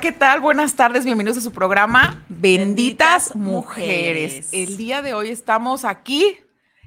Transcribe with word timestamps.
Hola, 0.00 0.12
¿qué 0.12 0.18
tal? 0.18 0.40
Buenas 0.40 0.76
tardes, 0.76 1.04
bienvenidos 1.04 1.36
a 1.36 1.40
su 1.42 1.52
programa 1.52 2.24
Benditas, 2.30 3.36
Mujeres. 3.36 4.48
El 4.50 4.78
día 4.78 5.02
de 5.02 5.12
hoy 5.12 5.28
estamos 5.28 5.84
aquí 5.84 6.38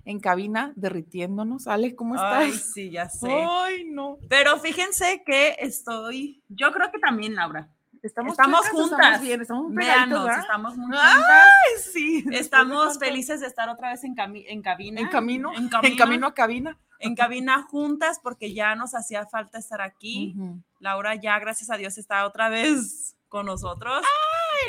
en 0.04 0.20
cabina 0.20 0.74
derritiéndonos. 0.76 1.68
Ale, 1.68 1.94
¿cómo 1.94 2.16
estás? 2.16 2.34
Ay, 2.40 2.54
sí, 2.54 2.90
ya 2.90 3.10
sé. 3.10 3.32
Ay, 3.32 3.86
no. 3.86 4.18
Pero 4.30 4.58
fíjense 4.60 5.22
que 5.24 5.58
estoy, 5.60 6.42
yo 6.50 6.72
creo 6.72 6.92
que 6.92 6.98
también, 6.98 7.36
Laura. 7.36 7.70
Estamos, 8.02 8.32
Estamos 8.32 8.68
juntas. 8.70 9.00
Estamos 9.00 9.22
bien, 9.22 9.42
estamos 9.42 9.64
muy 9.66 9.76
Véanos, 9.78 10.30
estamos 10.40 10.76
muy 10.76 10.98
Ay, 11.00 11.14
juntas. 11.14 11.92
sí. 11.94 12.26
Estamos 12.32 12.98
felices 12.98 13.42
de 13.42 13.46
estar 13.48 13.70
otra 13.70 13.92
vez 13.92 14.04
en, 14.06 14.16
cami- 14.16 14.46
en 14.48 14.64
cabina. 14.64 15.00
En 15.00 15.08
camino, 15.10 15.52
En 15.56 15.70
camino. 15.70 15.88
en 15.94 15.98
camino 15.98 16.28
a 16.28 16.34
cabina. 16.34 16.80
En 17.04 17.16
cabina 17.16 17.62
juntas 17.64 18.20
porque 18.22 18.54
ya 18.54 18.76
nos 18.76 18.96
hacía 18.96 19.26
falta 19.26 19.58
estar 19.60 19.82
aquí. 19.82 20.36
Laura 20.80 21.16
ya, 21.16 21.38
gracias 21.40 21.70
a 21.70 21.78
Dios, 21.78 21.98
está 21.98 22.26
otra 22.26 22.50
vez 22.50 23.16
con 23.30 23.46
nosotros. 23.46 24.02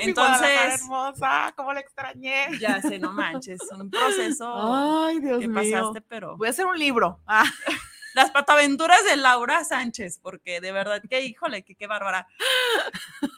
Guadalajara 0.03 0.49
Entonces, 0.49 0.81
hermosa, 0.83 1.53
cómo 1.57 1.73
la 1.73 1.81
extrañé. 1.81 2.47
ya 2.59 2.81
sé, 2.81 2.99
no 2.99 3.13
manches, 3.13 3.61
un 3.79 3.91
proceso 3.91 5.05
Ay, 5.07 5.21
Dios 5.21 5.41
que 5.41 5.49
mío. 5.49 5.81
pasaste, 5.81 6.01
pero 6.03 6.37
Voy 6.37 6.49
a 6.49 6.51
hacer 6.51 6.67
un 6.67 6.79
libro. 6.79 7.21
Ah, 7.27 7.45
las 8.15 8.31
pataventuras 8.31 9.05
de 9.05 9.17
Laura 9.17 9.65
Sánchez, 9.65 10.19
porque 10.23 10.61
de 10.61 10.73
verdad 10.73 11.03
que, 11.09 11.23
híjole, 11.23 11.63
que 11.65 11.75
qué 11.75 11.87
bárbara. 11.87 12.27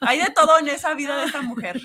Hay 0.03 0.19
de 0.19 0.31
todo 0.31 0.59
en 0.59 0.69
esa 0.69 0.95
vida 0.95 1.17
de 1.19 1.27
esta 1.27 1.43
mujer. 1.43 1.81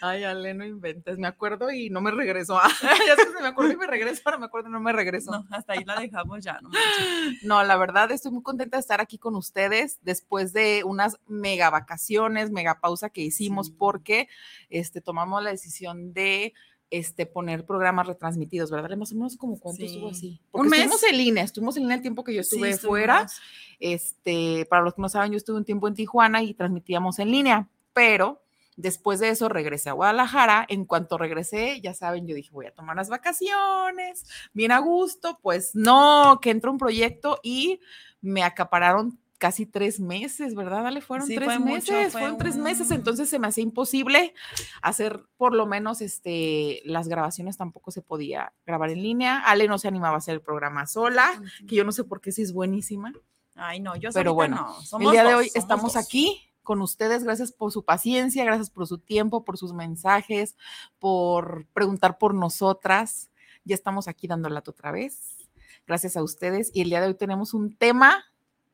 Ay, 0.00 0.24
Ale, 0.24 0.54
no 0.54 0.64
inventes. 0.64 1.18
Me 1.18 1.26
acuerdo 1.26 1.70
y 1.70 1.90
no 1.90 2.00
me 2.00 2.10
regreso. 2.10 2.58
Ah, 2.90 2.94
ya 3.06 3.16
sé 3.16 3.26
que 3.26 3.32
se 3.32 3.42
me 3.42 3.48
acuerdo 3.48 3.72
y 3.72 3.76
me 3.76 3.86
regreso, 3.86 4.22
ahora 4.24 4.38
me 4.38 4.46
acuerdo 4.46 4.68
y 4.68 4.72
no 4.72 4.80
me 4.80 4.92
regreso. 4.92 5.30
No, 5.30 5.44
hasta 5.50 5.74
ahí 5.74 5.84
la 5.84 5.98
dejamos 6.00 6.42
ya, 6.42 6.58
no 6.62 6.70
manches. 6.70 7.42
No, 7.42 7.62
la 7.64 7.76
verdad 7.76 8.10
estoy 8.12 8.32
muy 8.32 8.42
contenta 8.42 8.76
de 8.76 8.80
estar 8.80 9.00
aquí 9.00 9.18
con 9.18 9.34
ustedes 9.36 9.98
después 10.02 10.52
de 10.52 10.84
unas 10.84 11.18
mega 11.26 11.70
vacaciones, 11.70 12.50
mega 12.50 12.80
pausa 12.80 13.10
que 13.10 13.20
hicimos 13.20 13.66
Sí. 13.68 13.74
porque 13.78 14.28
este, 14.70 15.00
tomamos 15.00 15.42
la 15.42 15.50
decisión 15.50 16.12
de 16.14 16.54
este, 16.90 17.26
poner 17.26 17.66
programas 17.66 18.06
retransmitidos, 18.06 18.70
¿verdad? 18.70 18.96
Más 18.96 19.12
o 19.12 19.14
menos 19.16 19.36
como 19.36 19.58
cuánto 19.58 19.80
Sí. 19.80 19.86
estuvo 19.86 20.08
así. 20.08 20.40
Un 20.46 20.50
Porque 20.52 20.68
mes. 20.70 20.78
estuvimos 20.80 21.02
en 21.04 21.16
línea, 21.18 21.44
estuvimos 21.44 21.76
en 21.76 21.82
línea 21.82 21.96
el 21.96 22.02
tiempo 22.02 22.24
que 22.24 22.34
yo 22.34 22.40
estuve 22.40 22.72
Sí, 22.72 22.86
fuera. 22.86 23.22
estuvimos. 23.22 23.40
Este, 23.80 24.66
para 24.70 24.82
los 24.82 24.94
que 24.94 25.02
no 25.02 25.08
saben, 25.08 25.32
yo 25.32 25.36
estuve 25.36 25.56
un 25.58 25.64
tiempo 25.64 25.86
en 25.88 25.94
Tijuana 25.94 26.42
y 26.42 26.54
transmitíamos 26.54 27.18
en 27.18 27.30
línea, 27.30 27.68
pero 27.92 28.42
después 28.76 29.20
de 29.20 29.28
eso 29.30 29.48
regresé 29.48 29.90
a 29.90 29.92
Guadalajara. 29.92 30.64
En 30.68 30.84
cuanto 30.84 31.18
regresé, 31.18 31.80
ya 31.80 31.94
saben, 31.94 32.26
yo 32.26 32.34
dije, 32.34 32.50
voy 32.52 32.66
a 32.66 32.72
tomar 32.74 32.96
las 32.96 33.08
vacaciones, 33.10 34.24
bien 34.52 34.72
a 34.72 34.78
gusto. 34.78 35.38
Pues 35.42 35.74
no, 35.74 36.38
que 36.40 36.50
entró 36.50 36.72
un 36.72 36.78
proyecto 36.78 37.38
y 37.42 37.80
me 38.20 38.42
acapararon 38.42 39.18
casi 39.38 39.66
tres 39.66 40.00
meses, 40.00 40.54
¿verdad? 40.54 40.82
Dale, 40.82 41.00
fueron 41.00 41.26
Sí, 41.26 41.36
tres 41.36 41.46
fue 41.46 41.58
mucho, 41.60 41.92
meses, 41.92 42.12
fue 42.12 42.20
fueron 42.22 42.38
tres 42.38 42.56
meses, 42.56 42.88
un- 42.88 42.94
entonces 42.96 43.28
se 43.30 43.38
me 43.38 43.46
hacía 43.46 43.62
imposible 43.62 44.34
hacer 44.82 45.24
por 45.36 45.54
lo 45.54 45.64
menos 45.66 46.00
este, 46.00 46.82
las 46.84 47.08
grabaciones 47.08 47.56
tampoco 47.56 47.90
se 47.92 48.02
podía 48.02 48.52
grabar 48.66 48.90
en 48.90 49.02
línea. 49.02 49.38
Ale 49.40 49.68
no 49.68 49.78
se 49.78 49.88
animaba 49.88 50.16
a 50.16 50.18
hacer 50.18 50.34
el 50.34 50.40
programa 50.42 50.86
sola, 50.86 51.40
que 51.68 51.76
yo 51.76 51.84
no 51.84 51.92
sé 51.92 52.04
por 52.04 52.20
qué 52.20 52.32
sí 52.32 52.42
es 52.42 52.52
buenísima. 52.52 53.12
Ay, 53.54 53.80
no, 53.80 53.96
yo 53.96 54.10
Pero 54.12 54.34
bueno, 54.34 54.56
no, 54.56 54.78
El 54.80 54.86
somos 54.86 55.12
día 55.12 55.24
de 55.24 55.34
hoy 55.34 55.50
estamos 55.54 55.94
dos. 55.94 56.04
aquí 56.04 56.42
con 56.62 56.82
ustedes. 56.82 57.24
Gracias 57.24 57.50
por 57.52 57.72
su 57.72 57.84
paciencia, 57.84 58.44
gracias 58.44 58.70
por 58.70 58.86
su 58.86 58.98
tiempo, 58.98 59.44
por 59.44 59.56
sus 59.56 59.72
mensajes, 59.72 60.56
por 60.98 61.66
preguntar 61.72 62.18
por 62.18 62.34
nosotras. 62.34 63.30
Ya 63.64 63.74
estamos 63.74 64.08
aquí 64.08 64.26
dando 64.26 64.48
otra 64.48 64.92
vez. 64.92 65.48
Gracias 65.86 66.16
a 66.16 66.22
ustedes. 66.22 66.70
Y 66.74 66.82
el 66.82 66.90
día 66.90 67.00
de 67.00 67.06
hoy 67.08 67.14
tenemos 67.14 67.54
un 67.54 67.74
tema 67.76 68.24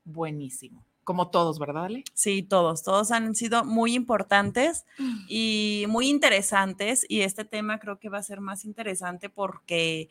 buenísimo, 0.05 0.85
como 1.05 1.31
todos, 1.31 1.59
¿verdad, 1.59 1.87
Ale? 1.87 2.05
Sí, 2.15 2.43
todos, 2.43 2.83
todos 2.83 3.11
han 3.11 3.35
sido 3.35 3.65
muy 3.65 3.95
importantes 3.95 4.85
y 5.29 5.85
muy 5.89 6.09
interesantes 6.09 7.05
y 7.09 7.21
este 7.21 7.45
tema 7.45 7.79
creo 7.79 7.99
que 7.99 8.09
va 8.09 8.19
a 8.19 8.23
ser 8.23 8.41
más 8.41 8.65
interesante 8.65 9.29
porque 9.29 10.09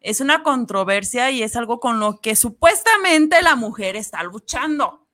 es 0.00 0.20
una 0.20 0.42
controversia 0.42 1.30
y 1.30 1.42
es 1.42 1.56
algo 1.56 1.80
con 1.80 1.98
lo 1.98 2.20
que 2.20 2.36
supuestamente 2.36 3.40
la 3.42 3.56
mujer 3.56 3.96
está 3.96 4.22
luchando. 4.22 5.06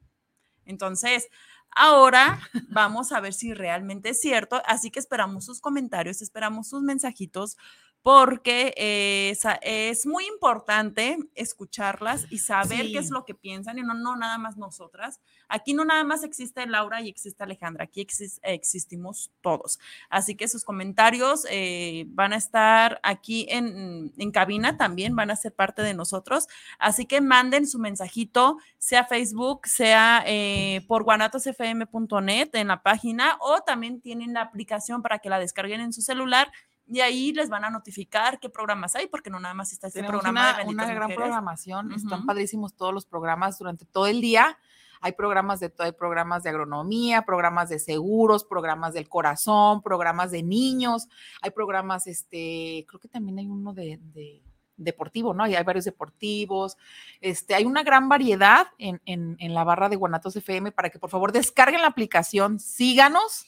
Entonces, 0.64 1.28
ahora 1.70 2.40
vamos 2.70 3.12
a 3.12 3.20
ver 3.20 3.32
si 3.32 3.54
realmente 3.54 4.10
es 4.10 4.20
cierto, 4.20 4.60
así 4.66 4.90
que 4.90 4.98
esperamos 4.98 5.44
sus 5.44 5.60
comentarios, 5.60 6.22
esperamos 6.22 6.68
sus 6.68 6.82
mensajitos 6.82 7.56
porque 8.02 8.72
eh, 8.78 9.36
es 9.62 10.06
muy 10.06 10.24
importante 10.26 11.18
escucharlas 11.34 12.26
y 12.30 12.38
saber 12.38 12.86
qué 12.92 12.98
es 12.98 13.10
lo 13.10 13.26
que 13.26 13.34
piensan 13.34 13.78
y 13.78 13.82
no, 13.82 13.92
no 13.92 14.16
nada 14.16 14.38
más 14.38 14.56
nosotras. 14.56 15.20
Aquí 15.48 15.74
no 15.74 15.84
nada 15.84 16.02
más 16.04 16.22
existe 16.24 16.66
Laura 16.66 17.02
y 17.02 17.08
existe 17.10 17.42
Alejandra, 17.44 17.84
aquí 17.84 18.00
exis- 18.00 18.38
existimos 18.42 19.30
todos. 19.42 19.78
Así 20.08 20.34
que 20.34 20.48
sus 20.48 20.64
comentarios 20.64 21.46
eh, 21.50 22.04
van 22.08 22.32
a 22.32 22.36
estar 22.36 23.00
aquí 23.02 23.46
en, 23.50 24.12
en 24.16 24.30
cabina 24.30 24.78
también, 24.78 25.14
van 25.14 25.30
a 25.30 25.36
ser 25.36 25.54
parte 25.54 25.82
de 25.82 25.92
nosotros. 25.92 26.46
Así 26.78 27.04
que 27.04 27.20
manden 27.20 27.66
su 27.66 27.78
mensajito, 27.78 28.56
sea 28.78 29.04
Facebook, 29.04 29.66
sea 29.66 30.22
eh, 30.26 30.84
por 30.88 31.04
guanatosfm.net 31.04 32.48
en 32.54 32.68
la 32.68 32.82
página 32.82 33.36
o 33.40 33.60
también 33.60 34.00
tienen 34.00 34.32
la 34.32 34.40
aplicación 34.42 35.02
para 35.02 35.18
que 35.18 35.28
la 35.28 35.38
descarguen 35.38 35.80
en 35.82 35.92
su 35.92 36.00
celular. 36.00 36.50
Y 36.90 37.00
ahí 37.00 37.32
les 37.32 37.48
van 37.48 37.64
a 37.64 37.70
notificar 37.70 38.40
qué 38.40 38.50
programas 38.50 38.96
hay, 38.96 39.06
porque 39.06 39.30
no 39.30 39.38
nada 39.38 39.54
más 39.54 39.72
está 39.72 39.86
este 39.86 40.00
Tenemos 40.00 40.20
programa 40.22 40.54
una, 40.54 40.64
de 40.64 40.68
una 40.68 40.84
gran 40.86 41.02
Mujeres. 41.02 41.16
programación. 41.16 41.92
Están 41.92 42.26
padrísimos 42.26 42.74
todos 42.74 42.92
los 42.92 43.06
programas 43.06 43.58
durante 43.58 43.84
todo 43.84 44.08
el 44.08 44.20
día. 44.20 44.58
Hay 45.00 45.12
programas 45.12 45.60
de 45.60 45.70
todo, 45.70 45.86
hay 45.86 45.92
programas 45.92 46.42
de 46.42 46.50
agronomía, 46.50 47.22
programas 47.22 47.68
de 47.68 47.78
seguros, 47.78 48.44
programas 48.44 48.92
del 48.92 49.08
corazón, 49.08 49.82
programas 49.82 50.30
de 50.30 50.42
niños, 50.42 51.08
hay 51.40 51.52
programas, 51.52 52.06
este, 52.06 52.84
creo 52.86 53.00
que 53.00 53.08
también 53.08 53.38
hay 53.38 53.46
uno 53.46 53.72
de, 53.72 53.98
de 54.12 54.42
deportivo, 54.76 55.32
¿no? 55.32 55.46
Y 55.46 55.54
hay 55.54 55.64
varios 55.64 55.84
deportivos. 55.84 56.76
Este, 57.20 57.54
hay 57.54 57.64
una 57.64 57.82
gran 57.82 58.08
variedad 58.08 58.66
en, 58.78 59.00
en, 59.06 59.36
en 59.38 59.54
la 59.54 59.62
barra 59.64 59.88
de 59.88 59.96
Guanatos 59.96 60.36
FM 60.36 60.72
para 60.72 60.90
que 60.90 60.98
por 60.98 61.08
favor 61.10 61.32
descarguen 61.32 61.82
la 61.82 61.88
aplicación, 61.88 62.58
síganos, 62.58 63.46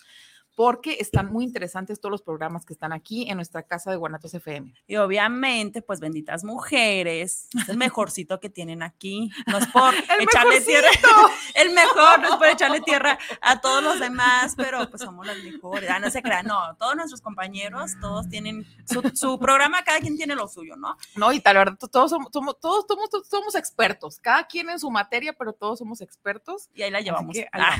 porque 0.54 0.98
están 1.00 1.32
muy 1.32 1.44
interesantes 1.44 2.00
todos 2.00 2.10
los 2.10 2.22
programas 2.22 2.64
que 2.66 2.72
están 2.74 2.92
aquí 2.92 3.28
en 3.30 3.36
nuestra 3.36 3.62
casa 3.62 3.90
de 3.90 3.96
Guanatos 3.96 4.34
FM. 4.34 4.74
Y 4.86 4.96
obviamente, 4.96 5.80
pues 5.82 5.98
benditas 6.00 6.44
mujeres, 6.44 7.48
es 7.54 7.68
el 7.68 7.76
mejorcito 7.78 8.38
que 8.40 8.50
tienen 8.50 8.82
aquí. 8.82 9.30
No 9.46 9.58
es 9.58 9.66
por 9.68 9.94
echarle 10.20 10.60
tierra, 10.60 10.88
el 11.54 11.72
mejor, 11.72 12.20
no 12.20 12.28
es 12.30 12.36
por 12.36 12.46
echarle 12.48 12.80
tierra 12.80 13.18
a 13.40 13.60
todos 13.60 13.82
los 13.82 13.98
demás, 14.00 14.54
pero 14.56 14.88
pues 14.90 15.02
somos 15.02 15.26
las 15.26 15.38
mejores. 15.42 15.88
Ah, 15.90 15.98
no 15.98 16.10
se 16.10 16.22
crean, 16.22 16.46
no, 16.46 16.76
todos 16.76 16.96
nuestros 16.96 17.20
compañeros, 17.20 17.92
todos 18.00 18.28
tienen 18.28 18.66
su, 18.86 19.02
su 19.14 19.38
programa, 19.38 19.82
cada 19.84 20.00
quien 20.00 20.16
tiene 20.16 20.34
lo 20.34 20.48
suyo, 20.48 20.76
¿no? 20.76 20.96
No, 21.16 21.32
y 21.32 21.40
tal, 21.40 21.56
verdad, 21.56 21.78
to- 21.78 21.88
todos 21.88 22.10
somos, 22.10 22.28
somos- 22.32 22.58
todos 22.60 22.84
somos, 22.88 23.08
todos 23.10 23.28
somos 23.28 23.54
expertos, 23.54 24.18
cada 24.20 24.46
quien 24.46 24.68
en 24.70 24.78
su 24.78 24.90
materia, 24.90 25.32
pero 25.32 25.52
todos 25.52 25.78
somos 25.78 26.00
expertos. 26.00 26.68
Y 26.74 26.82
ahí 26.82 26.90
la 26.90 27.00
llevamos. 27.00 27.34
que 27.34 27.48
ahí 27.52 27.62
Ah, 27.64 27.78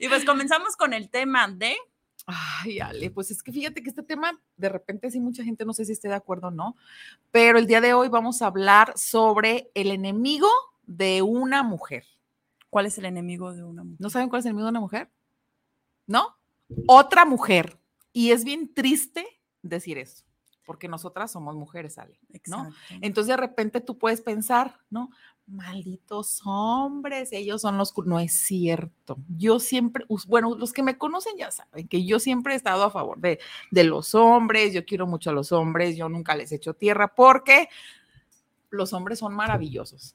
y 0.00 0.08
pues 0.08 0.24
comenzamos 0.24 0.74
con 0.76 0.92
el 0.92 1.08
tema 1.10 1.46
de 1.46 1.63
Ay, 2.26 2.80
Ale, 2.80 3.10
pues 3.10 3.30
es 3.30 3.42
que 3.42 3.52
fíjate 3.52 3.82
que 3.82 3.90
este 3.90 4.02
tema, 4.02 4.40
de 4.56 4.68
repente 4.70 5.10
sí 5.10 5.20
mucha 5.20 5.44
gente 5.44 5.64
no 5.64 5.74
sé 5.74 5.84
si 5.84 5.92
esté 5.92 6.08
de 6.08 6.14
acuerdo 6.14 6.48
o 6.48 6.50
no, 6.50 6.76
pero 7.30 7.58
el 7.58 7.66
día 7.66 7.80
de 7.82 7.92
hoy 7.92 8.08
vamos 8.08 8.40
a 8.40 8.46
hablar 8.46 8.94
sobre 8.96 9.70
el 9.74 9.90
enemigo 9.90 10.48
de 10.86 11.20
una 11.22 11.62
mujer. 11.62 12.04
¿Cuál 12.70 12.86
es 12.86 12.96
el 12.98 13.04
enemigo 13.04 13.52
de 13.52 13.62
una 13.62 13.84
mujer? 13.84 14.00
¿No 14.00 14.10
saben 14.10 14.28
cuál 14.28 14.40
es 14.40 14.46
el 14.46 14.50
enemigo 14.50 14.66
de 14.66 14.70
una 14.70 14.80
mujer? 14.80 15.10
¿No? 16.06 16.36
Otra 16.86 17.24
mujer. 17.24 17.78
Y 18.12 18.30
es 18.30 18.44
bien 18.44 18.72
triste 18.72 19.26
decir 19.62 19.98
eso, 19.98 20.24
porque 20.64 20.88
nosotras 20.88 21.30
somos 21.30 21.56
mujeres, 21.56 21.98
Ale, 21.98 22.18
¿no? 22.46 22.66
Exacto. 22.68 22.74
Entonces 23.02 23.28
de 23.28 23.36
repente 23.36 23.80
tú 23.80 23.98
puedes 23.98 24.22
pensar, 24.22 24.80
¿no? 24.88 25.10
Malditos 25.46 26.40
hombres, 26.44 27.32
ellos 27.32 27.60
son 27.60 27.76
los... 27.76 27.92
cul-". 27.92 28.06
No 28.06 28.18
es 28.18 28.32
cierto. 28.32 29.18
Yo 29.36 29.60
siempre, 29.60 30.04
bueno, 30.26 30.54
los 30.56 30.72
que 30.72 30.82
me 30.82 30.96
conocen 30.96 31.36
ya 31.36 31.50
saben 31.50 31.86
que 31.86 32.04
yo 32.04 32.18
siempre 32.18 32.54
he 32.54 32.56
estado 32.56 32.84
a 32.84 32.90
favor 32.90 33.18
de, 33.20 33.38
de 33.70 33.84
los 33.84 34.14
hombres, 34.14 34.72
yo 34.72 34.84
quiero 34.84 35.06
mucho 35.06 35.30
a 35.30 35.34
los 35.34 35.52
hombres, 35.52 35.96
yo 35.96 36.08
nunca 36.08 36.34
les 36.34 36.52
echo 36.52 36.74
tierra 36.74 37.14
porque 37.14 37.68
los 38.70 38.92
hombres 38.92 39.18
son 39.18 39.34
maravillosos. 39.34 40.14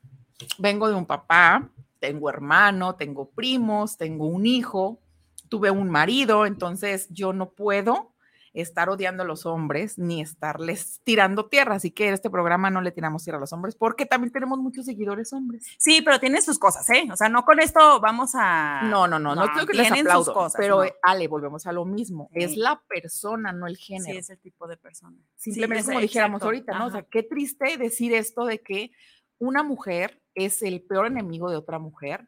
Vengo 0.58 0.88
de 0.88 0.96
un 0.96 1.06
papá, 1.06 1.70
tengo 2.00 2.30
hermano, 2.30 2.96
tengo 2.96 3.30
primos, 3.30 3.98
tengo 3.98 4.26
un 4.26 4.46
hijo, 4.46 5.00
tuve 5.48 5.70
un 5.70 5.90
marido, 5.90 6.46
entonces 6.46 7.08
yo 7.10 7.34
no 7.34 7.52
puedo 7.52 8.14
estar 8.54 8.90
odiando 8.90 9.24
a 9.24 9.26
los 9.26 9.46
hombres 9.46 9.98
ni 9.98 10.22
estarles 10.22 11.02
tirando 11.04 11.48
tierra. 11.48 11.76
Así 11.76 11.92
que 11.92 12.08
en 12.08 12.14
este 12.14 12.30
programa 12.30 12.70
no 12.70 12.82
le 12.82 12.92
tiramos 12.92 13.24
tierra 13.24 13.38
a 13.38 13.42
los 13.42 13.54
hombres 13.54 13.76
porque 13.76 14.06
también 14.06 14.32
tenemos 14.32 14.60
muchos 14.60 14.86
seguidores 14.86 15.32
hombres. 15.34 15.66
Sí, 15.78 16.02
pero 16.04 16.20
tiene 16.20 16.42
sus 16.42 16.58
cosas, 16.60 16.90
¿eh? 16.90 17.08
O 17.12 17.16
sea, 17.16 17.30
no 17.30 17.44
con 17.46 17.60
esto 17.60 18.00
vamos 18.00 18.32
a. 18.36 18.82
No, 18.84 19.08
no, 19.08 19.20
no, 19.20 19.36
no, 19.36 19.48
creo 19.54 19.66
que 19.66 19.74
les 19.78 19.92
tienen 19.92 20.12
sus 20.14 20.30
cosas, 20.32 20.54
pero 20.58 20.78
no. 20.78 20.84
eh, 20.84 20.96
Ale, 21.04 21.28
volvemos 21.28 21.66
a 21.68 21.72
lo 21.72 21.86
mismo. 21.86 22.30
Es 22.34 22.52
Sí. 22.52 22.58
la 22.58 22.82
persona, 22.88 23.52
no 23.52 23.68
el 23.68 23.76
Sí, 23.78 23.84
género. 23.94 24.20
es 24.20 24.30
el 24.30 24.40
tipo 24.40 24.68
de 24.68 24.78
persona. 24.78 25.18
Simplemente 25.36 25.84
Sí, 25.84 25.90
como 25.90 26.00
dijéramos 26.00 26.38
exacto, 26.38 26.46
ahorita, 26.48 26.80
¿no? 26.80 26.88
O 26.88 26.92
sea, 26.92 27.04
qué 27.04 27.24
triste 27.24 27.78
decir 27.78 28.14
esto 28.14 28.46
de 28.46 28.60
que 28.62 28.92
una 29.38 29.64
mujer 29.64 30.22
es 30.36 30.62
el 30.64 30.82
peor 30.82 31.06
enemigo 31.08 31.50
de 31.50 31.58
otra 31.58 31.80
mujer, 31.80 32.28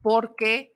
porque 0.00 0.72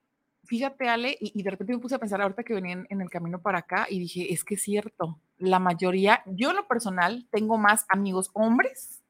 fíjate, 0.53 0.89
Ale, 0.89 1.17
y, 1.19 1.33
y 1.41 1.43
de 1.43 1.51
repente 1.51 1.73
me 1.73 1.79
puse 1.79 1.95
a 1.95 1.99
pensar 1.99 2.21
ahorita 2.21 2.45
que 2.45 2.55
venía 2.55 2.75
en, 2.75 2.87
en 2.91 3.01
el 3.01 3.11
camino 3.11 3.41
para 3.41 3.61
acá 3.61 3.87
y 3.89 3.99
dije, 3.99 4.33
es 4.33 4.45
que 4.45 4.57
es 4.57 4.63
cierto, 4.63 5.19
la 5.39 5.59
mayoría, 5.59 6.23
yo 6.27 6.51
en 6.51 6.57
lo 6.57 6.69
personal 6.69 7.27
tengo 7.31 7.57
más 7.59 7.87
amigos 7.89 8.31
hombres 8.35 9.03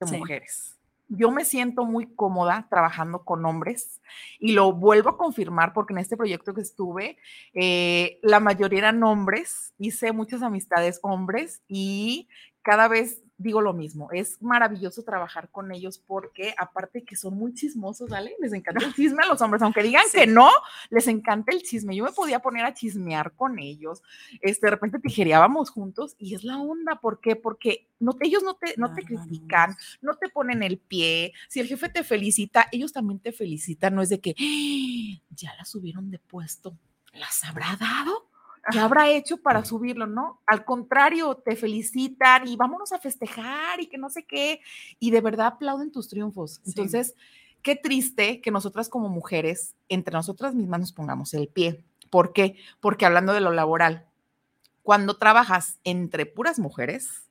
que 0.00 0.06
Sí. 0.06 0.16
mujeres. 0.18 0.76
Yo 1.08 1.30
me 1.30 1.44
siento 1.44 1.84
muy 1.86 2.14
cómoda 2.16 2.66
trabajando 2.68 3.24
con 3.24 3.44
hombres 3.46 4.00
y 4.40 4.52
lo 4.52 4.72
vuelvo 4.72 5.10
a 5.10 5.18
confirmar 5.18 5.72
porque 5.72 5.94
en 5.94 5.98
este 5.98 6.16
proyecto 6.16 6.54
que 6.54 6.62
estuve, 6.62 7.18
eh, 7.54 8.18
la 8.22 8.40
mayoría 8.40 8.80
eran 8.80 9.02
hombres, 9.04 9.72
hice 9.78 10.12
muchas 10.12 10.42
amistades 10.42 11.00
hombres 11.02 11.62
y 11.68 12.28
cada 12.62 12.88
vez 12.88 13.22
digo 13.38 13.60
lo 13.60 13.72
mismo, 13.74 14.08
es 14.12 14.40
maravilloso 14.40 15.02
trabajar 15.02 15.50
con 15.50 15.70
ellos 15.72 15.98
porque 15.98 16.54
aparte 16.58 17.04
que 17.04 17.16
son 17.16 17.34
muy 17.36 17.52
chismosos, 17.54 18.08
¿vale? 18.08 18.34
Les 18.40 18.52
encanta 18.52 18.84
el 18.86 18.94
chisme 18.94 19.22
a 19.22 19.26
los 19.26 19.40
hombres, 19.42 19.62
aunque 19.62 19.82
digan 19.82 20.04
Sí. 20.10 20.18
que 20.20 20.26
no, 20.26 20.50
les 20.90 21.06
encanta 21.08 21.52
el 21.52 21.62
chisme. 21.62 21.94
Yo 21.94 22.04
me 22.04 22.12
podía 22.12 22.40
poner 22.40 22.64
a 22.64 22.72
chismear 22.74 23.32
con 23.34 23.58
ellos, 23.58 24.02
este, 24.40 24.66
de 24.66 24.70
repente 24.70 24.98
tijereábamos 25.00 25.70
juntos 25.70 26.14
y 26.18 26.34
es 26.34 26.44
la 26.44 26.58
onda, 26.58 26.96
¿por 27.00 27.20
qué? 27.20 27.36
Porque 27.36 27.88
no 28.00 28.16
ellos 28.20 28.42
no 28.42 28.54
te, 28.56 28.74
no 28.78 28.94
te 28.94 29.02
critican, 29.02 29.76
no 30.00 30.14
te 30.16 30.28
ponen 30.28 30.62
el 30.62 30.78
pie. 30.78 31.32
Si 31.48 31.60
el 31.60 31.66
jefe 31.66 31.88
te 31.88 32.04
felicita, 32.04 32.66
ellos 32.72 32.92
también 32.92 33.20
te 33.20 33.32
felicitan. 33.32 33.94
No 33.94 34.02
es 34.02 34.08
de 34.08 34.20
que 34.20 34.34
"Ah, 34.38 35.22
ya 35.30 35.54
la 35.56 35.64
subieron 35.64 36.10
de 36.10 36.18
puesto. 36.18 36.76
¿Las 37.12 37.44
habrá 37.44 37.76
dado? 37.78 38.28
¿Qué 38.70 38.78
habrá 38.78 39.10
hecho 39.10 39.36
para 39.36 39.64
subirlo? 39.64 40.06
No, 40.06 40.40
al 40.46 40.64
contrario, 40.64 41.36
te 41.36 41.56
felicitan 41.56 42.48
y 42.48 42.56
vámonos 42.56 42.92
a 42.92 42.98
festejar 42.98 43.80
y 43.80 43.86
que 43.86 43.98
no 43.98 44.10
sé 44.10 44.24
qué. 44.24 44.60
Y 44.98 45.10
de 45.10 45.20
verdad 45.20 45.46
aplauden 45.46 45.92
tus 45.92 46.08
triunfos. 46.08 46.60
Sí. 46.64 46.70
Entonces, 46.70 47.14
qué 47.62 47.76
triste 47.76 48.40
que 48.40 48.50
nosotras 48.50 48.88
como 48.88 49.08
mujeres, 49.08 49.74
entre 49.88 50.14
nosotras 50.14 50.54
mismas 50.54 50.80
nos 50.80 50.92
pongamos 50.92 51.34
el 51.34 51.48
pie. 51.48 51.84
¿Por 52.10 52.32
qué? 52.32 52.56
Porque 52.80 53.06
hablando 53.06 53.32
de 53.32 53.40
lo 53.40 53.52
laboral, 53.52 54.06
cuando 54.82 55.16
trabajas 55.16 55.78
entre 55.84 56.26
puras 56.26 56.58
mujeres, 56.58 57.25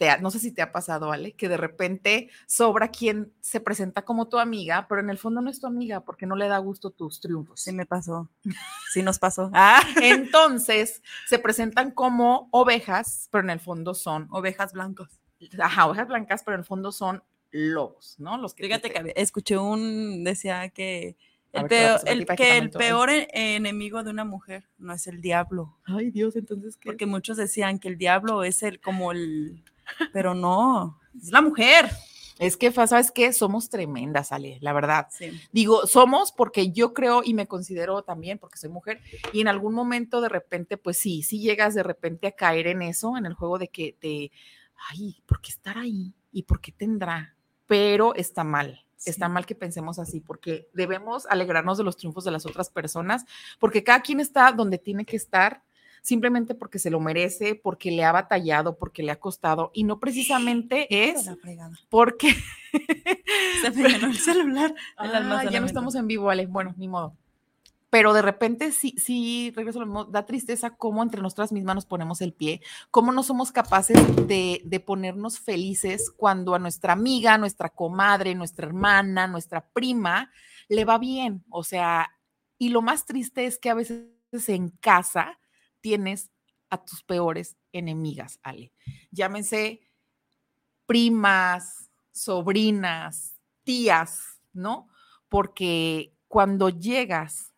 te 0.00 0.08
ha- 0.08 0.16
no 0.16 0.30
sé 0.30 0.38
si 0.38 0.50
te 0.50 0.62
ha 0.62 0.72
pasado, 0.72 1.12
Ale, 1.12 1.32
que 1.32 1.46
de 1.50 1.58
repente 1.58 2.30
sobra 2.46 2.88
quien 2.88 3.34
se 3.42 3.60
presenta 3.60 4.00
como 4.02 4.28
tu 4.28 4.38
amiga, 4.38 4.86
pero 4.88 5.02
en 5.02 5.10
el 5.10 5.18
fondo 5.18 5.42
no 5.42 5.50
es 5.50 5.60
tu 5.60 5.66
amiga 5.66 6.00
porque 6.06 6.24
no 6.24 6.36
le 6.36 6.48
da 6.48 6.56
gusto 6.56 6.88
tus 6.90 7.20
triunfos. 7.20 7.60
Sí 7.60 7.72
me 7.72 7.84
pasó. 7.84 8.30
Sí 8.94 9.02
nos 9.02 9.18
pasó. 9.18 9.50
Ah, 9.52 9.82
Entonces 10.02 11.02
se 11.26 11.38
presentan 11.38 11.90
como 11.90 12.48
ovejas, 12.50 13.28
pero 13.30 13.44
en 13.44 13.50
el 13.50 13.60
fondo 13.60 13.92
son, 13.92 14.26
ovejas 14.30 14.72
blancas. 14.72 15.20
ajá, 15.58 15.86
ovejas 15.86 16.08
blancas, 16.08 16.42
pero 16.46 16.54
en 16.54 16.60
el 16.60 16.66
fondo 16.66 16.92
son 16.92 17.22
lobos, 17.50 18.14
¿no? 18.18 18.38
Los 18.38 18.54
que 18.54 18.64
Fíjate 18.64 18.88
te- 18.88 19.02
que 19.02 19.12
escuché 19.16 19.58
un, 19.58 20.24
decía 20.24 20.70
que 20.70 21.18
el 21.52 21.62
ver, 21.64 21.68
¿qué 21.68 21.76
peor, 21.76 22.00
el, 22.06 22.26
que 22.36 22.58
el 22.58 22.70
peor 22.70 23.10
e- 23.10 23.28
enemigo 23.56 24.02
de 24.02 24.10
una 24.10 24.24
mujer 24.24 24.64
no 24.78 24.94
es 24.94 25.06
el 25.08 25.20
diablo, 25.20 25.76
Ay, 25.84 26.10
Dios, 26.10 26.36
entonces 26.36 26.76
¿qué? 26.78 26.86
porque 26.88 27.04
muchos 27.04 27.36
decían 27.36 27.78
que 27.78 27.88
el 27.88 27.98
diablo 27.98 28.44
es 28.44 28.62
el 28.62 28.80
como 28.80 29.12
el, 29.12 29.62
pero 30.12 30.34
no, 30.34 31.00
es 31.16 31.30
la 31.30 31.42
mujer. 31.42 31.90
Es 32.40 32.56
que, 32.56 32.72
¿sabes 32.72 33.10
qué? 33.10 33.34
Somos 33.34 33.68
tremendas, 33.68 34.32
Ale, 34.32 34.56
la 34.62 34.72
verdad. 34.72 35.08
Sí. 35.10 35.30
Digo, 35.52 35.86
somos 35.86 36.32
porque 36.32 36.72
yo 36.72 36.94
creo 36.94 37.20
y 37.22 37.34
me 37.34 37.46
considero 37.46 38.02
también 38.02 38.38
porque 38.38 38.56
soy 38.56 38.70
mujer 38.70 39.02
y 39.34 39.42
en 39.42 39.48
algún 39.48 39.74
momento 39.74 40.22
de 40.22 40.30
repente, 40.30 40.78
pues 40.78 40.96
sí, 40.96 41.22
sí 41.22 41.40
llegas 41.40 41.74
de 41.74 41.82
repente 41.82 42.28
a 42.28 42.32
caer 42.32 42.66
en 42.66 42.80
eso, 42.80 43.18
en 43.18 43.26
el 43.26 43.34
juego 43.34 43.58
de 43.58 43.68
que 43.68 43.94
te, 44.00 44.32
ay, 44.88 45.22
¿por 45.26 45.42
qué 45.42 45.50
estar 45.50 45.76
ahí? 45.76 46.14
¿Y 46.32 46.44
por 46.44 46.62
qué 46.62 46.72
tendrá? 46.72 47.36
Pero 47.66 48.14
está 48.14 48.42
mal. 48.42 48.86
Está 49.04 49.28
mal 49.28 49.44
que 49.44 49.54
pensemos 49.54 49.98
así, 49.98 50.20
porque 50.20 50.68
debemos 50.72 51.26
alegrarnos 51.26 51.76
de 51.76 51.84
los 51.84 51.96
triunfos 51.98 52.24
de 52.24 52.30
las 52.30 52.46
otras 52.46 52.70
personas, 52.70 53.24
porque 53.58 53.84
cada 53.84 54.00
quien 54.00 54.20
está 54.20 54.52
donde 54.52 54.78
tiene 54.78 55.04
que 55.04 55.16
estar, 55.16 55.62
simplemente 56.02 56.54
porque 56.54 56.78
se 56.78 56.90
lo 56.90 57.00
merece, 57.00 57.54
porque 57.54 57.90
le 57.90 58.04
ha 58.04 58.12
batallado, 58.12 58.76
porque 58.76 59.02
le 59.02 59.12
ha 59.12 59.20
costado, 59.20 59.70
y 59.74 59.84
no 59.84 59.98
precisamente 59.98 61.10
es 61.10 61.26
La 61.26 61.36
porque 61.88 62.34
Se 63.62 63.70
me 63.70 63.86
el 63.94 64.18
celular. 64.18 64.74
el 65.02 65.10
Ah, 65.32 65.44
ya 65.50 65.60
no 65.60 65.66
estamos 65.66 65.94
en 65.94 66.06
vivo, 66.06 66.30
Ale. 66.30 66.46
Bueno, 66.46 66.74
ni 66.76 66.88
modo. 66.88 67.16
Pero 67.90 68.12
de 68.12 68.22
repente 68.22 68.70
sí, 68.70 68.94
sí, 68.98 69.52
regreso 69.56 69.80
a 69.80 69.80
lo 69.80 69.86
mismo, 69.86 70.04
da 70.04 70.24
tristeza 70.24 70.70
cómo 70.70 71.02
entre 71.02 71.20
nosotras 71.20 71.50
mismas 71.50 71.74
nos 71.74 71.86
ponemos 71.86 72.20
el 72.20 72.32
pie, 72.32 72.60
cómo 72.92 73.10
no 73.10 73.24
somos 73.24 73.50
capaces 73.50 73.98
de, 74.28 74.62
de 74.64 74.80
ponernos 74.80 75.40
felices 75.40 76.12
cuando 76.16 76.54
a 76.54 76.60
nuestra 76.60 76.92
amiga, 76.92 77.36
nuestra 77.36 77.68
comadre, 77.68 78.36
nuestra 78.36 78.68
hermana, 78.68 79.26
nuestra 79.26 79.66
prima 79.72 80.30
le 80.68 80.84
va 80.84 80.98
bien. 80.98 81.44
O 81.50 81.64
sea, 81.64 82.12
y 82.58 82.68
lo 82.68 82.80
más 82.80 83.06
triste 83.06 83.46
es 83.46 83.58
que 83.58 83.70
a 83.70 83.74
veces 83.74 84.04
en 84.46 84.68
casa 84.68 85.39
tienes 85.80 86.30
a 86.70 86.84
tus 86.84 87.02
peores 87.02 87.56
enemigas, 87.72 88.38
Ale. 88.42 88.72
Llámense 89.10 89.80
primas, 90.86 91.90
sobrinas, 92.12 93.36
tías, 93.64 94.40
¿no? 94.52 94.88
Porque 95.28 96.14
cuando 96.28 96.68
llegas 96.68 97.54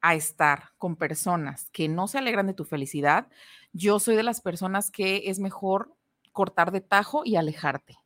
a 0.00 0.14
estar 0.14 0.70
con 0.78 0.96
personas 0.96 1.68
que 1.70 1.88
no 1.88 2.08
se 2.08 2.18
alegran 2.18 2.46
de 2.46 2.54
tu 2.54 2.64
felicidad, 2.64 3.28
yo 3.72 4.00
soy 4.00 4.16
de 4.16 4.22
las 4.22 4.40
personas 4.40 4.90
que 4.90 5.24
es 5.26 5.38
mejor 5.38 5.94
cortar 6.32 6.72
de 6.72 6.80
tajo 6.80 7.22
y 7.24 7.36
alejarte. 7.36 7.98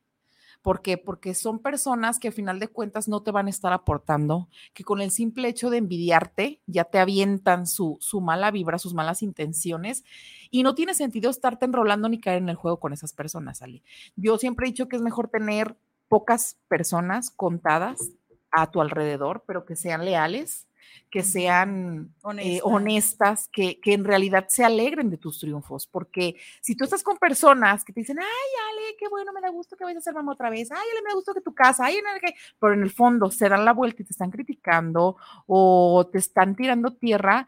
¿Por 0.61 0.81
qué? 0.81 0.97
Porque 0.97 1.33
son 1.33 1.59
personas 1.59 2.19
que 2.19 2.27
a 2.27 2.31
final 2.31 2.59
de 2.59 2.67
cuentas 2.67 3.07
no 3.07 3.23
te 3.23 3.31
van 3.31 3.47
a 3.47 3.49
estar 3.49 3.73
aportando, 3.73 4.49
que 4.73 4.83
con 4.83 5.01
el 5.01 5.11
simple 5.11 5.47
hecho 5.47 5.69
de 5.69 5.77
envidiarte 5.77 6.61
ya 6.65 6.83
te 6.83 6.99
avientan 6.99 7.67
su, 7.67 7.97
su 8.01 8.21
mala 8.21 8.51
vibra, 8.51 8.77
sus 8.77 8.93
malas 8.93 9.21
intenciones 9.21 10.03
y 10.51 10.63
no 10.63 10.75
tiene 10.75 10.93
sentido 10.93 11.29
estarte 11.29 11.65
enrolando 11.65 12.09
ni 12.09 12.19
caer 12.19 12.39
en 12.39 12.49
el 12.49 12.55
juego 12.55 12.79
con 12.79 12.93
esas 12.93 13.13
personas, 13.13 13.61
Ali. 13.61 13.83
Yo 14.15 14.37
siempre 14.37 14.65
he 14.67 14.71
dicho 14.71 14.87
que 14.87 14.95
es 14.95 15.01
mejor 15.01 15.29
tener 15.29 15.77
pocas 16.07 16.57
personas 16.67 17.29
contadas 17.29 18.11
a 18.51 18.71
tu 18.71 18.81
alrededor, 18.81 19.43
pero 19.45 19.65
que 19.65 19.75
sean 19.75 20.05
leales, 20.05 20.66
que 21.09 21.23
sean 21.23 22.13
eh, 22.39 22.59
Honestas. 22.63 23.49
que, 23.51 23.79
que 23.79 23.93
en 23.93 24.03
realidad 24.03 24.45
se 24.49 24.63
alegren 24.63 25.09
de 25.09 25.17
tus 25.17 25.39
triunfos, 25.39 25.87
porque 25.87 26.35
si 26.61 26.75
tú 26.75 26.83
estás 26.83 27.03
con 27.03 27.17
personas 27.17 27.83
que 27.83 27.93
te 27.93 28.01
dicen, 28.01 28.19
ay, 28.19 28.25
Ale, 28.25 28.95
qué 28.97 29.07
bueno, 29.09 29.31
me 29.33 29.41
da 29.41 29.49
gusto 29.49 29.75
que 29.75 29.83
vayas 29.83 29.99
a 29.99 30.05
ser 30.05 30.13
mamá 30.13 30.33
otra 30.33 30.49
vez, 30.49 30.71
ay, 30.71 30.77
Ale, 30.77 31.01
me 31.03 31.09
da 31.09 31.15
gusto 31.15 31.33
que 31.33 31.41
tu 31.41 31.53
casa, 31.53 31.85
ay, 31.85 31.97
no, 31.97 32.19
que-", 32.19 32.35
pero 32.59 32.73
en 32.73 32.83
el 32.83 32.91
fondo 32.91 33.31
se 33.31 33.49
dan 33.49 33.65
la 33.65 33.73
vuelta 33.73 34.01
y 34.01 34.05
te 34.05 34.13
están 34.13 34.31
criticando 34.31 35.17
o 35.45 36.07
te 36.11 36.17
están 36.19 36.55
tirando 36.55 36.93
tierra, 36.95 37.47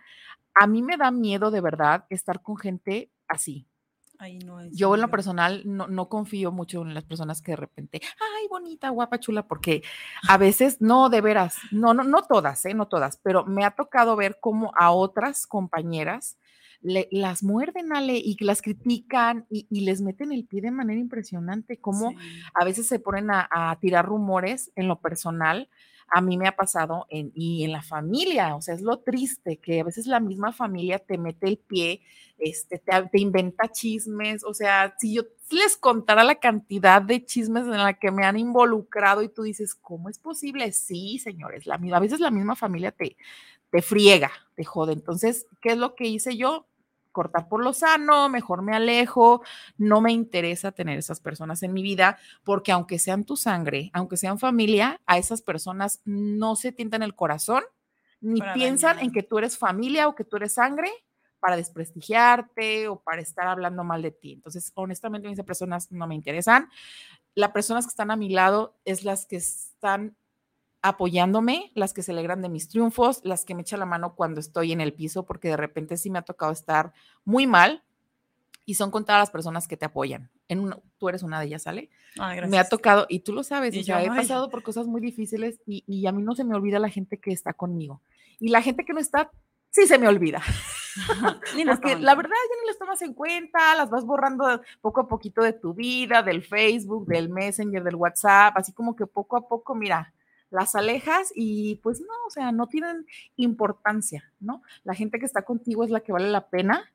a 0.56 0.68
mí 0.68 0.82
me 0.82 0.98
da 0.98 1.12
miedo 1.12 1.52
de 1.52 1.62
verdad 1.62 2.06
estar 2.10 2.42
con 2.42 2.58
gente 2.58 3.12
así. 3.28 3.69
Ahí 4.22 4.38
no 4.40 4.60
es. 4.60 4.76
Yo 4.76 4.94
en 4.96 5.02
lo 5.02 5.10
personal 5.10 5.62
no, 5.66 5.88
no 5.88 6.10
confío 6.10 6.52
mucho 6.52 6.82
en 6.82 6.94
las 6.94 7.06
personas 7.06 7.42
que 7.42 7.54
de 7.54 7.56
repente, 7.56 8.02
ay, 8.04 8.48
bonita, 8.50 8.90
guapa, 8.90 9.18
chula, 9.20 9.48
porque 9.48 9.82
a 10.28 10.38
veces, 10.38 10.82
no, 10.82 11.10
de 11.10 11.22
veras, 11.22 11.56
no, 11.72 11.94
no, 11.94 12.04
no 12.04 12.24
todas, 12.24 12.66
¿eh? 12.66 12.74
No 12.74 12.88
todas, 12.90 13.18
pero 13.24 13.46
me 13.46 13.64
ha 13.64 13.72
tocado 13.72 14.18
ver 14.18 14.38
cómo 14.42 14.74
a 14.78 14.92
otras 14.92 15.48
compañeras 15.48 16.38
le- 16.82 17.08
las 17.12 17.44
muerden, 17.44 17.94
Ale, 17.94 18.18
y 18.18 18.36
las 18.44 18.62
critican 18.62 19.46
y, 19.50 19.68
y 19.70 19.82
les 19.82 20.02
meten 20.02 20.32
el 20.34 20.46
pie 20.46 20.62
de 20.62 20.72
manera 20.72 21.00
impresionante, 21.00 21.80
cómo 21.80 22.10
Sí. 22.12 22.18
a 22.54 22.66
veces 22.66 22.88
se 22.88 23.00
ponen 23.00 23.32
a, 23.32 23.48
a 23.52 23.80
tirar 23.80 24.06
rumores 24.06 24.72
en 24.76 24.88
lo 24.90 25.00
personal. 25.00 25.70
A 26.12 26.22
mí 26.22 26.38
me 26.38 26.48
ha 26.48 26.56
pasado 26.56 27.06
en, 27.10 27.32
y 27.36 27.64
en 27.64 27.72
la 27.72 27.82
familia, 27.82 28.56
o 28.56 28.62
sea, 28.62 28.76
es 28.76 28.82
lo 28.82 29.00
triste 29.00 29.58
que 29.58 29.82
a 29.82 29.84
veces 29.84 30.08
la 30.08 30.20
misma 30.20 30.52
familia 30.52 31.00
te 31.00 31.18
mete 31.18 31.48
el 31.48 31.58
pie, 31.58 32.02
este, 32.38 32.80
te, 32.80 32.92
te 33.12 33.20
inventa 33.20 33.68
chismes, 33.68 34.44
o 34.44 34.54
sea, 34.54 34.96
si 34.98 35.16
yo 35.16 35.24
les 35.52 35.78
contara 35.78 36.24
la 36.24 36.36
cantidad 36.36 37.02
de 37.02 37.26
chismes 37.26 37.64
en 37.64 37.78
la 37.78 37.94
que 37.94 38.12
me 38.12 38.26
han 38.26 38.38
involucrado 38.38 39.24
y 39.24 39.30
tú 39.30 39.44
dices, 39.44 39.76
¿cómo 39.76 40.10
es 40.10 40.20
posible? 40.20 40.72
Sí, 40.72 41.20
señores, 41.20 41.66
la, 41.66 41.76
a 41.76 42.00
veces 42.00 42.20
la 42.20 42.32
misma 42.32 42.56
familia 42.56 42.92
te, 42.92 43.18
te 43.72 43.82
friega, 43.82 44.32
te 44.56 44.64
jode. 44.64 44.94
Entonces, 44.94 45.48
¿qué 45.62 45.70
es 45.70 45.78
lo 45.78 45.96
que 45.96 46.06
hice 46.06 46.38
yo? 46.38 46.66
Cortar 47.12 47.48
por 47.48 47.64
lo 47.64 47.74
sano, 47.74 48.30
mejor 48.30 48.62
me 48.62 48.76
alejo, 48.76 49.42
no 49.78 50.02
me 50.02 50.12
interesa 50.12 50.72
tener 50.72 50.98
esas 50.98 51.20
personas 51.20 51.64
en 51.64 51.74
mi 51.74 51.82
vida, 51.82 52.18
porque 52.44 52.72
aunque 52.72 53.00
sean 53.00 53.24
tu 53.24 53.36
sangre, 53.36 53.90
aunque 53.94 54.18
sean 54.18 54.40
familia, 54.40 55.00
a 55.06 55.18
esas 55.18 55.42
personas 55.42 56.02
no 56.06 56.56
se 56.56 56.72
tientan 56.72 57.04
el 57.04 57.16
corazón, 57.16 57.64
ni 58.22 58.40
Para 58.40 58.54
piensan 58.54 59.00
en 59.00 59.12
que 59.12 59.24
tú 59.24 59.38
eres 59.38 59.58
familia 59.58 60.08
o 60.08 60.16
que 60.16 60.26
tú 60.26 60.38
eres 60.38 60.54
sangre 60.54 60.90
para 61.40 61.56
desprestigiarte 61.56 62.88
o 62.88 63.00
para 63.00 63.22
estar 63.22 63.48
hablando 63.48 63.84
mal 63.84 64.02
de 64.02 64.12
ti. 64.12 64.34
Entonces, 64.34 64.72
honestamente, 64.76 65.32
esas 65.32 65.46
personas 65.46 65.92
no 65.92 66.06
me 66.06 66.16
interesan. 66.16 66.70
Las 67.34 67.52
personas 67.52 67.86
que 67.86 67.90
están 67.90 68.12
a 68.12 68.18
mi 68.18 68.30
lado 68.30 68.78
es 68.84 69.04
las 69.04 69.26
que 69.26 69.38
están 69.38 70.18
apoyándome, 70.82 71.72
las 71.76 71.94
que 71.94 72.04
se 72.04 72.12
alegran 72.12 72.42
de 72.42 72.50
mis 72.50 72.70
triunfos, 72.70 73.22
las 73.24 73.46
que 73.46 73.56
me 73.56 73.62
echan 73.62 73.80
la 73.80 73.86
mano 73.86 74.16
cuando 74.16 74.40
estoy 74.40 74.72
en 74.72 74.82
el 74.82 74.94
piso, 74.94 75.26
porque 75.26 75.50
de 75.50 75.58
repente 75.58 75.98
sí 75.98 76.10
me 76.10 76.20
ha 76.20 76.24
tocado 76.24 76.52
estar 76.52 76.94
muy 77.26 77.48
mal 77.48 77.84
y 78.66 78.76
son 78.76 78.92
contadas 78.92 79.22
las 79.22 79.32
personas 79.32 79.68
que 79.68 79.78
te 79.78 79.86
apoyan. 79.86 80.30
En 80.48 80.60
una- 80.60 80.78
tú 80.98 81.10
eres 81.10 81.24
una 81.24 81.40
de 81.40 81.48
ellas, 81.48 81.64
¿sale? 81.64 81.90
Ay, 82.20 82.42
Me 82.48 82.60
ha 82.60 82.68
tocado, 82.68 83.06
y 83.10 83.20
tú 83.22 83.34
lo 83.34 83.44
sabes, 83.44 83.74
Y 83.76 83.80
o 83.80 83.84
sea, 83.84 84.00
yo, 84.00 84.08
he 84.08 84.10
ay. 84.12 84.18
pasado 84.18 84.50
por 84.50 84.64
cosas 84.64 84.88
muy 84.88 85.02
difíciles 85.02 85.60
y, 85.66 85.84
y 85.88 86.06
a 86.08 86.12
mí 86.12 86.22
no 86.22 86.36
se 86.36 86.44
me 86.44 86.56
olvida 86.56 86.80
la 86.80 86.90
gente 86.90 87.18
que 87.18 87.32
está 87.32 87.54
conmigo. 87.54 88.02
Y 88.40 88.50
la 88.50 88.62
gente 88.62 88.86
que 88.86 88.94
no 88.94 89.00
está, 89.00 89.32
sí 89.72 89.86
se 89.88 89.98
me 89.98 90.08
olvida. 90.08 90.42
Ni 91.56 91.66
Porque 91.66 91.98
la 91.98 92.16
verdad 92.16 92.32
ya 92.32 92.62
ni 92.62 92.68
las 92.68 92.78
tomas 92.78 93.02
en 93.04 93.14
cuenta, 93.14 93.76
las 93.76 93.90
vas 93.90 94.06
borrando 94.06 94.62
poco 94.82 95.02
a 95.02 95.08
poquito 95.08 95.42
de 95.42 95.54
tu 95.54 95.74
vida, 95.74 96.24
del 96.24 96.44
Facebook, 96.44 97.06
del 97.06 97.30
Messenger, 97.30 97.84
del 97.84 97.96
WhatsApp, 97.96 98.58
así 98.58 98.74
como 98.74 98.96
que 98.96 99.06
poco 99.06 99.38
a 99.38 99.48
poco, 99.48 99.76
mira, 99.76 100.14
las 100.52 100.76
alejas 100.76 101.32
y 101.36 101.76
pues 101.84 102.02
no, 102.02 102.14
o 102.28 102.30
sea, 102.30 102.52
no 102.52 102.68
tienen 102.68 103.06
importancia, 103.36 104.32
¿no? 104.40 104.62
La 104.84 104.94
gente 104.96 105.20
que 105.20 105.26
está 105.26 105.44
contigo 105.44 105.84
es 105.84 105.90
la 105.90 106.00
que 106.02 106.12
vale 106.12 106.30
la 106.30 106.48
pena 106.48 106.92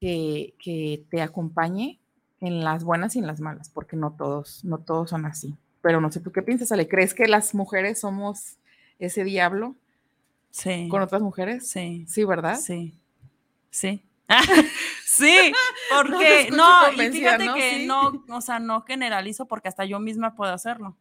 que, 0.00 0.54
que 0.58 1.04
te 1.10 1.20
acompañe 1.22 1.98
en 2.40 2.64
las 2.64 2.84
buenas 2.84 3.16
y 3.16 3.18
en 3.18 3.26
las 3.26 3.40
malas, 3.40 3.68
porque 3.68 3.96
no 3.96 4.12
todos, 4.12 4.64
no 4.64 4.78
todos 4.78 5.10
son 5.10 5.26
así. 5.26 5.54
Pero 5.82 6.00
no 6.00 6.10
sé, 6.10 6.20
¿tú 6.20 6.32
qué 6.32 6.42
piensas, 6.42 6.72
Ale? 6.72 6.88
¿Crees 6.88 7.12
que 7.14 7.26
las 7.28 7.54
mujeres 7.54 8.00
somos 8.00 8.56
ese 8.98 9.24
diablo 9.24 9.76
Sí. 10.50 10.88
con 10.90 11.02
otras 11.02 11.22
mujeres? 11.22 11.68
Sí. 11.68 12.04
Sí, 12.08 12.24
¿verdad? 12.24 12.58
Sí. 12.58 12.94
Sí. 13.70 14.02
sí, 15.04 15.52
porque 16.04 16.42
escucho 16.42 16.56
no, 16.56 16.92
y 17.02 17.10
fíjate 17.10 17.46
¿no? 17.46 17.54
que 17.54 17.70
Sí. 17.80 17.86
no, 17.86 18.24
o 18.30 18.40
sea, 18.40 18.58
no 18.58 18.82
generalizo 18.82 19.46
porque 19.46 19.68
hasta 19.68 19.84
yo 19.84 20.00
misma 20.00 20.34
puedo 20.34 20.52
hacerlo, 20.52 20.96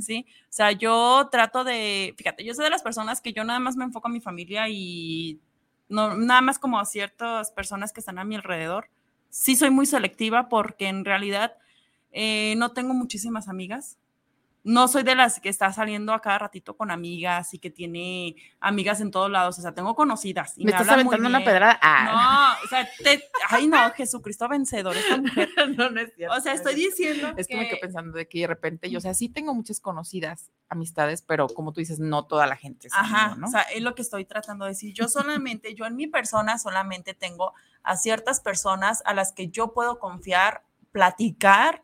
¿sí? 0.00 0.26
O 0.44 0.52
sea, 0.52 0.72
yo 0.72 1.28
trato 1.30 1.64
de, 1.64 2.14
fíjate, 2.16 2.44
yo 2.44 2.54
soy 2.54 2.64
de 2.64 2.70
las 2.70 2.82
personas 2.82 3.20
que 3.20 3.32
yo 3.32 3.44
nada 3.44 3.58
más 3.58 3.76
me 3.76 3.84
enfoco 3.84 4.08
a 4.08 4.10
mi 4.10 4.20
familia 4.20 4.68
y 4.68 5.40
no, 5.88 6.16
nada 6.16 6.40
más 6.40 6.58
como 6.58 6.78
a 6.78 6.84
ciertas 6.84 7.50
personas 7.50 7.92
que 7.92 8.00
están 8.00 8.18
a 8.18 8.24
mi 8.24 8.34
alrededor. 8.36 8.88
Sí 9.30 9.56
soy 9.56 9.70
muy 9.70 9.86
selectiva 9.86 10.48
porque 10.48 10.88
en 10.88 11.04
realidad 11.04 11.54
eh, 12.12 12.54
no 12.56 12.72
tengo 12.72 12.94
muchísimas 12.94 13.48
amigas. 13.48 13.98
No 14.64 14.86
soy 14.86 15.02
de 15.02 15.16
las 15.16 15.40
que 15.40 15.48
está 15.48 15.72
saliendo 15.72 16.12
a 16.12 16.20
cada 16.20 16.38
ratito 16.38 16.76
con 16.76 16.90
amigas 16.92 17.52
y 17.52 17.58
que 17.58 17.70
tiene 17.70 18.36
amigas 18.60 19.00
en 19.00 19.10
todos 19.10 19.28
lados. 19.30 19.58
O 19.58 19.62
sea, 19.62 19.72
tengo 19.74 19.96
conocidas. 19.96 20.54
Y 20.56 20.64
Me 20.64 20.70
estás 20.70 20.88
hablan 20.88 21.04
muy 21.06 21.14
aventando 21.14 21.36
una 21.36 21.44
pedrada. 21.44 21.78
Ah. 21.82 22.56
No, 22.60 22.64
o 22.64 22.68
sea, 22.68 22.88
te- 23.02 23.24
ay 23.48 23.66
no, 23.66 23.90
Jesucristo 23.90 24.48
vencedor, 24.48 24.96
esta 24.96 25.16
mujer. 25.16 25.48
no, 25.76 25.90
no 25.90 26.00
es 26.00 26.14
cierto. 26.14 26.36
O 26.36 26.40
sea, 26.40 26.52
estoy 26.52 26.74
diciendo 26.76 27.32
Es 27.36 27.48
que 27.48 27.56
me 27.56 27.68
quedé 27.68 27.78
pensando 27.78 28.16
de 28.16 28.28
que 28.28 28.40
de 28.40 28.46
repente 28.46 28.88
yo, 28.88 28.98
o 28.98 29.00
sea, 29.00 29.14
sí 29.14 29.28
tengo 29.28 29.52
muchas 29.52 29.80
conocidas 29.80 30.50
amistades, 30.68 31.22
pero 31.22 31.48
como 31.48 31.72
tú 31.72 31.80
dices, 31.80 31.98
no 31.98 32.24
toda 32.24 32.46
la 32.46 32.56
gente. 32.56 32.86
es 32.86 32.94
Ajá, 32.94 33.24
amigo, 33.32 33.40
¿no? 33.40 33.46
o 33.48 33.50
sea, 33.50 33.62
es 33.62 33.82
lo 33.82 33.94
que 33.94 34.02
estoy 34.02 34.24
tratando 34.24 34.64
de 34.64 34.70
decir. 34.70 34.94
Yo 34.94 35.08
solamente, 35.08 35.74
yo 35.74 35.86
en 35.86 35.96
mi 35.96 36.06
persona 36.06 36.58
solamente 36.58 37.14
tengo 37.14 37.52
a 37.82 37.96
ciertas 37.96 38.40
personas 38.40 39.02
a 39.06 39.12
las 39.12 39.32
que 39.32 39.48
yo 39.48 39.72
puedo 39.72 39.98
confiar, 39.98 40.62
platicar, 40.92 41.82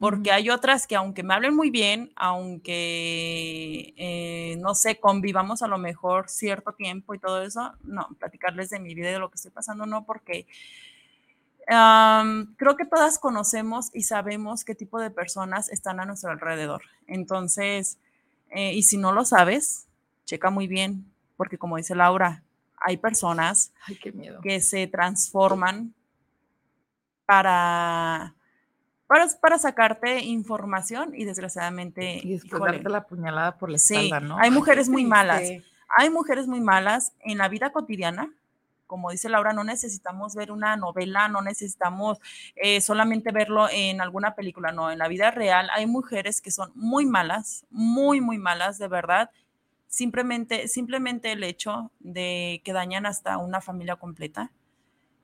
porque 0.00 0.32
hay 0.32 0.48
otras 0.48 0.86
que 0.86 0.96
aunque 0.96 1.22
me 1.22 1.34
hablen 1.34 1.54
muy 1.54 1.68
bien, 1.68 2.10
aunque, 2.16 3.92
eh, 3.98 4.56
no 4.58 4.74
sé, 4.74 4.98
convivamos 4.98 5.60
a 5.62 5.68
lo 5.68 5.76
mejor 5.76 6.30
cierto 6.30 6.72
tiempo 6.72 7.14
y 7.14 7.18
todo 7.18 7.42
eso, 7.42 7.74
no, 7.82 8.08
platicarles 8.18 8.70
de 8.70 8.80
mi 8.80 8.94
vida 8.94 9.10
y 9.10 9.12
de 9.12 9.18
lo 9.18 9.28
que 9.28 9.34
estoy 9.34 9.50
pasando, 9.50 9.84
no, 9.84 10.06
porque 10.06 10.46
creo 11.66 12.76
que 12.76 12.86
todas 12.86 13.18
conocemos 13.18 13.90
y 13.92 14.02
sabemos 14.02 14.64
qué 14.64 14.74
tipo 14.74 14.98
de 14.98 15.10
personas 15.10 15.68
están 15.68 16.00
a 16.00 16.06
nuestro 16.06 16.30
alrededor. 16.30 16.82
Entonces, 17.06 17.98
eh, 18.48 18.72
y 18.72 18.82
si 18.82 18.96
no 18.96 19.12
lo 19.12 19.26
sabes, 19.26 19.86
checa 20.24 20.48
muy 20.48 20.66
bien, 20.66 21.04
porque 21.36 21.58
como 21.58 21.76
dice 21.76 21.94
Laura, 21.94 22.42
hay 22.78 22.96
personas 22.96 23.70
Ay, 23.86 24.00
que 24.42 24.60
se 24.62 24.86
transforman 24.86 25.92
para, 27.26 28.34
para, 29.10 29.26
para 29.40 29.58
sacarte 29.58 30.20
información 30.20 31.14
y 31.16 31.24
desgraciadamente, 31.24 32.20
Y 32.22 32.38
darte 32.48 32.88
la 32.88 33.08
puñalada 33.08 33.58
por 33.58 33.68
la 33.68 33.76
Sí, 33.76 33.96
espalda, 33.96 34.20
¿no? 34.20 34.38
hay 34.38 34.52
mujeres 34.52 34.88
muy 34.88 35.04
malas. 35.04 35.42
hay 35.98 36.10
mujeres 36.10 36.46
muy 36.46 36.60
malas 36.60 37.12
en 37.18 37.38
la 37.38 37.48
vida 37.48 37.72
cotidiana. 37.72 38.32
Como 38.86 39.10
dice 39.10 39.28
Laura, 39.28 39.52
no 39.52 39.64
necesitamos 39.64 40.36
ver 40.36 40.52
una 40.52 40.76
novela, 40.76 41.26
no 41.26 41.42
necesitamos 41.42 42.18
eh, 42.54 42.80
solamente 42.80 43.32
verlo 43.32 43.68
en 43.68 44.00
alguna 44.00 44.36
película, 44.36 44.70
no, 44.70 44.92
en 44.92 44.98
la 44.98 45.08
vida 45.08 45.32
real 45.32 45.70
hay 45.74 45.86
mujeres 45.86 46.40
que 46.40 46.52
son 46.52 46.70
muy 46.76 47.04
malas, 47.04 47.66
muy, 47.68 48.20
muy 48.20 48.38
malas, 48.38 48.78
de 48.78 48.86
verdad. 48.86 49.30
Simplemente, 49.88 50.68
simplemente 50.68 51.32
el 51.32 51.42
hecho 51.42 51.90
de 51.98 52.62
que 52.64 52.72
dañan 52.72 53.06
hasta 53.06 53.38
una 53.38 53.60
familia 53.60 53.96
completa. 53.96 54.52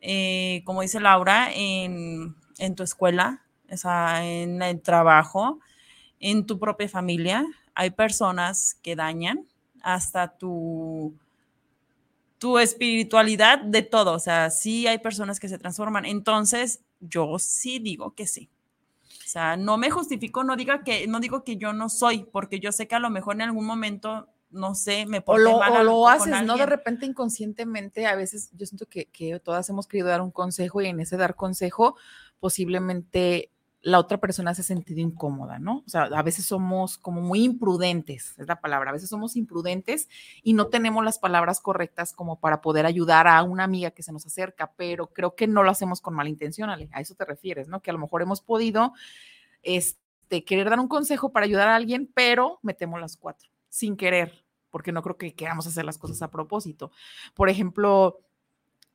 Eh, 0.00 0.62
como 0.64 0.82
dice 0.82 0.98
Laura, 0.98 1.50
en, 1.54 2.34
en 2.58 2.74
tu 2.74 2.82
escuela, 2.82 3.42
o 3.70 3.76
sea, 3.76 4.24
en 4.24 4.62
el 4.62 4.80
trabajo, 4.80 5.60
en 6.20 6.46
tu 6.46 6.58
propia 6.58 6.88
familia, 6.88 7.44
hay 7.74 7.90
personas 7.90 8.78
que 8.82 8.96
dañan 8.96 9.46
hasta 9.82 10.36
tu, 10.36 11.14
tu 12.38 12.58
espiritualidad 12.58 13.60
de 13.60 13.82
todo. 13.82 14.12
O 14.12 14.18
sea, 14.18 14.50
sí 14.50 14.86
hay 14.86 14.98
personas 14.98 15.40
que 15.40 15.48
se 15.48 15.58
transforman. 15.58 16.04
Entonces, 16.04 16.80
yo 17.00 17.38
sí 17.38 17.78
digo 17.78 18.14
que 18.14 18.26
sí. 18.26 18.50
O 19.04 19.28
sea, 19.28 19.56
no 19.56 19.76
me 19.76 19.90
justifico, 19.90 20.44
no 20.44 20.56
diga 20.56 20.84
que, 20.84 21.06
no 21.08 21.20
digo 21.20 21.42
que 21.44 21.56
yo 21.56 21.72
no 21.72 21.88
soy, 21.88 22.24
porque 22.30 22.60
yo 22.60 22.72
sé 22.72 22.86
que 22.86 22.94
a 22.94 23.00
lo 23.00 23.10
mejor 23.10 23.34
en 23.34 23.42
algún 23.42 23.66
momento, 23.66 24.28
no 24.50 24.74
sé, 24.76 25.04
me 25.04 25.18
O 25.18 25.24
porté 25.24 25.42
lo, 25.42 25.58
mal 25.58 25.72
o 25.72 25.82
lo 25.82 26.08
haces, 26.08 26.42
¿no? 26.44 26.56
De 26.56 26.66
repente 26.66 27.06
inconscientemente, 27.06 28.06
a 28.06 28.14
veces 28.14 28.50
yo 28.56 28.66
siento 28.66 28.86
que, 28.86 29.06
que 29.06 29.38
todas 29.40 29.68
hemos 29.68 29.88
querido 29.88 30.08
dar 30.08 30.22
un 30.22 30.30
consejo 30.30 30.80
y 30.80 30.86
en 30.86 31.00
ese 31.00 31.16
dar 31.16 31.34
consejo 31.34 31.96
posiblemente 32.38 33.50
la 33.82 34.00
otra 34.00 34.18
persona 34.18 34.54
se 34.54 34.62
ha 34.62 34.64
sentido 34.64 35.00
incómoda, 35.00 35.58
¿no? 35.58 35.84
O 35.86 35.88
sea, 35.88 36.02
a 36.04 36.22
veces 36.22 36.46
somos 36.46 36.98
como 36.98 37.20
muy 37.20 37.44
imprudentes, 37.44 38.34
es 38.36 38.48
la 38.48 38.60
palabra, 38.60 38.90
a 38.90 38.92
veces 38.92 39.08
somos 39.08 39.36
imprudentes 39.36 40.08
y 40.42 40.54
no 40.54 40.66
tenemos 40.66 41.04
las 41.04 41.18
palabras 41.18 41.60
correctas 41.60 42.12
como 42.12 42.40
para 42.40 42.60
poder 42.60 42.86
ayudar 42.86 43.28
a 43.28 43.42
una 43.42 43.64
amiga 43.64 43.92
que 43.92 44.02
se 44.02 44.12
nos 44.12 44.26
acerca, 44.26 44.72
pero 44.76 45.08
creo 45.12 45.36
que 45.36 45.46
no 45.46 45.62
lo 45.62 45.70
hacemos 45.70 46.00
con 46.00 46.14
mala 46.14 46.30
intención, 46.30 46.68
Ale, 46.68 46.88
a 46.92 47.00
eso 47.00 47.14
te 47.14 47.24
refieres, 47.24 47.68
¿no? 47.68 47.80
Que 47.80 47.90
a 47.90 47.92
lo 47.92 48.00
mejor 48.00 48.22
hemos 48.22 48.40
podido 48.40 48.92
este, 49.62 50.44
querer 50.44 50.70
dar 50.70 50.80
un 50.80 50.88
consejo 50.88 51.30
para 51.30 51.44
ayudar 51.44 51.68
a 51.68 51.76
alguien, 51.76 52.10
pero 52.12 52.58
metemos 52.62 53.00
las 53.00 53.16
cuatro, 53.16 53.50
sin 53.68 53.96
querer, 53.96 54.44
porque 54.70 54.90
no 54.90 55.02
creo 55.02 55.16
que 55.16 55.34
queramos 55.34 55.66
hacer 55.66 55.84
las 55.84 55.98
cosas 55.98 56.22
a 56.22 56.30
propósito. 56.30 56.90
Por 57.34 57.48
ejemplo, 57.48 58.20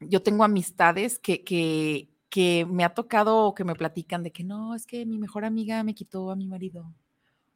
yo 0.02 0.22
tengo 0.22 0.44
amistades 0.44 1.20
que, 1.20 1.44
que, 1.44 2.11
que 2.32 2.66
me 2.66 2.86
ha 2.86 2.94
tocado 2.94 3.46
o 3.46 3.54
que 3.54 3.66
me 3.66 3.76
platican 3.76 4.24
de 4.24 4.32
que 4.32 4.46
no, 4.46 4.74
es 4.74 4.88
que 4.88 5.06
mi 5.06 5.20
mejor 5.20 5.44
amiga 5.44 5.84
me 5.84 5.94
quitó 5.94 6.32
a 6.32 6.36
mi 6.38 6.48
marido, 6.48 6.90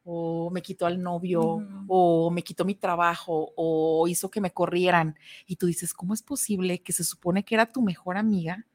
o 0.04 0.50
me 0.50 0.60
quitó 0.60 0.84
al 0.84 1.02
novio, 1.02 1.66
o 1.88 2.30
me 2.30 2.42
quitó 2.42 2.66
mi 2.66 2.74
trabajo, 2.74 3.52
o 3.56 4.06
hizo 4.06 4.30
que 4.30 4.42
me 4.42 4.52
corrieran. 4.52 5.18
Y 5.46 5.56
tú 5.56 5.66
dices, 5.66 5.94
¿cómo 5.94 6.12
es 6.12 6.22
posible 6.22 6.82
que 6.82 6.92
se 6.92 7.04
supone 7.04 7.42
que 7.42 7.54
era 7.54 7.72
tu 7.72 7.80
mejor 7.80 8.18
amiga? 8.18 8.66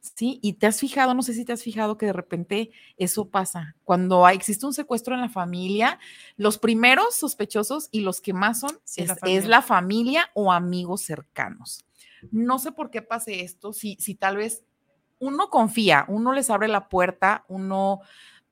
¿sí? 0.00 0.38
Y 0.42 0.54
te 0.54 0.66
has 0.66 0.80
fijado, 0.80 1.14
no 1.14 1.22
sé 1.22 1.34
si 1.34 1.44
te 1.44 1.52
has 1.52 1.62
fijado 1.62 1.98
que 1.98 2.06
de 2.06 2.14
repente 2.14 2.70
eso 2.96 3.28
pasa. 3.28 3.76
Cuando 3.84 4.26
existe 4.28 4.64
un 4.64 4.74
secuestro 4.74 5.14
en 5.14 5.20
la 5.20 5.28
familia, 5.28 5.98
los 6.36 6.58
primeros 6.58 7.14
sospechosos 7.14 7.88
y 7.90 8.00
los 8.00 8.20
que 8.20 8.32
más 8.32 8.60
son 8.60 8.78
es, 8.96 9.08
la 9.08 9.16
es, 9.26 9.46
la 9.46 9.62
familia 9.62 10.30
o 10.34 10.52
amigos 10.52 11.02
cercanos. 11.02 11.84
No 12.30 12.58
sé 12.58 12.72
por 12.72 12.90
qué 12.90 13.02
pase 13.02 13.42
esto, 13.42 13.72
si, 13.72 13.96
si 14.00 14.14
tal 14.14 14.38
vez 14.38 14.64
uno 15.24 15.48
confía, 15.48 16.04
uno 16.08 16.32
les 16.32 16.50
abre 16.50 16.68
la 16.68 16.88
puerta, 16.88 17.44
uno 17.48 18.00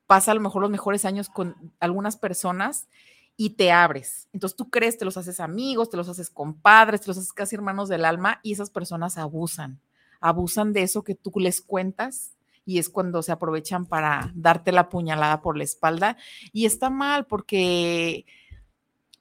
pasa 0.06 0.30
a 0.30 0.34
lo 0.34 0.40
mejor 0.40 0.62
los 0.62 0.70
mejores 0.70 1.04
años 1.04 1.28
con 1.28 1.54
algunas 1.80 2.16
personas 2.16 2.88
y 3.36 3.50
te 3.50 3.72
abres. 3.72 4.28
Entonces 4.32 4.56
tú 4.56 4.70
crees, 4.70 4.96
te 4.96 5.04
los 5.04 5.18
haces 5.18 5.38
amigos, 5.38 5.90
te 5.90 5.98
los 5.98 6.08
haces 6.08 6.30
compadres, 6.30 7.02
te 7.02 7.08
los 7.08 7.18
haces 7.18 7.32
casi 7.32 7.56
hermanos 7.56 7.90
del 7.90 8.06
alma 8.06 8.40
y 8.42 8.54
esas 8.54 8.70
personas 8.70 9.18
abusan, 9.18 9.80
abusan 10.20 10.72
de 10.72 10.82
eso 10.82 11.04
que 11.04 11.14
tú 11.14 11.30
les 11.36 11.60
cuentas 11.60 12.32
y 12.64 12.78
es 12.78 12.88
cuando 12.88 13.22
se 13.22 13.32
aprovechan 13.32 13.84
para 13.84 14.32
darte 14.34 14.72
la 14.72 14.88
puñalada 14.88 15.42
por 15.42 15.58
la 15.58 15.64
espalda 15.64 16.16
y 16.52 16.64
está 16.64 16.88
mal 16.88 17.26
porque, 17.26 18.24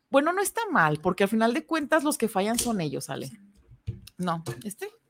bueno, 0.10 0.31
no 0.31 0.41
está 0.41 0.62
mal 0.72 1.00
porque 1.01 1.24
al 1.24 1.29
final 1.29 1.53
de 1.53 1.65
cuentas 1.65 2.05
los 2.05 2.17
que 2.17 2.29
fallan 2.29 2.58
son 2.58 2.79
ellos, 2.79 3.10
Ale. 3.10 3.29
No, 4.17 4.41
este. 4.63 5.00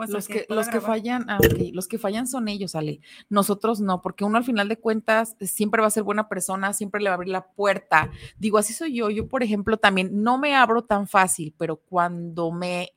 Pues 0.00 0.08
los 0.08 0.28
que, 0.28 0.46
los 0.48 0.68
que 0.70 0.80
fallan, 0.80 1.28
ah, 1.28 1.38
los 1.74 1.86
que 1.86 1.98
fallan 1.98 2.26
son 2.26 2.48
ellos, 2.48 2.74
Ale. 2.74 3.00
Nosotros 3.28 3.82
no, 3.82 4.00
porque 4.00 4.24
uno 4.24 4.38
al 4.38 4.44
final 4.44 4.66
de 4.66 4.78
cuentas 4.78 5.36
siempre 5.42 5.82
va 5.82 5.88
a 5.88 5.90
ser 5.90 6.04
buena 6.04 6.26
persona, 6.26 6.72
siempre 6.72 7.02
le 7.02 7.10
va 7.10 7.12
a 7.12 7.16
abrir 7.16 7.30
la 7.30 7.52
puerta. 7.52 8.10
Digo, 8.38 8.56
así 8.56 8.72
soy 8.72 8.94
yo. 8.94 9.10
Yo, 9.10 9.28
por 9.28 9.42
ejemplo, 9.42 9.76
también 9.76 10.22
no 10.22 10.38
me 10.38 10.56
abro 10.56 10.84
tan 10.84 11.06
fácil, 11.06 11.54
pero 11.58 11.76
cuando 11.76 12.50
me, 12.50 12.92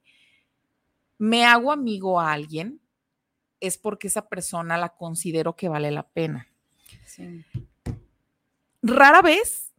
me 1.17 1.43
hago 1.43 1.73
amigo 1.73 2.21
a 2.21 2.31
alguien, 2.31 2.79
es 3.59 3.77
porque 3.77 4.07
esa 4.07 4.29
persona 4.29 4.77
la 4.77 4.95
considero 4.95 5.57
que 5.57 5.67
vale 5.67 5.91
la 5.91 6.07
pena. 6.07 6.47
Sí. 7.05 7.43
Rara 8.81 9.21
vez, 9.21 9.73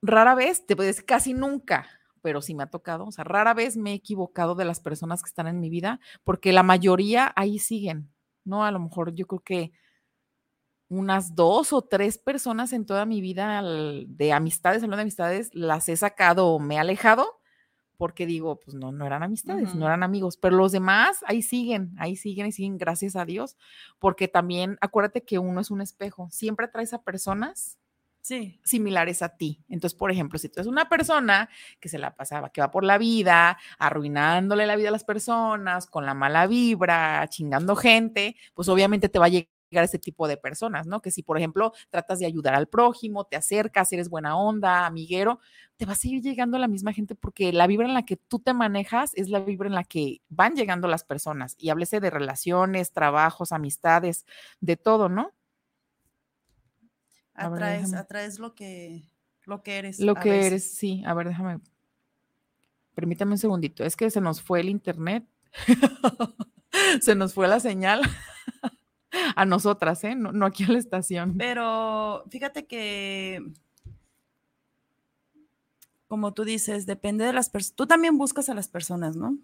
rara 0.00 0.36
vez, 0.36 0.64
te 0.64 0.76
puedes 0.76 1.02
casi 1.02 1.34
nunca 1.34 1.97
pero 2.22 2.42
sí 2.42 2.54
me 2.54 2.62
ha 2.62 2.70
tocado, 2.70 3.06
o 3.06 3.12
sea, 3.12 3.24
rara 3.24 3.54
vez 3.54 3.76
me 3.76 3.92
he 3.92 3.94
equivocado 3.94 4.54
de 4.54 4.64
las 4.64 4.80
personas 4.80 5.22
que 5.22 5.28
están 5.28 5.46
en 5.46 5.60
mi 5.60 5.70
vida, 5.70 6.00
porque 6.24 6.52
la 6.52 6.62
mayoría 6.62 7.32
ahí 7.36 7.58
siguen, 7.58 8.12
¿no? 8.44 8.64
A 8.64 8.70
lo 8.70 8.78
mejor 8.78 9.14
yo 9.14 9.26
creo 9.26 9.40
que 9.40 9.72
unas 10.88 11.34
dos 11.34 11.72
o 11.72 11.82
tres 11.82 12.18
personas 12.18 12.72
en 12.72 12.86
toda 12.86 13.04
mi 13.04 13.20
vida 13.20 13.62
de 13.62 14.32
amistades, 14.32 14.82
hablando 14.82 14.96
de 14.96 15.02
amistades, 15.02 15.54
las 15.54 15.88
he 15.88 15.96
sacado 15.96 16.48
o 16.48 16.58
me 16.58 16.76
he 16.76 16.78
alejado 16.78 17.38
porque 17.98 18.26
digo, 18.26 18.60
pues 18.60 18.76
no, 18.76 18.92
no 18.92 19.04
eran 19.04 19.24
amistades, 19.24 19.74
no 19.74 19.84
eran 19.84 20.04
amigos, 20.04 20.36
pero 20.36 20.56
los 20.56 20.70
demás 20.70 21.18
ahí 21.26 21.42
siguen, 21.42 21.94
ahí 21.98 22.14
siguen 22.14 22.46
y 22.46 22.52
siguen, 22.52 22.78
gracias 22.78 23.16
a 23.16 23.24
Dios, 23.24 23.56
porque 23.98 24.28
también 24.28 24.78
acuérdate 24.80 25.24
que 25.24 25.40
uno 25.40 25.60
es 25.60 25.72
un 25.72 25.80
espejo, 25.80 26.28
siempre 26.30 26.68
traes 26.68 26.94
a 26.94 27.02
personas 27.02 27.76
similares 28.22 29.22
a 29.22 29.30
ti. 29.36 29.64
Entonces, 29.68 29.98
por 29.98 30.10
ejemplo, 30.10 30.38
si 30.38 30.48
tú 30.48 30.60
eres 30.60 30.66
una 30.66 30.88
persona 30.88 31.48
que 31.80 31.88
se 31.88 31.98
la 31.98 32.14
pasaba, 32.14 32.50
que 32.50 32.60
va 32.60 32.70
por 32.70 32.84
la 32.84 32.98
vida, 32.98 33.58
arruinándole 33.78 34.66
la 34.66 34.76
vida 34.76 34.88
a 34.88 34.92
las 34.92 35.04
personas, 35.04 35.86
con 35.86 36.04
la 36.06 36.14
mala 36.14 36.46
vibra, 36.46 37.26
chingando 37.28 37.76
gente, 37.76 38.36
pues 38.54 38.68
obviamente 38.68 39.08
te 39.08 39.18
va 39.18 39.26
a 39.26 39.28
llegar 39.28 39.48
ese 39.72 39.98
tipo 39.98 40.26
de 40.28 40.36
personas, 40.36 40.86
¿no? 40.86 41.00
Que 41.00 41.10
si, 41.10 41.22
por 41.22 41.36
ejemplo, 41.38 41.72
tratas 41.90 42.18
de 42.18 42.26
ayudar 42.26 42.54
al 42.54 42.68
prójimo, 42.68 43.24
te 43.24 43.36
acercas, 43.36 43.92
eres 43.92 44.08
buena 44.08 44.36
onda, 44.36 44.86
amiguero, 44.86 45.40
te 45.76 45.86
va 45.86 45.92
a 45.92 45.96
seguir 45.96 46.22
llegando 46.22 46.58
la 46.58 46.68
misma 46.68 46.92
gente 46.92 47.14
porque 47.14 47.52
la 47.52 47.66
vibra 47.66 47.86
en 47.86 47.94
la 47.94 48.04
que 48.04 48.16
tú 48.16 48.38
te 48.40 48.54
manejas 48.54 49.12
es 49.14 49.28
la 49.28 49.40
vibra 49.40 49.68
en 49.68 49.74
la 49.74 49.84
que 49.84 50.22
van 50.28 50.54
llegando 50.56 50.88
las 50.88 51.04
personas. 51.04 51.54
Y 51.58 51.70
háblese 51.70 52.00
de 52.00 52.10
relaciones, 52.10 52.92
trabajos, 52.92 53.52
amistades, 53.52 54.24
de 54.60 54.76
todo, 54.76 55.08
¿no? 55.08 55.32
Atraes, 57.38 57.94
atraes 57.94 58.38
lo 58.38 58.54
que, 58.54 59.02
lo 59.44 59.62
que 59.62 59.78
eres. 59.78 60.00
Lo 60.00 60.14
que 60.14 60.46
eres, 60.46 60.70
sí. 60.70 61.02
A 61.06 61.14
ver, 61.14 61.28
déjame. 61.28 61.60
Permítame 62.94 63.32
un 63.32 63.38
segundito. 63.38 63.84
Es 63.84 63.96
que 63.96 64.10
se 64.10 64.20
nos 64.20 64.42
fue 64.42 64.60
el 64.60 64.68
internet. 64.68 65.24
se 67.00 67.14
nos 67.14 67.34
fue 67.34 67.48
la 67.48 67.60
señal. 67.60 68.02
a 69.36 69.44
nosotras, 69.44 70.02
¿eh? 70.04 70.14
No, 70.14 70.32
no 70.32 70.46
aquí 70.46 70.64
a 70.64 70.68
la 70.68 70.78
estación. 70.78 71.36
Pero 71.36 72.24
fíjate 72.28 72.66
que 72.66 73.42
como 76.08 76.32
tú 76.32 76.44
dices, 76.44 76.86
depende 76.86 77.24
de 77.24 77.34
las 77.34 77.50
personas. 77.50 77.76
Tú 77.76 77.86
también 77.86 78.16
buscas 78.16 78.48
a 78.48 78.54
las 78.54 78.66
personas, 78.66 79.14
¿no? 79.14 79.36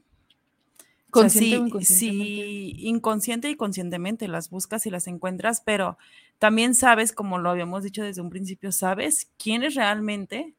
Consciente 1.10 1.84
sí, 1.84 2.74
inconsciente 2.78 3.48
y 3.48 3.54
conscientemente 3.54 4.26
las 4.26 4.50
buscas 4.50 4.84
y 4.86 4.90
las 4.90 5.06
encuentras, 5.06 5.60
pero 5.60 5.96
también 6.38 6.74
sabes, 6.74 7.12
como 7.12 7.38
lo 7.38 7.50
habíamos 7.50 7.82
dicho 7.82 8.02
desde 8.02 8.20
un 8.20 8.30
principio, 8.30 8.72
sabes 8.72 9.30
quiénes 9.38 9.74
realmente 9.74 10.54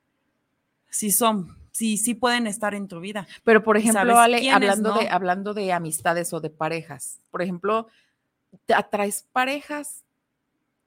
sí 0.89 1.11
son, 1.11 1.57
sí, 1.71 1.97
sí 1.97 2.13
pueden 2.13 2.47
estar 2.47 2.73
en 2.73 2.87
tu 2.87 2.99
vida. 2.99 3.27
Pero, 3.43 3.63
por 3.63 3.77
ejemplo, 3.77 4.17
Ale, 4.17 4.49
hablando, 4.49 4.93
de, 4.93 5.09
hablando 5.09 5.53
de 5.53 5.73
amistades 5.73 6.33
o 6.33 6.39
de 6.39 6.49
parejas, 6.49 7.19
por 7.31 7.41
ejemplo, 7.41 7.87
te 8.65 8.73
atraes 8.73 9.27
parejas 9.31 10.03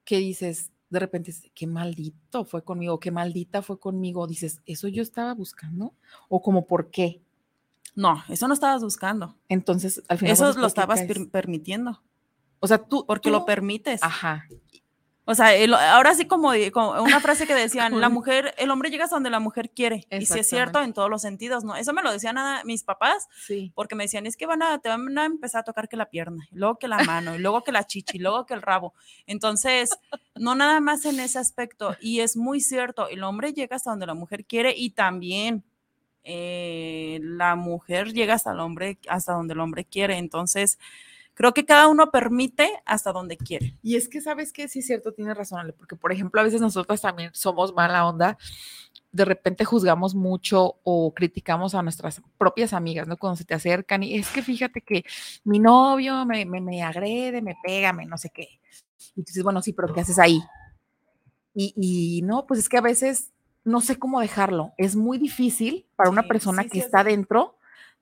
que 0.03 0.17
dices, 0.17 0.71
de 0.89 0.99
repente, 0.99 1.33
qué 1.53 1.67
maldito 1.67 2.45
fue 2.45 2.63
conmigo, 2.63 2.99
qué 2.99 3.11
maldita 3.11 3.61
fue 3.61 3.79
conmigo, 3.79 4.25
dices, 4.25 4.61
¿eso 4.65 4.87
yo 4.87 5.03
estaba 5.03 5.33
buscando? 5.33 5.93
¿O 6.27 6.41
como 6.41 6.65
por 6.65 6.89
qué? 6.89 7.21
No, 7.95 8.23
eso 8.29 8.47
no 8.47 8.53
estabas 8.53 8.81
buscando. 8.81 9.35
Entonces, 9.49 10.01
al 10.07 10.17
final. 10.17 10.33
Eso 10.33 10.53
lo 10.53 10.67
estabas 10.67 11.01
permitiendo. 11.31 12.01
O 12.59 12.67
sea, 12.67 12.77
tú. 12.77 13.05
Porque 13.05 13.29
lo 13.29 13.45
permites. 13.45 14.01
Ajá. 14.03 14.47
O 15.29 15.35
sea, 15.35 15.49
ahora 15.93 16.15
sí 16.15 16.25
como, 16.25 16.49
una 16.49 17.19
frase 17.19 17.45
que 17.45 17.53
decían, 17.67 18.01
la 18.01 18.09
mujer, 18.09 18.55
el 18.57 18.71
hombre 18.71 18.89
llega 18.89 19.03
hasta 19.03 19.15
donde 19.15 19.29
la 19.29 19.39
mujer 19.39 19.69
quiere. 19.69 20.07
Y 20.09 20.25
si 20.25 20.39
es 20.39 20.49
cierto 20.49 20.81
en 20.81 20.91
todos 20.91 21.07
los 21.07 21.21
sentidos, 21.21 21.63
¿no? 21.63 21.75
Eso 21.75 21.93
me 21.93 22.01
lo 22.01 22.11
decían 22.11 22.39
a 22.39 22.63
mis 22.63 22.83
papás, 22.83 23.27
sí. 23.45 23.71
porque 23.75 23.93
me 23.93 24.05
decían, 24.05 24.25
es 24.25 24.35
que 24.35 24.47
van 24.47 24.63
a, 24.63 24.79
te 24.79 24.89
van 24.89 25.15
a 25.19 25.25
empezar 25.25 25.61
a 25.61 25.63
tocar 25.63 25.87
que 25.87 25.97
la 25.97 26.09
pierna, 26.09 26.47
y 26.51 26.55
luego 26.55 26.79
que 26.79 26.87
la 26.87 27.03
mano, 27.03 27.35
y 27.35 27.37
luego 27.37 27.63
que 27.63 27.71
la 27.71 27.85
chichi, 27.85 28.17
y 28.17 28.21
luego 28.21 28.47
que 28.47 28.55
el 28.55 28.63
rabo. 28.63 28.95
Entonces, 29.27 29.91
no 30.33 30.55
nada 30.55 30.79
más 30.79 31.05
en 31.05 31.19
ese 31.19 31.37
aspecto. 31.37 31.95
Y 32.01 32.21
es 32.21 32.35
muy 32.35 32.59
cierto, 32.59 33.07
el 33.07 33.23
hombre 33.23 33.53
llega 33.53 33.75
hasta 33.75 33.91
donde 33.91 34.07
la 34.07 34.15
mujer 34.15 34.45
quiere 34.45 34.73
y 34.75 34.89
también 34.89 35.63
eh, 36.23 37.19
la 37.21 37.55
mujer 37.55 38.13
llega 38.13 38.33
hasta 38.33 38.51
el 38.51 38.59
hombre, 38.61 38.97
hasta 39.07 39.33
donde 39.33 39.53
el 39.53 39.59
hombre 39.59 39.85
quiere. 39.85 40.17
Entonces, 40.17 40.79
creo 41.39 41.53
que 41.53 41.65
cada 41.65 41.87
uno 41.87 42.11
permite 42.11 42.69
hasta 42.83 43.13
donde 43.13 43.37
quiere. 43.37 43.77
Y 43.81 43.95
es 43.95 44.09
que 44.09 44.19
sabes 44.19 44.51
que 44.51 44.67
sí 44.67 44.79
es 44.79 44.85
cierto, 44.85 45.13
tiene 45.13 45.33
razón, 45.33 45.73
porque 45.77 45.95
por 45.95 46.11
ejemplo, 46.11 46.41
a 46.41 46.43
veces 46.43 46.59
nosotros 46.59 46.99
también 46.99 47.31
somos 47.33 47.73
mala 47.73 48.05
onda, 48.05 48.37
de 49.13 49.23
repente 49.23 49.63
juzgamos 49.63 50.15
mucho 50.15 50.81
o 50.83 51.13
criticamos 51.13 51.75
a 51.75 51.81
nuestras 51.81 52.21
propias 52.37 52.73
amigas, 52.73 53.07
¿no? 53.07 53.15
Cuando 53.15 53.37
se 53.37 53.45
te 53.45 53.53
acercan 53.53 54.03
y 54.03 54.15
es 54.15 54.27
que 54.27 54.41
fíjate 54.41 54.81
que 54.81 55.05
mi 55.45 55.59
novio 55.59 56.25
me, 56.25 56.45
me, 56.45 56.59
me 56.59 56.83
agrede, 56.83 57.41
me 57.41 57.55
pega, 57.63 57.93
me 57.93 58.05
no 58.05 58.17
sé 58.17 58.31
qué. 58.31 58.59
Y 59.15 59.23
tú 59.23 59.27
dices, 59.27 59.43
bueno, 59.43 59.61
sí, 59.61 59.71
pero 59.71 59.93
¿qué 59.93 60.01
haces 60.01 60.19
ahí? 60.19 60.41
Y, 61.53 61.73
y 61.77 62.21
no, 62.21 62.47
pues 62.47 62.59
es 62.59 62.67
que 62.67 62.79
a 62.79 62.81
veces 62.81 63.31
no 63.63 63.79
sé 63.79 63.97
cómo 63.97 64.19
dejarlo. 64.19 64.73
Es 64.77 64.97
muy 64.97 65.17
difícil 65.17 65.85
para 65.95 66.09
una 66.09 66.23
persona 66.23 66.65
que 66.65 66.79
está 66.79 67.05
dentro 67.05 67.55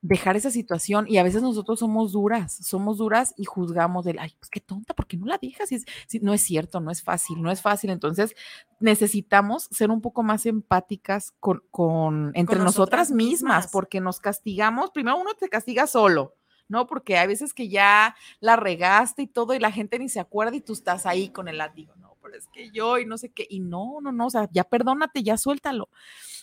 dejar 0.08 0.38
esa 0.38 0.52
situación 0.52 1.06
y 1.08 1.18
a 1.18 1.24
veces 1.24 1.42
nosotros 1.42 1.80
somos 1.80 2.14
duras, 2.14 2.58
somos 2.62 2.98
duras 2.98 3.34
y 3.36 3.44
juzgamos 3.44 4.06
de, 4.06 4.16
ay, 4.18 4.34
pues 4.40 4.50
qué 4.50 4.62
tonta, 4.62 4.94
¿por 4.94 5.06
qué 5.06 5.18
no 5.18 5.26
la 5.26 5.38
dejas? 5.38 5.70
Si, 5.70 6.20
no 6.20 6.34
es 6.34 6.42
cierto, 6.42 6.80
no 6.80 6.92
es 6.92 7.04
fácil, 7.04 7.42
no 7.42 7.52
es 7.52 7.62
fácil. 7.62 7.90
Entonces 7.90 8.34
necesitamos 8.80 9.68
ser 9.70 9.92
un 9.92 10.00
poco 10.00 10.24
más 10.24 10.46
empáticas 10.46 11.34
con, 11.42 11.62
con 11.72 12.32
entre 12.36 12.60
nosotras, 12.60 13.12
mismas, 13.12 13.68
porque 13.70 14.00
nos 14.00 14.22
castigamos, 14.22 14.92
primero 14.92 15.18
uno 15.18 15.34
te 15.34 15.50
castiga 15.50 15.88
solo. 15.88 16.34
¿no? 16.70 16.86
Porque 16.86 17.18
hay 17.18 17.28
veces 17.28 17.54
que 17.54 17.70
ya 17.70 18.14
la 18.42 18.58
regaste 18.58 19.22
y 19.22 19.28
todo 19.28 19.54
y 19.54 19.60
la 19.60 19.72
gente 19.72 20.00
ni 20.00 20.10
se 20.10 20.20
acuerda 20.20 20.54
y 20.54 20.60
tú 20.60 20.74
estás 20.74 21.06
ahí 21.06 21.30
con 21.30 21.48
el 21.48 21.60
látigo, 21.60 21.96
¿no? 21.96 22.07
Es 22.36 22.48
que 22.48 22.70
yo 22.72 22.98
y 22.98 23.06
no 23.06 23.18
sé 23.18 23.30
qué, 23.30 23.46
y 23.50 23.60
no, 23.60 24.00
no, 24.02 24.12
no, 24.12 24.28
o 24.28 24.30
sea, 24.30 24.50
ya 24.52 24.64
perdónate, 24.64 25.24
ya 25.24 25.38
suéltalo, 25.38 25.90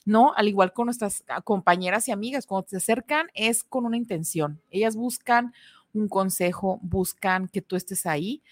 ¿no? 0.04 0.32
Al 0.34 0.48
igual 0.48 0.72
con 0.72 0.86
nuestras 0.86 1.24
ah, 1.28 1.42
compañeras 1.42 2.08
y 2.08 2.12
amigas, 2.12 2.46
cuando 2.46 2.68
se 2.68 2.76
acercan 2.76 3.28
es 3.34 3.64
con 3.64 3.84
una 3.84 3.96
intención, 3.96 4.60
ellas 4.70 4.96
buscan 4.96 5.52
un 5.92 6.08
consejo, 6.08 6.78
buscan 6.82 7.48
que 7.48 7.62
tú 7.62 7.76
estés 7.76 8.06
ahí, 8.06 8.42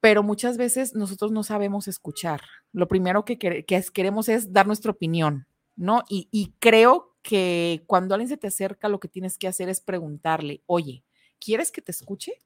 pero 0.00 0.22
muchas 0.22 0.56
veces 0.56 0.94
nosotros 0.94 1.32
no 1.32 1.42
sabemos 1.42 1.88
escuchar. 1.88 2.42
Lo 2.72 2.86
primero 2.86 3.24
que, 3.24 3.36
queremos 3.36 4.28
es 4.28 4.52
dar 4.52 4.66
nuestra 4.66 4.92
opinión, 4.92 5.46
¿no? 5.74 6.04
Y, 6.08 6.28
y 6.30 6.52
creo 6.60 7.16
que 7.22 7.82
cuando 7.86 8.14
alguien 8.14 8.28
se 8.28 8.36
te 8.36 8.46
acerca, 8.46 8.88
lo 8.88 9.00
que 9.00 9.08
tienes 9.08 9.38
que 9.38 9.48
hacer 9.48 9.68
es 9.68 9.80
preguntarle, 9.80 10.62
oye, 10.66 11.04
¿quieres 11.40 11.72
que 11.72 11.82
te 11.82 11.90
escuche? 11.90 12.40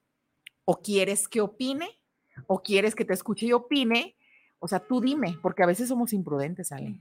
¿O 0.65 0.81
quieres 0.81 1.27
que 1.27 1.41
opine? 1.41 1.99
O 2.47 2.61
quieres 2.61 2.95
que 2.95 3.05
te 3.05 3.13
escuche 3.13 3.45
y 3.45 3.53
opine, 3.53 4.15
o 4.59 4.67
sea, 4.67 4.79
tú 4.79 5.01
dime, 5.01 5.37
porque 5.41 5.63
a 5.63 5.65
veces 5.65 5.89
somos 5.89 6.13
imprudentes, 6.13 6.71
Ale. 6.71 6.97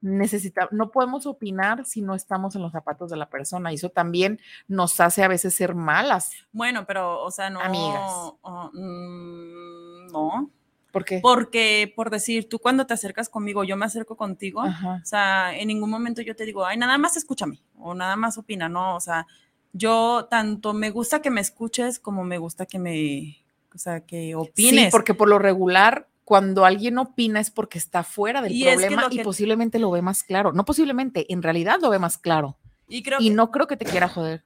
necesita, 0.00 0.68
no 0.70 0.90
podemos 0.90 1.26
opinar 1.26 1.84
si 1.84 2.00
no 2.00 2.14
estamos 2.14 2.56
en 2.56 2.62
los 2.62 2.72
zapatos 2.72 3.10
de 3.10 3.16
la 3.16 3.28
persona. 3.28 3.72
Y 3.72 3.74
eso 3.74 3.90
también 3.90 4.40
nos 4.66 4.98
hace 5.00 5.22
a 5.22 5.28
veces 5.28 5.54
ser 5.54 5.74
malas. 5.74 6.30
Bueno, 6.52 6.86
pero, 6.86 7.22
o 7.22 7.30
sea, 7.30 7.50
no. 7.50 7.60
Amigas. 7.60 8.00
oh, 8.40 8.70
mm, 8.72 10.06
no. 10.10 10.50
¿Por 10.90 11.04
qué? 11.04 11.20
Porque, 11.22 11.92
por 11.94 12.08
decir, 12.08 12.48
tú 12.48 12.58
cuando 12.58 12.86
te 12.86 12.94
acercas 12.94 13.28
conmigo, 13.28 13.62
yo 13.64 13.76
me 13.76 13.84
acerco 13.84 14.16
contigo, 14.16 14.62
Ajá. 14.62 15.00
o 15.02 15.06
sea, 15.06 15.54
en 15.54 15.68
ningún 15.68 15.90
momento 15.90 16.22
yo 16.22 16.34
te 16.34 16.46
digo, 16.46 16.64
ay, 16.64 16.78
nada 16.78 16.96
más 16.96 17.18
escúchame, 17.18 17.60
o 17.76 17.92
nada 17.92 18.16
más 18.16 18.38
opina, 18.38 18.70
no, 18.70 18.96
o 18.96 19.00
sea, 19.00 19.26
yo 19.74 20.26
tanto 20.30 20.72
me 20.72 20.88
gusta 20.88 21.20
que 21.20 21.30
me 21.30 21.42
escuches 21.42 21.98
como 21.98 22.24
me 22.24 22.38
gusta 22.38 22.64
que 22.64 22.78
me, 22.78 23.44
o 23.76 23.78
sea, 23.78 24.00
que 24.04 24.34
opines. 24.34 24.84
Sí, 24.86 24.88
porque 24.90 25.14
por 25.14 25.28
lo 25.28 25.38
regular, 25.38 26.08
cuando 26.24 26.64
alguien 26.64 26.98
opina 26.98 27.38
es 27.40 27.50
porque 27.52 27.78
está 27.78 28.02
fuera 28.02 28.42
del 28.42 28.52
Y 28.52 28.66
es 28.66 28.70
que 28.80 28.86
problema 28.86 29.06
y 29.12 29.18
que- 29.18 29.22
posiblemente 29.24 29.78
lo 29.78 29.90
ve 29.92 30.02
más 30.02 30.24
claro. 30.24 30.52
No 30.52 30.64
posiblemente, 30.64 31.32
en 31.32 31.42
realidad 31.42 31.78
lo 31.80 31.90
ve 31.90 31.98
más 32.00 32.18
claro. 32.18 32.56
y 32.88 33.02
creo 33.02 33.20
Y 33.20 33.28
que 33.28 33.34
no 33.34 33.50
creo 33.52 33.66
que 33.68 33.76
te 33.76 33.84
quiera 33.84 34.08
joder. 34.08 34.44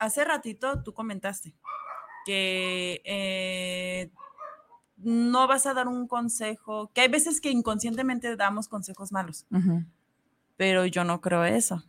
hace 0.00 0.24
ratito 0.24 0.82
tú 0.82 0.92
comentaste 0.94 1.54
que 2.26 3.00
eh, 3.04 4.10
no 4.96 5.46
vas 5.46 5.66
a 5.66 5.74
dar 5.74 5.86
un 5.88 6.06
consejo, 6.08 6.90
que 6.92 7.00
hay 7.02 7.08
veces 7.08 7.40
que 7.40 7.50
inconscientemente 7.50 8.34
damos 8.36 8.68
consejos 8.68 9.12
malos. 9.12 9.46
Pero 10.56 10.86
yo 10.86 11.04
no 11.04 11.20
creo 11.20 11.44
eso. 11.44 11.84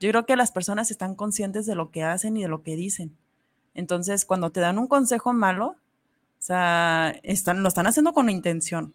Yo 0.00 0.10
creo 0.10 0.26
que 0.26 0.34
las 0.36 0.50
personas 0.50 0.90
están 0.90 1.14
conscientes 1.14 1.66
de 1.66 1.74
lo 1.74 1.90
que 1.90 2.02
hacen 2.02 2.36
y 2.36 2.42
de 2.42 2.48
lo 2.48 2.62
que 2.62 2.74
dicen. 2.76 3.16
Entonces, 3.74 4.24
cuando 4.24 4.50
te 4.50 4.60
dan 4.60 4.78
un 4.78 4.86
consejo 4.86 5.32
malo, 5.32 5.66
o 6.38 6.42
sea, 6.46 7.14
están, 7.22 7.62
lo 7.62 7.68
están 7.68 7.86
haciendo 7.86 8.12
con 8.12 8.30
intención. 8.30 8.94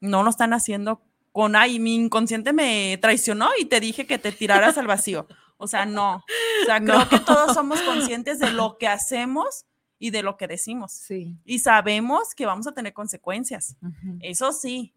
No 0.00 0.22
lo 0.22 0.30
están 0.30 0.52
haciendo 0.52 1.00
con, 1.32 1.56
ay, 1.56 1.78
mi 1.78 1.94
inconsciente 1.94 2.52
me 2.52 2.98
traicionó 3.00 3.48
y 3.58 3.64
te 3.64 3.80
dije 3.80 4.06
que 4.06 4.18
te 4.18 4.32
tiraras 4.32 4.76
al 4.78 4.86
vacío. 4.86 5.26
O 5.56 5.66
sea, 5.66 5.86
no. 5.86 6.16
O 6.16 6.66
sea, 6.66 6.80
creo 6.84 6.98
No. 6.98 7.08
que 7.08 7.20
todos 7.20 7.54
somos 7.54 7.80
conscientes 7.82 8.38
de 8.38 8.50
lo 8.52 8.76
que 8.78 8.88
hacemos 8.88 9.64
y 9.98 10.10
de 10.10 10.22
lo 10.24 10.36
que 10.36 10.48
decimos. 10.48 10.92
Sí. 10.92 11.36
Y 11.44 11.60
sabemos 11.60 12.34
que 12.34 12.44
vamos 12.46 12.66
a 12.66 12.72
tener 12.72 12.92
consecuencias. 12.92 13.76
Ujú. 13.80 14.18
Eso 14.20 14.52
sí. 14.52 14.92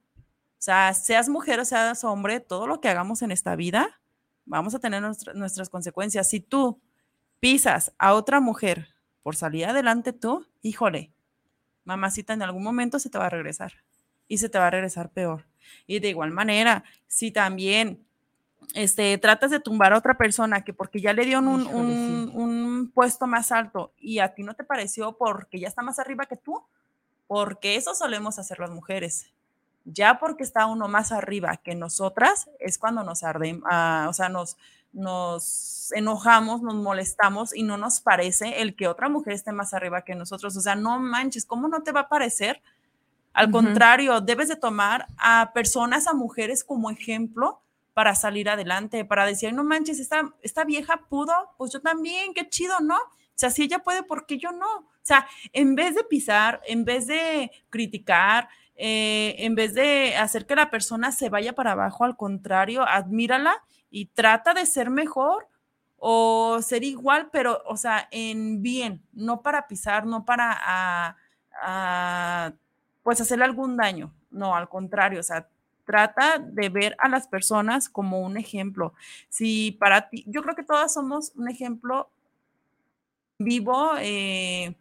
O 0.57 0.61
sea, 0.65 0.93
seas 0.95 1.29
mujer 1.29 1.59
o 1.59 1.65
seas 1.65 2.03
hombre, 2.03 2.39
todo 2.39 2.65
lo 2.65 2.81
que 2.81 2.89
hagamos 2.89 3.21
en 3.21 3.29
esta 3.31 3.55
vida, 3.55 4.01
vamos 4.45 4.73
a 4.73 4.79
tener 4.79 5.01
nuestra- 5.03 5.33
nuestras 5.35 5.69
consecuencias. 5.69 6.27
Si 6.27 6.39
tú 6.39 6.81
pisas 7.39 7.93
a 7.99 8.15
otra 8.15 8.39
mujer 8.39 8.94
por 9.25 9.35
salir 9.35 9.65
adelante 9.65 10.13
tú, 10.13 10.45
híjole, 10.61 11.11
mamacita, 11.83 12.33
en 12.33 12.43
algún 12.43 12.61
momento 12.61 12.99
se 12.99 13.09
te 13.09 13.17
va 13.17 13.25
a 13.25 13.29
regresar 13.31 13.73
y 14.27 14.37
se 14.37 14.49
te 14.49 14.59
va 14.59 14.67
a 14.67 14.69
regresar 14.69 15.09
peor. 15.09 15.47
Y 15.87 15.97
de 15.97 16.09
igual 16.09 16.29
manera, 16.29 16.83
si 17.07 17.31
también 17.31 18.05
este, 18.75 19.17
tratas 19.17 19.49
de 19.49 19.59
tumbar 19.59 19.93
a 19.93 19.97
otra 19.97 20.15
persona 20.15 20.63
que 20.63 20.75
porque 20.75 21.01
ya 21.01 21.11
le 21.11 21.25
dieron 21.25 21.47
un, 21.47 21.65
un 21.65 22.91
puesto 22.93 23.25
más 23.25 23.51
alto 23.51 23.95
y 23.97 24.19
a 24.19 24.35
ti 24.35 24.43
no 24.43 24.53
te 24.53 24.63
pareció 24.63 25.17
porque 25.17 25.59
ya 25.59 25.69
está 25.69 25.81
más 25.81 25.97
arriba 25.97 26.27
que 26.27 26.37
tú, 26.37 26.63
porque 27.25 27.77
eso 27.77 27.95
solemos 27.95 28.37
hacer 28.37 28.59
las 28.59 28.69
mujeres. 28.69 29.33
Ya 29.85 30.19
porque 30.19 30.43
está 30.43 30.67
uno 30.67 30.87
más 30.87 31.11
arriba 31.11 31.57
que 31.57 31.73
nosotras, 31.73 32.47
es 32.59 32.77
cuando 32.77 33.03
nos 33.03 33.23
arde, 33.23 33.59
ah, 33.65 34.05
o 34.07 34.13
sea, 34.13 34.29
nos, 34.29 34.55
nos 34.95 35.91
enojamos, 35.91 36.61
nos 36.61 36.75
molestamos 36.75 37.55
y 37.55 37.63
no 37.63 37.77
nos 37.77 37.99
parece 37.99 38.61
el 38.61 38.75
que 38.75 38.87
otra 38.87 39.09
mujer 39.09 39.33
esté 39.33 39.51
más 39.51 39.73
arriba 39.73 40.03
que 40.03 40.15
nosotros. 40.15 40.55
O 40.55 40.61
sea, 40.61 40.75
no 40.75 40.99
manches, 40.99 41.45
¿cómo 41.45 41.67
no 41.67 41.83
te 41.83 41.91
va 41.91 42.01
a 42.01 42.09
parecer? 42.09 42.61
Al 43.33 43.51
contrario, 43.51 44.21
debes 44.21 44.47
de 44.47 44.55
tomar 44.55 45.07
a 45.17 45.51
personas, 45.53 46.07
a 46.07 46.13
mujeres 46.13 46.63
como 46.63 46.89
ejemplo 46.89 47.61
para 47.93 48.15
salir 48.15 48.49
adelante, 48.49 49.03
para 49.03 49.25
decir, 49.25 49.53
no 49.53 49.65
manches, 49.65 49.99
esta, 49.99 50.33
esta 50.41 50.63
vieja 50.63 51.01
pudo, 51.09 51.33
pues 51.57 51.73
yo 51.73 51.81
también, 51.81 52.33
qué 52.33 52.47
chido, 52.47 52.79
¿no? 52.79 52.95
O 52.95 53.37
sea, 53.37 53.49
si 53.49 53.63
ella 53.63 53.79
puede, 53.79 54.03
¿por 54.03 54.25
qué 54.25 54.37
yo 54.37 54.53
no? 54.53 54.77
O 54.77 55.01
sea, 55.01 55.27
en 55.51 55.75
vez 55.75 55.95
de 55.95 56.05
pisar, 56.05 56.61
en 56.65 56.85
vez 56.85 57.07
de 57.07 57.51
criticar, 57.69 58.47
eh, 58.77 59.35
en 59.39 59.55
vez 59.55 59.73
de 59.73 60.15
hacer 60.15 60.45
que 60.45 60.55
la 60.55 60.69
persona 60.69 61.11
se 61.11 61.29
vaya 61.29 61.53
para 61.53 61.73
abajo, 61.73 62.05
al 62.05 62.15
contrario, 62.15 62.87
admírala 62.87 63.63
y 63.89 64.07
trata 64.07 64.53
de 64.53 64.65
ser 64.65 64.89
mejor 64.89 65.47
o 65.97 66.61
ser 66.61 66.83
igual, 66.83 67.29
pero, 67.31 67.61
o 67.67 67.77
sea, 67.77 68.07
en 68.11 68.61
bien, 68.61 69.01
no 69.13 69.41
para 69.41 69.67
pisar, 69.67 70.05
no 70.05 70.25
para, 70.25 70.57
ah, 70.61 71.15
ah, 71.61 72.53
pues, 73.03 73.21
hacerle 73.21 73.45
algún 73.45 73.77
daño, 73.77 74.13
no, 74.31 74.55
al 74.55 74.69
contrario, 74.69 75.19
o 75.19 75.23
sea, 75.23 75.47
trata 75.85 76.39
de 76.39 76.69
ver 76.69 76.95
a 76.99 77.07
las 77.09 77.27
personas 77.27 77.89
como 77.89 78.19
un 78.21 78.37
ejemplo. 78.37 78.93
Si 79.29 79.71
para 79.73 80.09
ti, 80.09 80.23
yo 80.27 80.41
creo 80.43 80.55
que 80.55 80.63
todas 80.63 80.93
somos 80.93 81.31
un 81.35 81.47
ejemplo 81.49 82.09
vivo, 83.39 83.91
eh, 83.99 84.75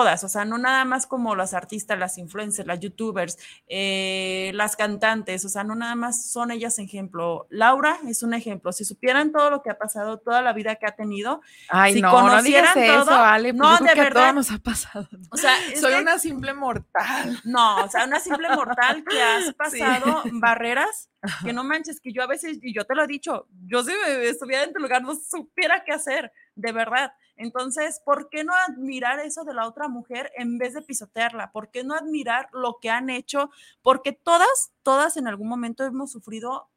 todas, 0.00 0.24
o 0.24 0.28
sea, 0.28 0.44
no 0.46 0.56
nada 0.56 0.84
más 0.86 1.06
como 1.06 1.34
las 1.36 1.52
artistas, 1.52 1.98
las 1.98 2.16
influencers, 2.16 2.66
las 2.66 2.80
youtubers, 2.80 3.36
eh, 3.68 4.50
las 4.54 4.76
cantantes, 4.76 5.44
o 5.44 5.48
sea, 5.48 5.62
no 5.64 5.74
nada 5.74 5.94
más 5.94 6.30
son 6.30 6.50
ellas 6.50 6.78
ejemplo. 6.78 7.46
Laura 7.50 7.98
es 8.08 8.22
un 8.22 8.32
ejemplo. 8.34 8.72
Si 8.72 8.84
supieran 8.84 9.30
todo 9.32 9.50
lo 9.50 9.62
que 9.62 9.70
ha 9.70 9.76
pasado, 9.78 10.18
toda 10.18 10.40
la 10.42 10.52
vida 10.52 10.76
que 10.76 10.86
ha 10.86 10.92
tenido, 10.96 11.40
Ay, 11.68 11.94
Si 11.94 12.00
no, 12.00 12.10
no 12.12 12.20
conocieran 12.28 12.74
digas 12.74 12.90
eso, 12.96 13.04
todo- 13.04 13.14
Ale. 13.16 13.52
no, 13.52 13.64
No, 13.64 13.70
yo 13.72 13.76
creo 13.78 13.88
de 13.88 13.94
que 13.94 14.00
a 14.00 14.04
verdad. 14.04 14.20
todos 14.22 14.34
nos 14.34 14.50
ha 14.52 14.58
pasado. 14.58 15.08
o 15.30 15.36
sea, 15.36 15.54
Soy 15.78 15.92
que- 15.94 16.00
una 16.00 16.18
simple 16.18 16.54
mortal. 16.54 17.40
no, 17.44 17.84
o 17.84 17.88
sea, 17.88 18.04
una 18.06 18.20
simple 18.20 18.48
mortal 18.50 19.04
que 19.08 19.22
has 19.22 19.52
pasado 19.54 20.22
barreras 20.32 21.08
que 21.44 21.52
no 21.52 21.62
manches, 21.64 22.00
que 22.00 22.14
yo 22.14 22.22
a 22.22 22.26
veces, 22.26 22.58
y 22.62 22.72
yo 22.74 22.84
te 22.86 22.94
lo 22.94 23.04
he 23.04 23.06
dicho, 23.06 23.46
yo 23.66 23.82
si 23.84 23.92
me 23.92 24.26
estuviera 24.28 24.64
en 24.64 24.72
tu 24.72 24.80
lugar 24.80 25.02
no 25.02 25.14
supiera 25.14 25.84
qué 25.84 25.92
hacer, 25.92 26.32
de 26.60 26.72
verdad. 26.72 27.12
Entonces, 27.36 28.00
¿por 28.04 28.28
qué 28.28 28.44
no 28.44 28.52
admirar 28.54 29.18
eso 29.20 29.44
de 29.44 29.54
la 29.54 29.66
otra 29.66 29.88
mujer 29.88 30.30
en 30.36 30.58
vez 30.58 30.74
de 30.74 30.82
pisotearla? 30.82 31.52
¿Por 31.52 31.70
qué 31.70 31.84
no 31.84 31.94
admirar 31.94 32.48
lo 32.52 32.78
que 32.80 32.90
han 32.90 33.08
hecho? 33.10 33.50
Porque 33.82 34.12
todas, 34.12 34.72
todas 34.82 35.16
en 35.16 35.26
algún 35.26 35.48
momento 35.48 35.84
hemos 35.84 36.12
sufrido 36.12 36.68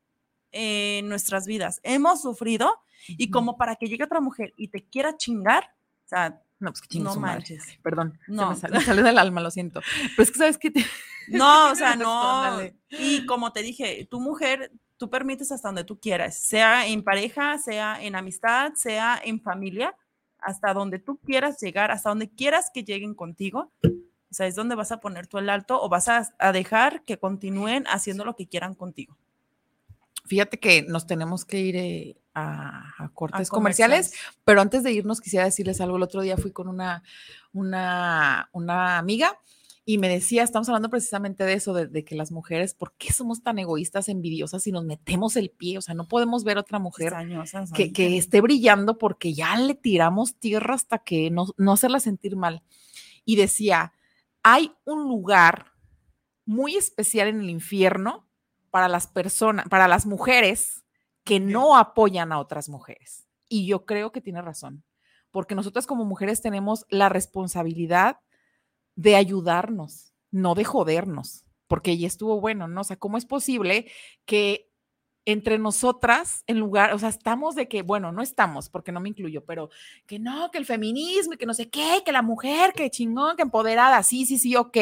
eh, 0.51 0.99
en 0.99 1.09
nuestras 1.09 1.45
vidas, 1.47 1.79
hemos 1.83 2.21
sufrido 2.21 2.79
y 3.07 3.29
como 3.29 3.57
para 3.57 3.75
que 3.75 3.87
llegue 3.87 4.03
otra 4.05 4.21
mujer 4.21 4.53
y 4.55 4.69
te 4.69 4.85
quiera 4.87 5.17
chingar, 5.17 5.75
o 6.05 6.07
sea, 6.07 6.41
No, 6.59 6.71
pues 6.71 6.81
que 6.83 6.99
no 6.99 7.13
su 7.13 7.19
madre. 7.19 7.35
manches. 7.39 7.77
Perdón, 7.83 8.17
se 8.25 8.31
No. 8.31 8.49
me 8.51 8.55
sale, 8.55 8.77
me 8.77 8.85
sale 8.85 9.01
del 9.03 9.17
alma, 9.17 9.41
lo 9.41 9.51
siento. 9.51 9.81
Pero 10.15 10.23
es 10.23 10.31
que, 10.31 10.37
¿sabes 10.37 10.57
qué? 10.57 10.71
Te- 10.71 10.85
No, 11.27 11.71
o 11.71 11.75
sea, 11.75 11.95
no. 11.95 12.59
Y 12.89 13.25
como 13.25 13.51
te 13.53 13.61
dije, 13.61 14.05
tu 14.11 14.19
mujer, 14.21 14.71
tú 15.03 15.09
permites 15.09 15.51
hasta 15.51 15.67
donde 15.67 15.83
tú 15.83 15.99
quieras, 15.99 16.33
sea 16.33 16.87
en 16.87 17.03
pareja, 17.03 17.57
sea 17.57 18.01
en 18.01 18.15
amistad, 18.15 18.71
sea 18.75 19.19
en 19.21 19.41
familia, 19.41 19.97
hasta 20.39 20.73
donde 20.73 20.97
tú 20.97 21.17
quieras 21.17 21.59
llegar, 21.59 21.91
hasta 21.91 22.07
donde 22.07 22.29
quieras 22.29 22.71
que 22.73 22.85
lleguen 22.85 23.13
contigo. 23.13 23.69
O 23.83 23.89
sea, 24.33 24.47
es 24.47 24.55
donde 24.55 24.75
vas 24.75 24.93
a 24.93 25.01
poner 25.01 25.27
tú 25.27 25.39
el 25.39 25.49
alto 25.49 25.81
o 25.81 25.89
vas 25.89 26.07
a, 26.07 26.33
a 26.39 26.53
dejar 26.53 27.03
que 27.03 27.17
continúen 27.19 27.83
haciendo 27.87 28.23
lo 28.23 28.37
que 28.37 28.47
quieran 28.47 28.75
contigo. 28.75 29.17
Fíjate 30.25 30.57
que 30.57 30.83
nos 30.83 31.05
tenemos 31.05 31.43
que 31.43 31.59
ir 31.59 31.75
eh, 31.75 32.15
a, 32.33 32.93
a 32.97 33.03
A 33.03 33.09
cortes 33.09 33.49
comerciales, 33.49 34.07
comerciales. 34.07 34.37
pero 34.45 34.61
antes 34.61 34.83
de 34.83 34.93
irnos 34.93 35.19
quisiera 35.19 35.43
decirles 35.43 35.81
algo. 35.81 35.97
El 35.97 36.03
otro 36.03 36.21
día 36.21 36.37
fui 36.37 36.53
con 36.53 36.69
una, 36.69 37.03
una, 37.51 38.47
una 38.53 38.99
amiga 38.99 39.37
y 39.85 39.97
me 39.97 40.07
decía, 40.07 40.43
estamos 40.43 40.69
hablando 40.69 40.89
precisamente 40.89 41.43
de 41.43 41.53
eso, 41.53 41.73
de, 41.73 41.87
de 41.87 42.05
que 42.05 42.15
las 42.15 42.31
mujeres, 42.31 42.73
¿por 42.73 42.93
qué 42.93 43.11
somos 43.11 43.43
tan 43.43 43.59
egoístas, 43.59 44.07
envidiosas 44.07 44.65
y 44.65 44.71
nos 44.71 44.85
metemos 44.85 45.35
el 45.35 45.49
pie? 45.49 45.77
O 45.77 45.81
sea, 45.81 45.93
no 45.93 46.07
podemos 46.07 46.45
ver 46.45 46.57
a 46.57 46.61
otra 46.61 46.79
mujer 46.79 47.13
que, 47.75 47.91
que 47.91 48.17
esté 48.17 48.39
brillando 48.39 48.97
porque 48.97 49.33
ya 49.33 49.57
le 49.57 49.75
tiramos 49.75 50.39
tierra 50.39 50.75
hasta 50.75 50.99
que 50.99 51.29
no, 51.31 51.47
no 51.57 51.73
hacerla 51.73 51.99
sentir 51.99 52.37
mal. 52.37 52.63
Y 53.25 53.35
decía, 53.35 53.93
hay 54.41 54.71
un 54.85 55.09
lugar 55.09 55.73
muy 56.45 56.75
especial 56.77 57.27
en 57.27 57.41
el 57.41 57.49
infierno 57.49 58.29
para 58.71 58.87
las 58.87 59.07
personas, 59.07 59.67
para 59.67 59.89
las 59.89 60.05
mujeres 60.05 60.85
que 61.25 61.41
no 61.41 61.77
apoyan 61.77 62.31
a 62.31 62.39
otras 62.39 62.69
mujeres. 62.69 63.27
Y 63.49 63.67
yo 63.67 63.85
creo 63.85 64.13
que 64.13 64.21
tiene 64.21 64.41
razón, 64.41 64.85
porque 65.29 65.55
nosotras 65.55 65.85
como 65.87 66.05
mujeres 66.05 66.41
tenemos 66.41 66.85
la 66.89 67.09
responsabilidad 67.09 68.17
de 68.95 69.15
ayudarnos, 69.15 70.13
no 70.31 70.55
de 70.55 70.63
jodernos, 70.63 71.45
porque 71.67 71.97
ya 71.97 72.07
estuvo 72.07 72.39
bueno, 72.39 72.67
¿no? 72.67 72.81
O 72.81 72.83
sea, 72.83 72.97
¿cómo 72.97 73.17
es 73.17 73.25
posible 73.25 73.91
que 74.25 74.69
entre 75.25 75.57
nosotras, 75.57 76.43
en 76.47 76.59
lugar, 76.59 76.93
o 76.93 76.99
sea, 76.99 77.09
estamos 77.09 77.55
de 77.55 77.67
que, 77.67 77.81
bueno, 77.81 78.11
no 78.11 78.21
estamos, 78.21 78.69
porque 78.69 78.91
no 78.91 78.99
me 78.99 79.09
incluyo, 79.09 79.45
pero 79.45 79.69
que 80.05 80.19
no, 80.19 80.51
que 80.51 80.57
el 80.57 80.65
feminismo 80.65 81.33
y 81.33 81.37
que 81.37 81.45
no 81.45 81.53
sé 81.53 81.69
qué, 81.69 82.01
que 82.05 82.11
la 82.11 82.21
mujer, 82.21 82.73
que 82.73 82.89
chingón, 82.89 83.37
que 83.37 83.43
empoderada, 83.43 84.03
sí, 84.03 84.25
sí, 84.25 84.37
sí, 84.37 84.55
ok. 84.55 84.77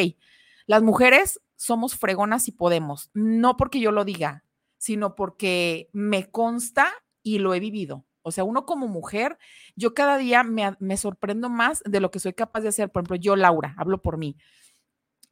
Las 0.65 0.81
mujeres 0.81 1.41
somos 1.55 1.95
fregonas 1.95 2.47
y 2.47 2.51
podemos, 2.51 3.11
no 3.13 3.55
porque 3.55 3.79
yo 3.79 3.91
lo 3.91 4.03
diga, 4.03 4.43
sino 4.77 5.15
porque 5.15 5.89
me 5.93 6.31
consta 6.31 6.91
y 7.21 7.37
lo 7.37 7.53
he 7.53 7.59
vivido. 7.59 8.05
O 8.23 8.31
sea, 8.31 8.43
uno 8.43 8.65
como 8.65 8.87
mujer, 8.87 9.37
yo 9.75 9.93
cada 9.93 10.17
día 10.17 10.43
me, 10.43 10.75
me 10.79 10.97
sorprendo 10.97 11.49
más 11.49 11.81
de 11.85 11.99
lo 11.99 12.11
que 12.11 12.19
soy 12.19 12.33
capaz 12.33 12.61
de 12.61 12.69
hacer. 12.69 12.91
Por 12.91 13.01
ejemplo, 13.01 13.15
yo, 13.17 13.35
Laura, 13.35 13.73
hablo 13.77 14.01
por 14.01 14.17
mí. 14.17 14.37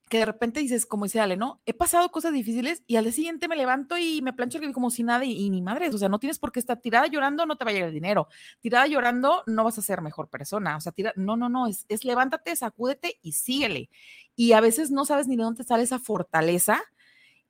que 0.10 0.18
de 0.18 0.26
repente 0.26 0.60
dices, 0.60 0.88
como 0.88 1.06
dice 1.06 1.20
Ale, 1.20 1.38
¿no? 1.38 1.62
He 1.68 1.74
pasado 1.74 2.10
cosas 2.10 2.34
difíciles 2.34 2.82
y 2.88 2.96
al 2.96 3.04
día 3.04 3.14
siguiente 3.14 3.48
me 3.48 3.56
levanto 3.56 3.96
y 3.98 4.24
me 4.24 4.34
plancho 4.34 4.58
el 4.58 4.74
como 4.74 4.90
si 4.90 5.04
nada 5.04 5.24
y, 5.24 5.50
ni 5.52 5.62
madre, 5.62 5.90
o 5.90 5.98
sea, 6.00 6.10
no 6.10 6.18
tienes 6.20 6.40
por 6.40 6.52
qué 6.52 6.60
estar 6.60 6.82
tirada 6.82 7.06
llorando, 7.06 7.46
no 7.46 7.58
te 7.58 7.64
va 7.64 7.70
a 7.70 7.74
llegar 7.74 7.90
el 7.90 7.94
dinero. 7.94 8.28
Tirada 8.60 8.88
llorando, 8.88 9.44
no 9.46 9.64
vas 9.64 9.78
a 9.78 9.84
ser 9.84 10.02
mejor 10.02 10.28
persona. 10.30 10.78
O 10.78 10.82
sea, 10.82 10.92
tira, 10.92 11.14
no, 11.16 11.38
no, 11.38 11.48
no, 11.48 11.68
es, 11.68 11.86
es 11.90 12.06
levántate, 12.06 12.56
sacúdete 12.56 13.20
y 13.22 13.34
síguele. 13.34 13.90
Y 14.36 14.54
a 14.54 14.62
veces 14.62 14.90
no 14.90 15.06
sabes 15.06 15.28
ni 15.28 15.38
de 15.38 15.44
dónde 15.44 15.64
sale 15.64 15.84
esa 15.84 16.00
fortaleza 16.00 16.82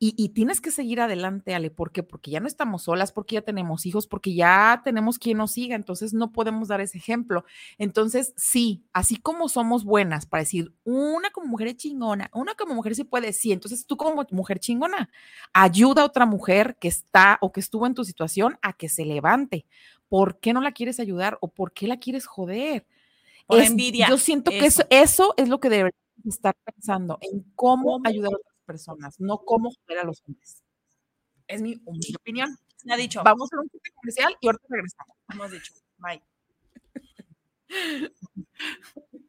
y, 0.02 0.30
tienes 0.30 0.62
que 0.62 0.72
seguir 0.72 1.02
adelante, 1.02 1.54
Ale. 1.54 1.72
¿Por 1.72 1.92
qué? 1.92 2.04
Porque 2.04 2.32
ya 2.32 2.40
no 2.40 2.48
estamos 2.48 2.84
solas, 2.84 3.12
porque 3.12 3.36
ya 3.36 3.42
tenemos 3.42 3.86
hijos, 3.86 4.08
porque 4.08 4.34
ya 4.34 4.82
tenemos 4.86 5.20
quien 5.20 5.40
nos 5.40 5.52
siga. 5.52 5.76
Entonces 5.76 6.14
no 6.14 6.32
podemos 6.32 6.70
dar 6.70 6.80
ese 6.80 6.98
ejemplo. 6.98 7.44
Entonces, 7.78 8.34
sí, 8.38 8.86
así 8.94 9.18
como 9.18 9.50
somos 9.50 9.84
buenas 9.84 10.26
para 10.26 10.44
decir, 10.44 10.74
una 10.86 11.32
como 11.32 11.48
mujer 11.48 11.68
es 11.68 11.76
chingona, 11.76 12.32
una 12.34 12.56
como 12.56 12.76
mujer 12.76 12.96
sí 12.96 13.04
puede, 13.04 13.34
sí. 13.34 13.52
Entonces 13.52 13.86
tú 13.86 13.98
como 13.98 14.26
mujer 14.32 14.60
chingona, 14.60 15.10
ayuda 15.52 16.04
a 16.04 16.06
otra 16.06 16.26
mujer 16.26 16.78
que 16.80 16.88
está 16.88 17.38
o 17.42 17.52
que 17.52 17.60
estuvo 17.60 17.86
en 17.86 17.94
tu 17.94 18.06
situación 18.06 18.58
a 18.62 18.72
que 18.72 18.88
se 18.88 19.04
levante. 19.04 19.66
¿Por 20.08 20.40
qué 20.40 20.54
no 20.54 20.62
la 20.62 20.72
quieres 20.72 21.02
ayudar 21.02 21.38
o 21.42 21.50
por 21.50 21.74
qué 21.74 21.90
la 21.90 21.98
quieres 21.98 22.26
joder? 22.26 22.88
Por 23.48 23.62
envidia. 23.62 24.08
Yo 24.08 24.18
siento 24.18 24.50
que 24.50 24.66
eso, 24.66 24.84
eso 24.90 25.34
es 25.36 25.50
lo 25.50 25.60
que 25.60 25.70
deberías 25.70 26.00
estar 26.26 26.56
pensando, 26.64 27.18
en 27.22 27.44
cómo, 27.56 28.00
ayudar 28.06 28.32
a 28.34 28.49
personas, 28.70 29.20
no 29.20 29.40
cómo 29.40 29.72
joder 29.72 30.00
a 30.00 30.04
los 30.04 30.22
hombres. 30.28 30.64
Es 31.48 31.62
mi 31.64 31.82
opinión. 32.16 32.56
Me 32.86 32.94
ha 32.94 32.98
dicho. 32.98 33.22
Vamos 33.24 33.50
a 33.52 33.60
un 33.60 33.70
comercial 33.96 34.36
y 34.40 34.48
ahorita 34.48 34.68
regresamos. 34.70 35.18
Hemos 35.34 35.52
dicho. 35.52 35.74
Bye. 35.98 36.22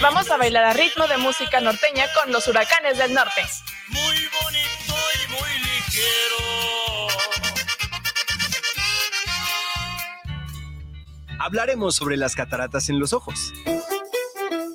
vamos 0.00 0.30
a 0.30 0.36
bailar 0.36 0.64
a 0.64 0.72
ritmo 0.72 1.06
de 1.06 1.16
música 1.16 1.60
norteña 1.60 2.06
con 2.14 2.32
los 2.32 2.46
huracanes 2.48 2.98
del 2.98 3.14
norte. 3.14 3.42
Muy 3.88 4.16
bonito 4.42 4.94
y 5.14 5.28
muy 5.32 5.48
ligero. 5.58 6.36
Hablaremos 11.38 11.94
sobre 11.94 12.16
las 12.16 12.34
cataratas 12.34 12.88
en 12.88 12.98
los 12.98 13.12
ojos. 13.12 13.52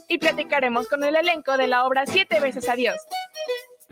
Y 0.08 0.18
platicaremos 0.18 0.88
con 0.88 1.04
el 1.04 1.16
elenco 1.16 1.58
de 1.58 1.68
la 1.68 1.86
obra 1.86 2.06
Siete 2.06 2.40
veces 2.40 2.68
Adiós. 2.70 2.98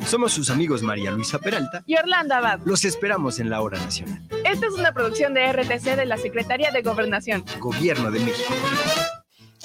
Somos 0.05 0.33
sus 0.33 0.49
amigos 0.49 0.81
María 0.81 1.11
Luisa 1.11 1.39
Peralta 1.39 1.83
y 1.85 1.95
Orlando 1.97 2.35
Abad. 2.35 2.59
Los 2.65 2.85
esperamos 2.85 3.39
en 3.39 3.49
la 3.49 3.61
hora 3.61 3.77
nacional. 3.77 4.21
Esta 4.45 4.67
es 4.67 4.73
una 4.73 4.93
producción 4.93 5.33
de 5.33 5.51
RTC 5.51 5.95
de 5.95 6.05
la 6.05 6.17
Secretaría 6.17 6.71
de 6.71 6.81
Gobernación. 6.81 7.43
Gobierno 7.59 8.09
de 8.09 8.19
México. 8.21 8.53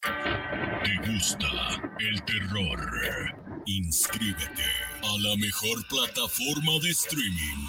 ¿Te 0.00 1.12
gusta 1.12 1.50
el 1.98 2.24
terror? 2.24 3.43
Inscríbete 3.66 4.62
a 5.02 5.18
la 5.20 5.36
mejor 5.36 5.86
plataforma 5.88 6.78
de 6.82 6.90
streaming 6.90 7.66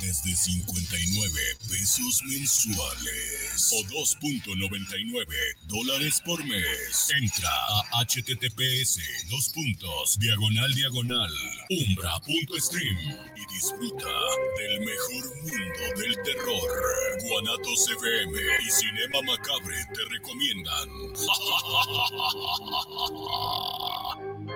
desde 0.00 0.34
59 0.34 1.40
pesos 1.68 2.22
mensuales 2.24 3.72
o 3.72 3.82
2.99 3.84 5.26
dólares 5.66 6.22
por 6.24 6.42
mes. 6.44 7.10
Entra 7.20 7.50
a 7.50 8.04
https 8.04 8.98
dos 9.28 9.50
puntos 9.50 10.18
diagonal 10.18 10.72
diagonal 10.72 11.32
umbra.stream 11.68 12.98
y 13.36 13.54
disfruta 13.54 14.08
del 14.58 14.80
mejor 14.80 15.24
mundo 15.42 16.00
del 16.00 16.14
terror. 16.22 16.70
Guanatos 17.20 17.88
FM 17.98 18.40
y 18.66 18.70
Cinema 18.70 19.20
Macabre 19.26 19.76
te 19.92 20.04
recomiendan. 20.10 20.88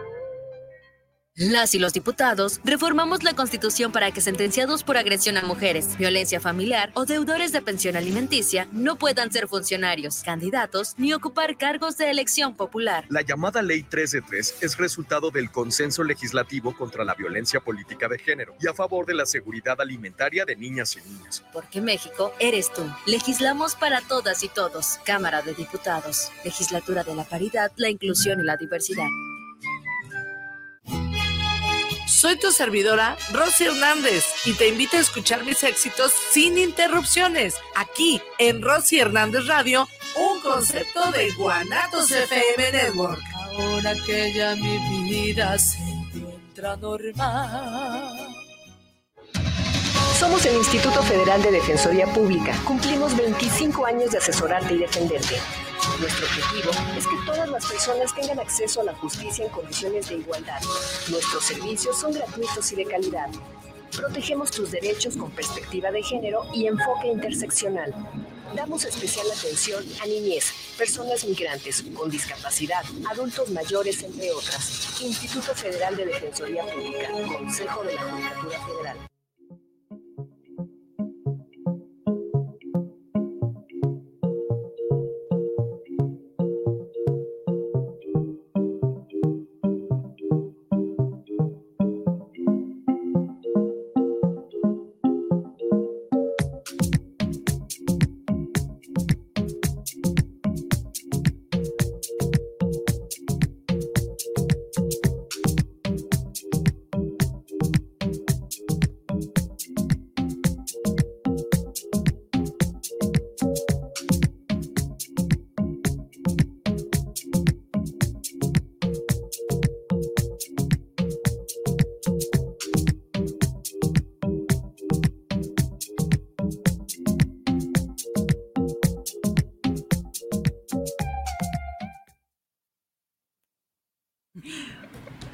Las 1.39 1.73
y 1.77 1.79
los 1.79 1.93
diputados 1.93 2.61
reformamos 2.65 3.23
la 3.23 3.33
Constitución 3.33 3.93
para 3.93 4.11
que 4.11 4.21
sentenciados 4.21 4.83
por 4.83 4.97
agresión 4.97 5.37
a 5.37 5.43
mujeres, 5.43 5.97
violencia 5.97 6.41
familiar 6.41 6.91
o 6.95 7.05
deudores 7.05 7.53
de 7.53 7.63
pensión 7.63 7.95
alimenticia 7.95 8.67
no 8.73 8.97
puedan 8.97 9.31
ser 9.31 9.47
funcionarios, 9.47 10.25
candidatos 10.25 10.95
ni 10.97 11.13
ocupar 11.13 11.57
cargos 11.57 11.97
de 11.97 12.11
elección 12.11 12.57
popular. 12.57 13.05
La 13.09 13.23
llamada 13.23 13.63
Ley 13.63 13.85
3 13.85 14.15
es 14.61 14.77
resultado 14.79 15.31
del 15.31 15.53
consenso 15.53 16.03
legislativo 16.03 16.77
contra 16.77 17.05
la 17.05 17.15
violencia 17.15 17.61
política 17.61 18.09
de 18.09 18.19
género 18.19 18.57
y 18.61 18.67
a 18.67 18.75
favor 18.75 19.07
de 19.07 19.15
la 19.15 19.25
seguridad 19.25 19.81
alimentaria 19.81 20.45
de 20.45 20.57
niñas 20.57 20.97
y 20.97 21.09
niños. 21.09 21.45
Porque 21.53 21.81
México 21.81 22.33
eres 22.41 22.73
tú. 22.73 22.83
Legislamos 23.07 23.77
para 23.77 24.01
todas 24.01 24.43
y 24.43 24.49
todos. 24.49 24.99
Cámara 25.05 25.43
de 25.43 25.55
Diputados. 25.55 26.33
Legislatura 26.45 27.05
de 27.05 27.15
la 27.15 27.23
Paridad, 27.23 27.71
la 27.77 27.91
Inclusión 27.91 28.41
y 28.41 28.45
la 28.45 28.57
Diversidad. 28.57 29.07
Soy 32.09 32.37
tu 32.37 32.51
servidora, 32.51 33.19
Rosy 33.33 33.67
Hernández, 33.67 34.25
y 34.47 34.55
te 34.55 34.67
invito 34.67 34.97
a 34.97 35.01
escuchar 35.01 35.45
mis 35.45 35.63
éxitos 35.63 36.11
sin 36.31 36.57
interrupciones, 36.57 37.57
aquí 37.77 38.23
en 38.39 38.63
Rosy 38.63 38.99
Hernández 38.99 39.47
Radio, 39.47 39.87
un 40.17 40.41
concepto 40.41 41.13
de 41.13 41.31
Guanatos 41.33 42.11
FM 42.11 42.73
Network. 42.73 43.21
Ahora 43.35 43.95
que 44.07 44.33
ya 44.33 44.57
mi 44.57 45.05
vida 45.05 45.59
se 45.59 45.79
encuentra 45.79 46.77
normal. 46.77 48.29
Somos 50.19 50.45
el 50.47 50.57
Instituto 50.57 51.03
Federal 51.03 51.43
de 51.43 51.53
Defensoría 51.53 52.07
Pública. 52.07 52.53
Cumplimos 52.65 53.15
25 53.17 53.85
años 53.85 54.11
de 54.13 54.19
asesorarte 54.19 54.75
y 54.75 54.79
defenderte. 54.79 55.37
Nuestro 56.01 56.27
objetivo 56.27 56.71
es 56.97 57.07
que 57.09 57.17
todas 57.27 57.49
las 57.49 57.67
personas 57.67 58.15
tengan 58.15 58.39
acceso 58.39 58.83
a 58.83 58.85
la 58.85 58.95
justicia 58.95 59.45
en 59.45 59.51
condiciones 59.51 60.09
de 60.09 60.15
igualdad. 60.17 60.61
Nuestros 61.09 61.45
servicios 61.45 61.99
son 61.99 62.13
gratuitos 62.13 62.71
y 62.71 62.77
de 62.77 62.85
calidad. 62.85 63.29
Protegemos 63.97 64.53
tus 64.53 64.71
derechos 64.71 65.17
con 65.17 65.33
perspectiva 65.33 65.91
de 65.91 66.01
género 66.05 66.43
y 66.55 66.69
enfoque 66.69 67.09
interseccional. 67.09 67.93
Damos 68.55 68.85
especial 68.85 69.27
atención 69.37 69.85
a 70.01 70.07
niñez, 70.07 70.53
personas 70.79 71.25
migrantes 71.25 71.85
con 71.95 72.09
discapacidad, 72.09 72.85
adultos 73.11 73.51
mayores, 73.51 74.01
entre 74.05 74.31
otras. 74.31 75.01
Instituto 75.03 75.53
Federal 75.55 75.97
de 75.97 76.07
Defensoría 76.07 76.63
Pública, 76.63 77.11
Consejo 77.27 77.83
de 77.83 77.95
la 77.95 78.03
Judicatura 78.03 78.67
Federal. 78.67 79.09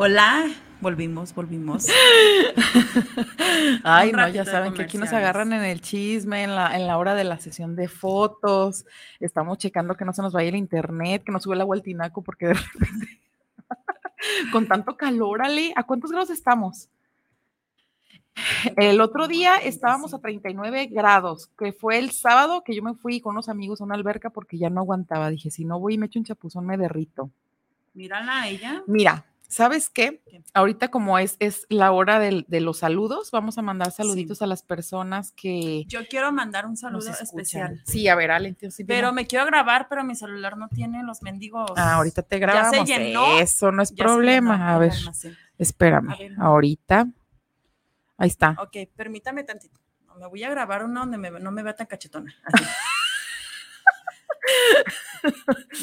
Hola, 0.07 0.51
volvimos, 0.83 1.35
volvimos. 1.35 1.87
Ay, 3.83 4.13
no, 4.13 4.29
ya 4.29 4.45
saben 4.45 4.75
que 4.75 4.83
aquí 4.83 4.99
nos 4.99 5.11
agarran 5.15 5.55
en 5.55 5.63
el 5.65 5.81
chisme, 5.81 6.43
en 6.43 6.55
la, 6.55 6.77
en 6.77 6.87
la 6.87 6.99
hora 6.99 7.15
de 7.15 7.25
la 7.25 7.39
sesión 7.39 7.75
de 7.75 7.89
fotos. 7.89 8.85
Estamos 9.19 9.57
checando 9.57 9.97
que 9.97 10.05
no 10.05 10.13
se 10.13 10.21
nos 10.21 10.35
vaya 10.35 10.51
el 10.51 10.57
internet, 10.57 11.23
que 11.25 11.33
no 11.33 11.41
sube 11.41 11.55
el 11.55 11.63
agua 11.63 11.77
al 11.77 11.83
tinaco, 11.83 12.21
porque 12.21 12.49
de 12.49 12.53
repente, 12.53 13.19
con 14.53 14.69
tanto 14.69 14.95
calor, 14.95 15.43
Ale, 15.43 15.73
¿a 15.75 15.85
cuántos 15.85 16.11
grados 16.11 16.29
estamos? 16.29 16.91
El 18.77 19.01
otro 19.01 19.27
día 19.27 19.57
estábamos 19.57 20.13
a 20.13 20.19
39 20.19 20.89
grados, 20.89 21.49
que 21.59 21.73
fue 21.73 21.97
el 21.97 22.11
sábado 22.11 22.63
que 22.63 22.75
yo 22.75 22.83
me 22.83 22.93
fui 22.93 23.23
con 23.23 23.31
unos 23.31 23.49
amigos 23.49 23.81
a 23.81 23.85
una 23.85 23.95
alberca 23.95 24.29
porque 24.29 24.59
ya 24.59 24.69
no 24.69 24.83
aguantaba. 24.83 25.31
Dije, 25.31 25.51
si 25.51 25.65
no 25.65 25.81
voy 25.81 25.95
y 25.95 25.99
me 25.99 26.07
echo 26.07 26.19
un 26.19 26.27
chapuzón, 26.27 26.67
me 26.67 26.77
derrito. 26.77 27.31
Mírala 27.95 28.43
a 28.43 28.49
ella. 28.49 28.83
Mira, 28.87 29.25
¿sabes 29.55 29.89
qué? 29.89 30.21
Ahorita 30.53 30.91
como 30.91 31.19
es, 31.19 31.37
es 31.39 31.67
la 31.69 31.93
hora 31.93 32.19
de 32.19 32.61
los 32.61 32.79
saludos, 32.79 33.31
vamos 33.31 33.57
a 33.59 33.63
mandar 33.63 33.91
saluditos 33.93 34.43
a 34.43 34.47
las 34.47 34.63
personas 34.63 35.33
que... 35.33 35.85
Yo 35.87 36.07
quiero 36.09 36.33
mandar 36.33 36.67
un 36.67 36.77
saludo 36.77 37.11
especial. 37.11 37.81
Sí, 37.87 38.09
a 38.09 38.15
ver, 38.15 38.31
Ale, 38.31 38.49
entonces, 38.49 38.85
Pero 38.87 39.13
me 39.13 39.27
quiero 39.27 39.47
grabar, 39.47 39.87
pero 39.89 40.03
mi 40.05 40.15
celular 40.15 40.57
no 40.57 40.69
tiene 40.69 41.03
los 41.03 41.23
mendigos. 41.23 41.71
Ah, 41.77 41.95
ahorita 41.95 42.23
te 42.23 42.37
Ya 42.37 42.47
grabamos. 42.47 42.89
se 42.89 42.99
llenó. 42.99 43.39
Eso 43.39 43.71
no 43.73 43.83
es 43.83 43.91
Ya 43.95 44.05
problema. 44.05 44.55
llenó 44.57 44.69
a 44.71 44.79
ver, 44.79 44.93
espérame. 45.59 46.11
A 46.11 46.17
ver. 46.17 46.33
Ahorita. 46.39 47.07
Ahí 48.19 48.29
está. 48.29 48.57
Ok, 48.61 48.77
permítame 48.97 49.45
tantito. 49.45 49.81
Me 50.19 50.27
voy 50.29 50.45
a 50.45 50.51
grabar 50.51 50.85
uno 50.85 51.01
donde 51.01 51.19
me- 51.19 51.31
no 51.41 51.51
me 51.51 51.63
vea 51.63 51.75
tan 51.75 51.87
cachetona. 51.87 52.33
así. 52.45 52.65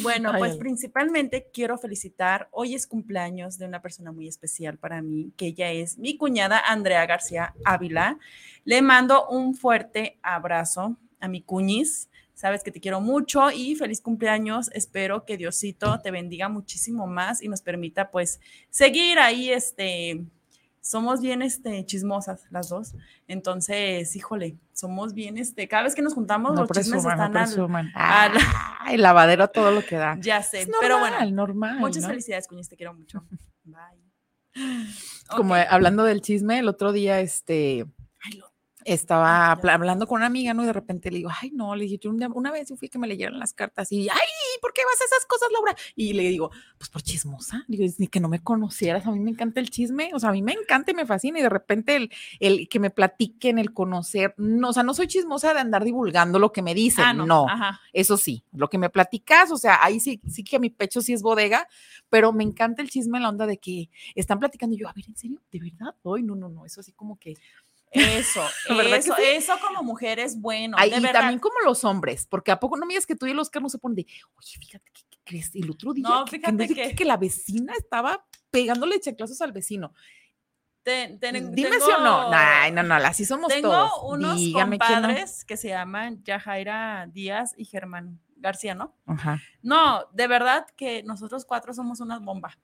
Bueno, 0.02 0.34
pues 0.38 0.58
principalmente 0.58 1.50
quiero 1.54 1.78
felicitar. 1.78 2.48
Hoy 2.52 2.76
es 2.76 2.88
cumpleaños 2.88 3.58
de 3.58 3.66
una 3.66 3.82
persona 3.82 4.12
muy 4.12 4.28
especial 4.28 4.78
para 4.78 5.02
mí, 5.02 5.32
que 5.38 5.48
ella 5.48 5.72
es 5.72 5.98
mi 5.98 6.18
cuñada 6.18 6.60
Andrea 6.60 7.06
García 7.06 7.54
Ávila. 7.66 8.18
Le 8.64 8.82
mando 8.82 9.28
un 9.30 9.56
fuerte 9.56 10.20
abrazo 10.22 10.98
a 11.20 11.28
mi 11.28 11.42
cuñis. 11.42 12.10
Sabes 12.34 12.64
que 12.64 12.72
te 12.72 12.80
quiero 12.80 13.02
mucho 13.02 13.52
y 13.52 13.76
feliz 13.76 14.02
cumpleaños. 14.02 14.72
Espero 14.74 15.26
que 15.26 15.38
Diosito 15.38 16.00
te 16.02 16.12
bendiga 16.12 16.50
muchísimo 16.50 17.06
más 17.06 17.42
y 17.44 17.48
nos 17.48 17.62
permita 17.62 18.10
pues 18.10 18.40
seguir 18.70 19.20
ahí 19.20 19.52
este 19.52 20.26
somos 20.82 21.22
bien 21.22 21.42
este, 21.42 21.86
chismosas 21.86 22.46
las 22.50 22.70
dos. 22.70 22.96
Entonces, 23.28 24.16
híjole, 24.16 24.58
somos 24.74 25.14
bien, 25.14 25.38
este, 25.38 25.68
cada 25.68 25.84
vez 25.84 25.96
que 25.96 26.02
nos 26.02 26.14
juntamos, 26.14 26.54
No 26.54 26.62
los 26.62 26.70
chismes 26.72 26.90
presuman, 27.04 27.18
no 27.18 27.24
están 27.26 27.38
al- 27.38 27.48
presuman. 27.48 27.92
al- 27.94 28.32
Ay, 28.80 28.98
lavadero 28.98 29.48
todo 29.50 29.72
lo 29.72 29.86
que 29.86 29.96
da. 29.98 30.18
ya 30.22 30.42
sé, 30.44 30.62
Es 30.62 30.70
pero 30.82 31.00
bueno, 31.00 31.18
normal, 31.32 31.80
muchas 31.80 32.02
¿no? 32.04 32.10
felicidades, 32.10 32.48
Cuñiz, 32.48 32.68
te 32.68 32.76
quiero 32.76 32.94
mucho. 32.94 33.24
Bye. 33.64 33.78
Como 35.30 35.56
hablando 35.56 36.04
del 36.04 36.22
chisme, 36.22 36.60
el 36.60 36.68
otro 36.68 36.92
día, 36.92 37.20
este, 37.22 37.86
estaba 38.86 39.60
pla- 39.62 39.74
hablando 39.74 40.08
con 40.08 40.18
una 40.18 40.26
amiga, 40.28 40.54
¿no? 40.54 40.64
Y 40.64 40.66
de 40.68 40.74
repente 40.74 41.12
le 41.12 41.18
digo, 41.18 41.30
ay, 41.42 41.52
no, 41.52 41.76
le 41.76 41.84
dije, 41.86 41.98
yo 42.00 42.10
un 42.10 42.18
día- 42.18 42.30
una 42.34 42.52
vez 42.52 42.70
yo 42.70 42.76
fui 42.76 42.90
que 42.90 42.98
me 43.00 43.08
leyeran 43.08 43.38
las 43.40 43.54
cartas 43.54 43.92
y, 43.92 44.10
ay, 44.10 44.18
¿por 44.62 44.74
qué 44.74 44.82
vas 44.86 45.00
a 45.02 45.06
esas 45.06 45.26
cosas, 45.26 45.50
Laura? 45.52 45.76
Y 45.96 46.14
le 46.14 46.24
digo, 46.24 46.52
pues 46.78 46.90
por 46.90 47.02
chismosa. 47.02 47.64
Digo, 47.68 47.84
ni 47.98 48.08
que 48.08 48.20
no 48.20 48.30
me 48.30 48.42
conocieras, 48.42 49.06
a 49.06 49.12
mí 49.12 49.20
me 49.20 49.32
encanta 49.32 49.60
el 49.60 49.70
chisme, 49.70 50.12
o 50.14 50.20
sea, 50.20 50.30
a 50.30 50.34
mí 50.34 50.42
me 50.42 50.54
encanta 50.54 50.92
y 50.92 50.94
me 50.94 51.06
fascina 51.06 51.40
y 51.40 51.42
de 51.42 51.50
repente 51.50 51.96
el, 51.96 52.12
el 52.40 52.68
que 52.70 52.80
me 52.80 52.90
platiquen, 52.90 53.60
el 53.60 53.74
conocer, 53.74 54.34
no, 54.38 54.70
o 54.70 54.74
sea, 54.74 54.84
no 54.84 54.94
soy 54.94 55.08
chismosa 55.08 55.54
de 55.54 55.60
andar 55.60 55.84
divulgando 55.84 56.40
lo 56.40 56.52
que 56.52 56.62
me 56.62 56.74
dicen, 56.74 57.06
Ah, 57.06 57.14
no, 57.26 57.46
eso 57.94 58.18
sí, 58.18 58.44
lo 58.54 58.70
que 58.70 58.78
me 58.78 58.90
platicas, 58.90 59.52
o 59.52 59.58
sea, 59.58 59.80
ahí 59.84 60.00
sí, 60.00 60.22
sí 60.28 60.44
que 60.44 60.60
mi 60.60 60.70
pecho 60.70 61.02
sí 61.02 61.14
es 61.14 61.22
bodega, 61.22 61.68
pero 62.10 62.32
me 62.34 62.44
encanta 62.44 62.82
el 62.82 62.90
chisme 62.90 63.18
en 63.18 63.24
la 63.24 63.30
onda 63.30 63.46
de 63.46 63.58
que 63.58 63.90
están 64.16 64.40
platicando 64.40 64.76
y 64.76 64.80
yo, 64.80 64.90
a 64.90 64.94
ver, 64.94 65.06
¿en 65.08 65.16
serio? 65.16 65.42
¿De 65.52 65.60
verdad? 65.60 65.96
Ay, 66.04 66.24
no, 66.24 66.36
no, 66.36 66.50
no, 66.50 66.66
eso 66.66 66.80
así 66.82 66.92
como 66.94 67.18
que... 67.18 67.36
Eso, 67.92 68.42
¿Verdad 68.70 68.92
que 68.92 68.96
eso, 68.98 69.16
sí? 69.16 69.22
eso 69.26 69.54
como 69.62 69.84
mujer 69.84 70.20
es 70.20 70.40
bueno. 70.40 70.78
Ay, 70.80 70.90
de 70.92 70.98
y 70.98 71.00
verdad. 71.02 71.20
también 71.22 71.40
como 71.40 71.56
los 71.66 71.84
hombres, 71.84 72.26
porque 72.28 72.52
a 72.52 72.60
poco 72.60 72.78
no 72.78 72.86
me 72.86 72.94
digas 72.94 73.06
que 73.06 73.16
tú 73.16 73.26
y 73.26 73.32
el 73.32 73.40
Oscar 73.40 73.62
no 73.62 73.70
se 73.70 73.78
ponen 73.80 73.96
de, 73.98 74.08
oye, 74.36 74.58
fíjate, 74.60 74.90
¿qué, 74.94 75.02
qué 75.10 75.18
crees? 75.24 75.54
El 75.56 75.70
otro 75.70 75.94
día 75.94 76.04
No, 76.08 76.26
que, 76.26 76.40
no 76.40 77.06
la 77.06 77.18
vecina 77.18 77.74
estaba 77.78 78.26
pegándole 78.50 79.00
chanclazos 79.00 79.42
al 79.42 79.52
vecino. 79.52 79.94
Ten- 80.84 81.20
ten- 81.20 81.54
Dime 81.54 81.70
tengo- 81.70 81.86
si 81.86 81.92
o 81.92 82.00
no. 82.00 82.30
Ay, 82.34 82.72
no, 82.72 82.82
no, 82.82 82.96
así 82.96 83.24
somos 83.24 83.50
Tengo 83.50 83.70
todos. 83.70 83.92
unos 84.04 84.38
Dígame 84.38 84.80
que 84.80 84.86
no. 84.90 84.94
compadres 85.02 85.46
que 85.46 85.56
se 85.58 85.68
llaman 85.70 86.24
Yajaira 86.24 87.08
Díaz 87.12 87.54
y 87.56 87.66
Germán 87.66 88.20
García, 88.38 88.74
¿no? 88.74 88.96
Ajá. 89.06 89.40
No, 89.62 90.06
de 90.14 90.26
verdad 90.28 90.66
que 90.76 91.04
nosotros 91.04 91.46
cuatro 91.46 91.74
somos 91.74 92.00
una 92.00 92.18
bomba. 92.18 92.58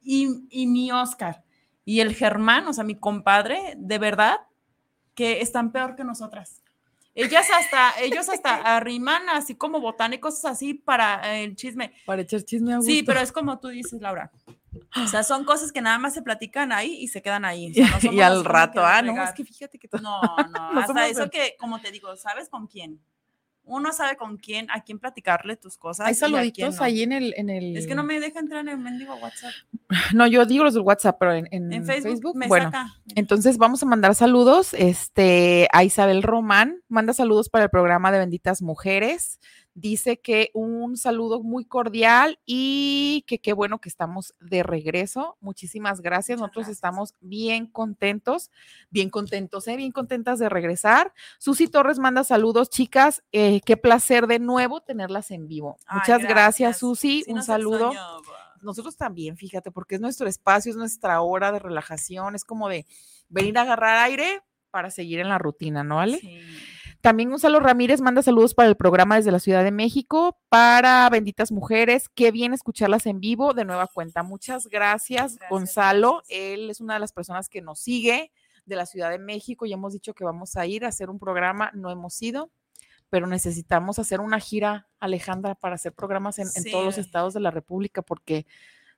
Y, 0.00 0.46
y 0.50 0.66
mi 0.68 0.92
Oscar 0.92 1.42
y 1.84 1.98
el 2.00 2.14
Germán, 2.14 2.68
o 2.68 2.72
sea, 2.72 2.84
mi 2.84 2.94
compadre, 2.94 3.74
de 3.76 3.98
verdad 3.98 4.38
que 5.14 5.40
están 5.40 5.72
peor 5.72 5.96
que 5.96 6.04
nosotras. 6.04 6.62
Ellas 7.14 7.46
hasta, 7.56 8.00
ellos 8.00 8.28
hasta 8.28 8.54
arriman 8.76 9.28
así 9.28 9.54
como 9.54 9.80
botánicos 9.80 10.44
así 10.44 10.74
para 10.74 11.38
el 11.38 11.54
chisme. 11.54 11.92
Para 12.06 12.22
echar 12.22 12.42
chisme 12.42 12.72
a 12.72 12.76
gusto. 12.78 12.90
Sí, 12.90 13.02
pero 13.02 13.20
es 13.20 13.30
como 13.30 13.58
tú 13.60 13.68
dices, 13.68 14.00
Laura. 14.00 14.32
O 14.96 15.06
sea, 15.06 15.22
son 15.22 15.44
cosas 15.44 15.70
que 15.70 15.80
nada 15.80 15.98
más 15.98 16.14
se 16.14 16.22
platican 16.22 16.72
ahí 16.72 16.96
y 17.00 17.08
se 17.08 17.22
quedan 17.22 17.44
ahí. 17.44 17.70
O 17.70 17.74
sea, 17.74 17.98
no 18.02 18.12
y 18.12 18.20
al 18.20 18.44
rato, 18.44 18.84
ah, 18.84 19.02
no, 19.02 19.22
es 19.22 19.32
que 19.32 19.44
fíjate 19.44 19.78
que... 19.78 19.88
No, 20.02 20.20
no, 20.52 20.72
No 20.72 20.80
hasta 20.80 21.06
eso 21.06 21.30
que, 21.30 21.56
como 21.58 21.80
te 21.80 21.92
digo, 21.92 22.16
¿sabes 22.16 22.48
con 22.48 22.66
quién? 22.66 23.00
Uno 23.66 23.92
sabe 23.92 24.16
con 24.16 24.36
quién, 24.36 24.70
a 24.70 24.82
quién 24.82 24.98
platicarle 24.98 25.56
tus 25.56 25.78
cosas. 25.78 26.06
Hay 26.06 26.14
saluditos 26.14 26.76
no. 26.76 26.84
ahí 26.84 27.02
en 27.02 27.12
el, 27.12 27.34
en 27.36 27.48
el... 27.48 27.76
Es 27.76 27.86
que 27.86 27.94
no 27.94 28.02
me 28.04 28.20
deja 28.20 28.38
entrar 28.38 28.60
en 28.60 28.68
el 28.68 28.78
mendigo 28.78 29.14
WhatsApp. 29.16 29.52
No, 30.14 30.26
yo 30.26 30.44
digo 30.44 30.64
los 30.64 30.74
del 30.74 30.82
WhatsApp, 30.82 31.16
pero 31.18 31.34
en, 31.34 31.48
en 31.50 31.72
En 31.72 31.84
Facebook 31.84 32.36
me 32.36 32.48
bueno, 32.48 32.66
saca. 32.66 32.94
entonces 33.14 33.58
vamos 33.58 33.82
a 33.82 33.86
mandar 33.86 34.14
saludos 34.14 34.74
este, 34.74 35.68
a 35.72 35.84
Isabel 35.84 36.22
Román, 36.22 36.80
manda 36.88 37.12
saludos 37.12 37.48
para 37.48 37.64
el 37.64 37.70
programa 37.70 38.10
de 38.10 38.18
Benditas 38.18 38.60
Mujeres. 38.60 39.38
Dice 39.74 40.18
que 40.18 40.50
un 40.54 40.96
saludo 40.96 41.42
muy 41.42 41.64
cordial 41.64 42.38
y 42.46 43.24
que 43.26 43.38
qué 43.40 43.52
bueno 43.52 43.80
que 43.80 43.88
estamos 43.88 44.34
de 44.40 44.62
regreso. 44.62 45.36
Muchísimas 45.40 46.00
gracias. 46.00 46.40
Nosotros 46.40 46.68
estamos 46.68 47.14
bien 47.20 47.66
contentos, 47.66 48.50
bien 48.90 49.10
contentos, 49.10 49.66
¿eh? 49.68 49.76
bien 49.76 49.92
contentas 49.92 50.38
de 50.38 50.48
regresar. 50.48 51.12
Susi 51.38 51.68
Torres 51.68 51.98
manda 51.98 52.24
saludos, 52.24 52.70
chicas. 52.70 53.22
eh, 53.32 53.60
qué 53.64 53.76
placer 53.76 54.26
de 54.26 54.38
nuevo 54.38 54.80
tenerlas 54.80 55.30
en 55.30 55.48
vivo. 55.48 55.76
Ay, 55.86 55.98
Muchas 55.98 56.18
gracias, 56.20 56.28
gracias. 56.28 56.78
Susi. 56.78 57.22
Sí 57.24 57.32
un 57.32 57.42
saludo 57.42 57.92
nosotros 58.64 58.96
también, 58.96 59.36
fíjate, 59.36 59.70
porque 59.70 59.96
es 59.96 60.00
nuestro 60.00 60.26
espacio, 60.26 60.70
es 60.70 60.76
nuestra 60.76 61.20
hora 61.20 61.52
de 61.52 61.58
relajación, 61.58 62.34
es 62.34 62.44
como 62.44 62.68
de 62.68 62.86
venir 63.28 63.56
a 63.58 63.62
agarrar 63.62 63.98
aire 63.98 64.42
para 64.70 64.90
seguir 64.90 65.20
en 65.20 65.28
la 65.28 65.38
rutina, 65.38 65.84
¿no, 65.84 66.00
Ale? 66.00 66.20
También 67.04 67.28
Gonzalo 67.28 67.60
Ramírez 67.60 68.00
manda 68.00 68.22
saludos 68.22 68.54
para 68.54 68.66
el 68.70 68.76
programa 68.76 69.16
desde 69.16 69.30
la 69.30 69.38
Ciudad 69.38 69.62
de 69.62 69.70
México, 69.70 70.38
para 70.48 71.06
Benditas 71.10 71.52
Mujeres. 71.52 72.08
Qué 72.08 72.30
bien 72.30 72.54
escucharlas 72.54 73.04
en 73.04 73.20
vivo 73.20 73.52
de 73.52 73.66
nueva 73.66 73.88
cuenta. 73.88 74.22
Muchas 74.22 74.68
gracias, 74.68 75.36
Gonzalo. 75.50 76.22
Él 76.30 76.70
es 76.70 76.80
una 76.80 76.94
de 76.94 77.00
las 77.00 77.12
personas 77.12 77.50
que 77.50 77.60
nos 77.60 77.78
sigue 77.78 78.32
de 78.64 78.76
la 78.76 78.86
Ciudad 78.86 79.10
de 79.10 79.18
México 79.18 79.66
y 79.66 79.74
hemos 79.74 79.92
dicho 79.92 80.14
que 80.14 80.24
vamos 80.24 80.56
a 80.56 80.64
ir 80.64 80.86
a 80.86 80.88
hacer 80.88 81.10
un 81.10 81.18
programa. 81.18 81.70
No 81.74 81.90
hemos 81.90 82.22
ido, 82.22 82.50
pero 83.10 83.26
necesitamos 83.26 83.98
hacer 83.98 84.20
una 84.20 84.40
gira, 84.40 84.88
Alejandra, 84.98 85.56
para 85.56 85.74
hacer 85.74 85.92
programas 85.92 86.38
en, 86.38 86.48
en 86.54 86.70
todos 86.72 86.86
los 86.86 86.94
Sí. 86.94 87.02
estados 87.02 87.34
de 87.34 87.40
la 87.40 87.50
República, 87.50 88.00
porque 88.00 88.46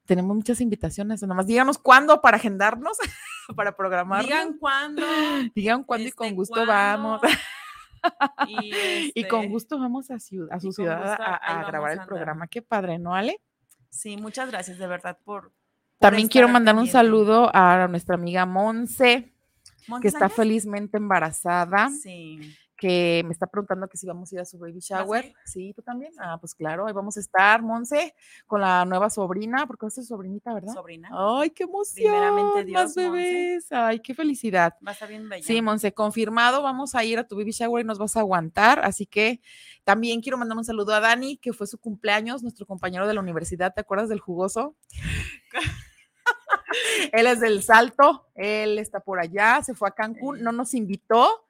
tenemos 0.05 0.37
muchas 0.37 0.61
invitaciones. 0.61 1.23
Nada 1.23 1.35
más 1.35 1.49
díganos 1.49 1.77
cuándo 1.77 2.21
para 2.21 2.37
agendarnos, 2.37 2.99
para 3.57 3.77
programar. 3.77 4.23
Digan 4.23 4.57
cuándo. 4.59 5.03
Digan 5.57 5.83
cuándo 5.83 6.07
y 6.07 6.13
con 6.13 6.29
este, 6.29 6.37
gusto 6.37 6.55
cuándo, 6.55 6.73
vamos. 6.73 7.21
Y, 8.47 9.13
Y 9.15 9.25
con 9.25 9.41
este, 9.41 9.53
gusto 9.53 9.79
vamos 9.79 10.11
a, 10.11 10.15
a 10.15 10.19
su 10.19 10.73
ciudad 10.73 11.09
gusto 11.09 11.25
a, 11.25 11.65
grabar 11.67 11.93
el 11.93 12.07
programa. 12.07 12.47
Qué 12.47 12.63
padre, 12.63 12.99
¿no, 12.99 13.15
Ale? 13.15 13.41
Sí, 13.89 14.17
muchas 14.17 14.51
gracias 14.51 14.79
de 14.79 14.87
verdad 14.87 15.19
por. 15.25 15.43
por 15.43 15.53
También 15.99 16.29
quiero 16.29 16.49
mandar 16.49 16.75
un 16.75 16.87
saludo 16.87 17.51
a 17.55 17.89
nuestra 17.89 18.17
amiga 18.17 18.45
Monse, 18.47 19.33
¿Monse 19.89 20.03
que 20.03 20.09
está 20.09 20.29
felizmente 20.29 20.97
embarazada. 20.97 21.91
Sí. 21.91 22.57
Que 22.77 23.23
me 23.25 23.33
está 23.33 23.47
preguntando 23.47 23.89
que 23.89 23.97
si 23.97 24.07
vamos 24.07 24.31
a 24.31 24.35
ir 24.35 24.41
a 24.41 24.45
su 24.45 24.59
baby 24.59 24.81
shower. 24.81 25.35
Sí, 25.45 25.73
tú 25.75 25.83
también. 25.83 26.13
Ah, 26.19 26.37
pues 26.39 26.55
claro, 26.55 26.87
ahí 26.87 26.93
vamos 26.93 27.17
a 27.17 27.21
estar, 27.21 27.63
Monse, 27.63 28.15
con 28.47 28.61
la 28.61 28.85
nueva 28.85 29.09
sobrina, 29.11 29.67
porque 29.67 29.87
es 29.87 29.95
tu 29.95 30.03
sobrinita, 30.03 30.53
¿verdad? 30.53 30.75
Sobrina. 30.75 31.09
Ay, 31.13 31.51
qué 31.51 31.65
emoción. 31.65 32.13
Primeramente 32.13 32.65
Dios, 32.65 32.83
más 32.83 32.95
bebés. 32.95 33.73
Ay, 33.73 34.01
qué 34.01 34.15
felicidad. 34.15 34.75
Va 34.87 34.91
a 34.91 34.93
estar 34.93 35.09
bien 35.09 35.29
bella. 35.29 35.45
Sí, 35.45 35.63
Monse, 35.63 35.93
confirmado, 35.93 36.63
vamos 36.63 36.95
a 36.95 37.05
ir 37.05 37.19
a 37.19 37.27
tu 37.27 37.37
baby 37.37 37.53
shower 37.53 37.85
y 37.85 37.87
nos 37.87 37.99
vas 37.99 38.17
a 38.17 38.21
aguantar. 38.21 38.81
Así 38.85 39.07
que 39.07 39.41
también 39.85 40.21
quiero 40.21 40.37
mandar 40.37 40.59
un 40.59 40.65
saludo 40.65 40.93
a 40.93 41.01
Dani, 41.01 41.39
que 41.39 41.53
fue 41.53 41.67
su 41.67 41.79
cumpleaños, 41.79 42.43
nuestro 42.43 42.67
compañero 42.67 43.07
de 43.07 43.15
la 43.15 43.21
universidad. 43.21 43.73
¿Te 43.75 43.81
acuerdas 43.81 44.09
del 44.09 44.21
jugoso? 44.21 44.77
él 47.13 47.27
es 47.27 47.41
del 47.41 47.63
Salto, 47.63 48.27
él 48.35 48.79
está 48.79 49.01
por 49.01 49.19
allá, 49.19 49.63
se 49.63 49.75
fue 49.75 49.89
a 49.89 49.93
Cancún, 49.93 50.43
no 50.43 50.53
nos 50.53 50.75
invitó 50.75 51.46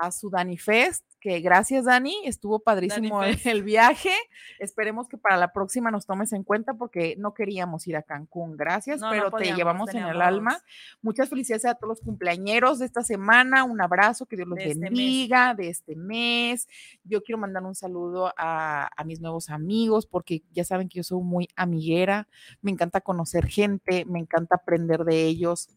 a 0.00 0.10
su 0.10 0.30
Dani 0.30 0.56
Fest, 0.56 1.04
que 1.20 1.40
gracias 1.40 1.84
Dani, 1.84 2.14
estuvo 2.24 2.60
padrísimo 2.60 3.22
el, 3.22 3.62
viaje. 3.62 4.14
Esperemos 4.58 5.08
que 5.08 5.18
para 5.18 5.36
la 5.36 5.52
próxima 5.52 5.90
nos 5.90 6.06
tomes 6.06 6.32
en 6.32 6.42
cuenta 6.42 6.74
porque 6.74 7.14
no 7.18 7.34
queríamos 7.34 7.86
ir 7.86 7.96
a 7.96 8.02
Cancún, 8.02 8.56
gracias, 8.56 9.00
No, 9.00 9.08
no 9.08 9.12
pero 9.12 9.30
te 9.30 9.52
llevamos 9.52 9.94
en 9.94 10.04
el 10.04 10.22
alma. 10.22 10.58
Muchas 11.02 11.28
felicidades 11.28 11.66
a 11.66 11.74
todos 11.74 11.88
los 11.88 12.00
cumpleañeros 12.00 12.78
de 12.78 12.86
esta 12.86 13.02
semana, 13.02 13.64
un 13.64 13.80
abrazo, 13.82 14.24
que 14.24 14.36
Dios 14.36 14.48
los 14.48 14.56
De 14.56 14.70
este 14.70 14.80
bendiga 14.80 15.54
de 15.54 15.68
este 15.68 15.94
mes. 15.94 16.66
Yo 17.04 17.22
quiero 17.22 17.38
mandar 17.38 17.62
un 17.64 17.74
saludo 17.74 18.32
a, 18.36 18.88
a 18.96 19.04
mis 19.04 19.20
nuevos 19.20 19.50
amigos 19.50 20.06
porque 20.06 20.42
ya 20.52 20.64
saben 20.64 20.88
que 20.88 20.96
yo 20.96 21.04
soy 21.04 21.22
muy 21.22 21.48
amiguera, 21.56 22.26
me 22.62 22.70
encanta 22.70 23.02
conocer 23.02 23.46
gente, 23.46 24.06
me 24.06 24.18
encanta 24.18 24.54
aprender 24.56 25.04
de 25.04 25.24
ellos. 25.26 25.68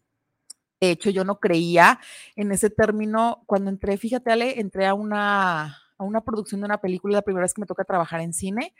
De 0.80 0.90
hecho, 0.90 1.10
yo 1.10 1.24
no 1.24 1.40
creía 1.40 2.00
en 2.36 2.52
ese 2.52 2.70
término. 2.70 3.42
Cuando 3.46 3.70
entré, 3.70 3.96
fíjate, 3.96 4.32
Ale, 4.32 4.60
entré 4.60 4.86
a 4.86 4.94
una, 4.94 5.78
a 5.98 6.04
una 6.04 6.22
producción 6.22 6.60
de 6.60 6.66
una 6.66 6.80
película, 6.80 7.16
la 7.16 7.22
primera 7.22 7.44
vez 7.44 7.54
que 7.54 7.60
me 7.60 7.66
toca 7.66 7.84
trabajar 7.84 8.20
en 8.20 8.32
cine. 8.32 8.74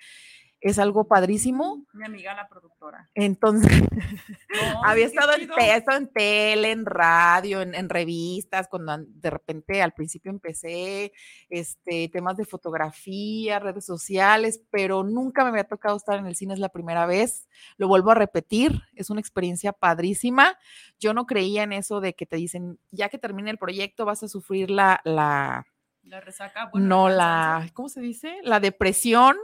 Es 0.64 0.78
algo 0.78 1.06
padrísimo. 1.06 1.84
Mi 1.92 2.06
amiga 2.06 2.34
la 2.34 2.48
productora. 2.48 3.10
Entonces, 3.14 3.82
No, 3.82 3.86
había 4.84 5.04
estado 5.04 5.34
en, 5.34 5.46
te- 5.48 5.76
estado 5.76 5.98
en 5.98 6.08
tele, 6.10 6.70
en 6.70 6.86
radio, 6.86 7.60
en, 7.60 7.74
en 7.74 7.90
revistas, 7.90 8.66
cuando 8.68 8.92
an- 8.92 9.06
de 9.08 9.28
repente 9.28 9.82
al 9.82 9.92
principio 9.92 10.30
empecé 10.30 11.12
este, 11.50 12.08
temas 12.08 12.38
de 12.38 12.46
fotografía, 12.46 13.58
redes 13.58 13.84
sociales, 13.84 14.62
pero 14.70 15.02
nunca 15.04 15.44
me 15.44 15.50
había 15.50 15.64
tocado 15.64 15.98
estar 15.98 16.18
en 16.18 16.24
el 16.26 16.34
cine, 16.34 16.54
es 16.54 16.60
la 16.60 16.70
primera 16.70 17.04
vez. 17.04 17.46
Lo 17.76 17.86
vuelvo 17.86 18.12
a 18.12 18.14
repetir, 18.14 18.80
es 18.94 19.10
una 19.10 19.20
experiencia 19.20 19.74
padrísima. 19.74 20.56
Yo 20.98 21.12
no 21.12 21.26
creía 21.26 21.62
en 21.64 21.74
eso 21.74 22.00
de 22.00 22.14
que 22.14 22.24
te 22.24 22.36
dicen, 22.36 22.78
ya 22.90 23.10
que 23.10 23.18
termine 23.18 23.50
el 23.50 23.58
proyecto 23.58 24.06
vas 24.06 24.22
a 24.22 24.28
sufrir 24.28 24.70
la, 24.70 25.02
la 25.04 25.66
La 26.04 26.22
resaca. 26.22 26.70
bueno, 26.72 26.86
no 26.86 27.08
la. 27.10 27.68
¿cómo 27.74 27.90
se 27.90 28.00
dice? 28.00 28.38
La 28.42 28.60
depresión 28.60 29.36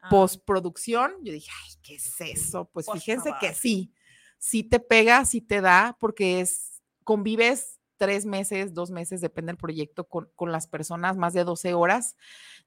Ah. 0.00 0.08
postproducción. 0.10 1.12
Yo 1.22 1.32
dije, 1.32 1.50
ay, 1.64 1.72
¿qué 1.82 1.94
es 1.96 2.20
eso? 2.20 2.66
Pues 2.72 2.86
fíjense 2.92 3.30
que 3.40 3.54
sí, 3.54 3.92
sí 4.38 4.62
te 4.64 4.80
pega, 4.80 5.24
sí 5.24 5.40
te 5.40 5.60
da, 5.60 5.96
porque 5.98 6.40
es, 6.40 6.80
convives 7.04 7.74
tres 7.96 8.26
meses, 8.26 8.74
dos 8.74 8.92
meses, 8.92 9.20
depende 9.20 9.50
del 9.50 9.56
proyecto, 9.56 10.04
con, 10.04 10.30
con 10.36 10.52
las 10.52 10.68
personas, 10.68 11.16
más 11.16 11.32
de 11.32 11.42
12 11.42 11.74
horas, 11.74 12.16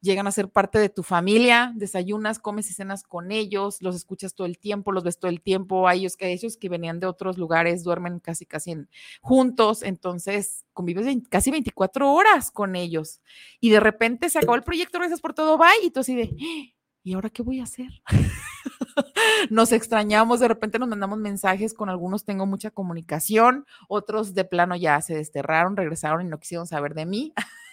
llegan 0.01 0.27
a 0.27 0.31
ser 0.33 0.49
parte 0.49 0.77
de 0.77 0.89
tu 0.89 1.03
familia, 1.03 1.71
desayunas, 1.73 2.37
comes 2.37 2.69
y 2.69 2.73
cenas 2.73 3.03
con 3.03 3.31
ellos, 3.31 3.81
los 3.81 3.95
escuchas 3.95 4.33
todo 4.35 4.45
el 4.45 4.57
tiempo, 4.59 4.91
los 4.91 5.05
ves 5.05 5.19
todo 5.19 5.31
el 5.31 5.39
tiempo, 5.41 5.87
hay 5.87 5.99
ellos 6.01 6.17
que, 6.17 6.33
ellos 6.33 6.57
que 6.57 6.67
venían 6.67 6.99
de 6.99 7.07
otros 7.07 7.37
lugares, 7.37 7.83
duermen 7.85 8.19
casi, 8.19 8.45
casi 8.45 8.71
en- 8.71 8.89
juntos, 9.21 9.83
entonces 9.83 10.65
convives 10.73 11.07
casi 11.29 11.49
24 11.49 12.11
horas 12.13 12.51
con 12.51 12.75
ellos 12.75 13.21
y 13.61 13.69
de 13.69 13.79
repente 13.79 14.29
se 14.29 14.39
acabó 14.39 14.55
el 14.55 14.63
proyecto, 14.63 14.97
gracias 14.97 15.21
por 15.21 15.33
todo, 15.33 15.57
bye, 15.57 15.69
y 15.81 15.91
tú 15.91 16.01
así 16.01 16.13
de, 16.13 16.23
"Ah, 16.23 16.75
¿y 17.03 17.13
ahora 17.13 17.29
qué 17.29 17.43
voy 17.43 17.59
a 17.59 17.63
hacer? 17.63 17.89
nos 19.49 19.71
extrañamos, 19.71 20.39
de 20.39 20.47
repente 20.47 20.79
nos 20.79 20.89
mandamos 20.89 21.19
mensajes, 21.19 21.73
con 21.73 21.89
algunos 21.89 22.25
tengo 22.25 22.45
mucha 22.45 22.71
comunicación, 22.71 23.65
otros 23.87 24.33
de 24.33 24.45
plano 24.45 24.75
ya 24.75 25.01
se 25.01 25.15
desterraron, 25.15 25.77
regresaron 25.77 26.21
y 26.21 26.29
no 26.29 26.39
quisieron 26.39 26.67
saber 26.67 26.93
de 26.93 27.05
mí. 27.05 27.33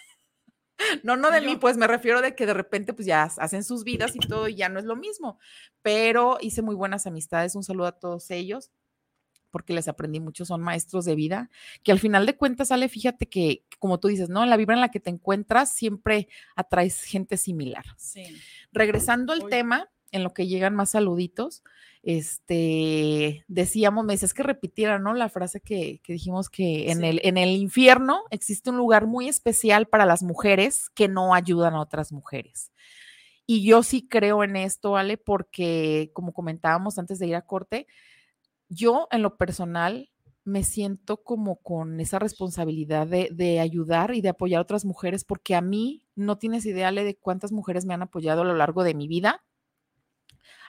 No, 1.03 1.17
no 1.17 1.29
de 1.29 1.41
mí, 1.41 1.57
pues 1.57 1.75
me 1.75 1.87
refiero 1.87 2.21
de 2.21 2.35
que 2.35 2.45
de 2.45 2.53
repente 2.53 2.93
pues 2.93 3.05
ya 3.05 3.23
hacen 3.23 3.65
sus 3.65 3.83
vidas 3.83 4.15
y 4.15 4.19
todo 4.19 4.47
y 4.47 4.55
ya 4.55 4.69
no 4.69 4.79
es 4.79 4.85
lo 4.85 4.95
mismo, 4.95 5.37
pero 5.81 6.37
hice 6.39 6.61
muy 6.61 6.73
buenas 6.73 7.05
amistades, 7.05 7.53
un 7.55 7.63
saludo 7.63 7.87
a 7.87 7.99
todos 7.99 8.31
ellos 8.31 8.71
porque 9.51 9.73
les 9.73 9.87
aprendí 9.87 10.19
mucho, 10.19 10.45
son 10.45 10.61
maestros 10.61 11.05
de 11.05 11.15
vida, 11.15 11.49
que 11.83 11.91
al 11.91 11.99
final 11.99 12.25
de 12.25 12.35
cuentas 12.35 12.69
sale, 12.69 12.89
fíjate 12.89 13.27
que, 13.27 13.65
como 13.79 13.99
tú 13.99 14.07
dices, 14.07 14.29
¿no? 14.29 14.43
En 14.43 14.49
la 14.49 14.57
vibra 14.57 14.75
en 14.75 14.81
la 14.81 14.91
que 14.91 14.99
te 14.99 15.09
encuentras 15.09 15.73
siempre 15.73 16.27
atraes 16.55 17.03
gente 17.03 17.37
similar. 17.37 17.85
Sí. 17.97 18.23
Regresando 18.71 19.33
al 19.33 19.47
tema, 19.49 19.89
en 20.11 20.23
lo 20.23 20.33
que 20.33 20.47
llegan 20.47 20.75
más 20.75 20.91
saluditos, 20.91 21.63
este, 22.01 23.45
decíamos, 23.47 24.05
me 24.05 24.13
decías 24.13 24.33
que 24.33 24.43
repitiera, 24.43 24.99
¿no? 24.99 25.13
La 25.13 25.29
frase 25.29 25.61
que, 25.61 25.99
que 26.03 26.13
dijimos 26.13 26.49
que 26.49 26.91
en, 26.91 26.99
Sí. 26.99 27.05
el, 27.05 27.21
en 27.23 27.37
el 27.37 27.49
infierno 27.49 28.23
existe 28.31 28.69
un 28.69 28.77
lugar 28.77 29.05
muy 29.07 29.27
especial 29.27 29.87
para 29.87 30.05
las 30.05 30.23
mujeres 30.23 30.89
que 30.89 31.07
no 31.07 31.33
ayudan 31.33 31.73
a 31.73 31.81
otras 31.81 32.11
mujeres. 32.11 32.71
Y 33.45 33.63
yo 33.63 33.83
sí 33.83 34.07
creo 34.07 34.43
en 34.43 34.55
esto, 34.55 34.95
Ale, 34.95 35.17
porque 35.17 36.11
como 36.13 36.33
comentábamos 36.33 36.99
antes 36.99 37.19
de 37.19 37.27
ir 37.27 37.35
a 37.35 37.41
corte, 37.41 37.87
yo 38.69 39.07
en 39.11 39.21
lo 39.21 39.37
personal 39.37 40.09
me 40.45 40.63
siento 40.63 41.17
como 41.17 41.57
con 41.57 41.99
esa 41.99 42.19
responsabilidad 42.19 43.07
de, 43.07 43.29
de 43.31 43.59
ayudar 43.59 44.15
y 44.15 44.21
de 44.21 44.29
apoyar 44.29 44.59
a 44.59 44.63
otras 44.63 44.85
mujeres, 44.85 45.23
porque 45.23 45.55
a 45.55 45.61
mí 45.61 46.07
no 46.15 46.37
tienes 46.37 46.65
idea, 46.65 46.91
de 46.91 47.17
cuántas 47.19 47.51
mujeres 47.51 47.85
me 47.85 47.93
han 47.93 48.01
apoyado 48.01 48.41
a 48.41 48.45
lo 48.45 48.55
largo 48.55 48.83
de 48.83 48.95
mi 48.95 49.07
vida. 49.07 49.43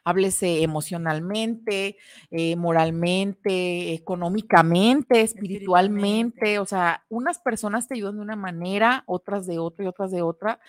Háblese 0.05 0.63
emocionalmente, 0.63 1.97
eh, 2.31 2.57
moralmente, 2.57 3.93
económicamente, 3.95 5.21
espiritualmente. 5.23 6.59
O 6.59 6.67
sea, 6.67 7.05
unas 7.09 7.39
personas 7.39 7.89
te 7.89 7.95
ayudan 7.95 8.17
de 8.17 8.23
una 8.23 8.37
manera, 8.37 9.05
otras 9.07 9.47
de 9.47 9.59
otra 9.59 9.85
y 9.85 9.89
otras 9.89 10.11
de 10.11 10.23
otra. 10.23 10.61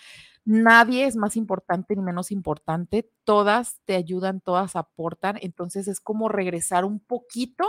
Nadie 0.44 1.06
es 1.06 1.16
más 1.16 1.36
importante 1.36 1.96
ni 1.96 2.02
menos 2.02 2.32
importante. 2.32 3.10
Todas 3.24 3.80
te 3.84 3.94
ayudan, 3.96 4.40
todas 4.40 4.76
aportan. 4.76 5.38
Entonces 5.40 5.88
es 5.88 6.00
como 6.00 6.28
regresar 6.28 6.84
un 6.84 7.00
poquito 7.00 7.64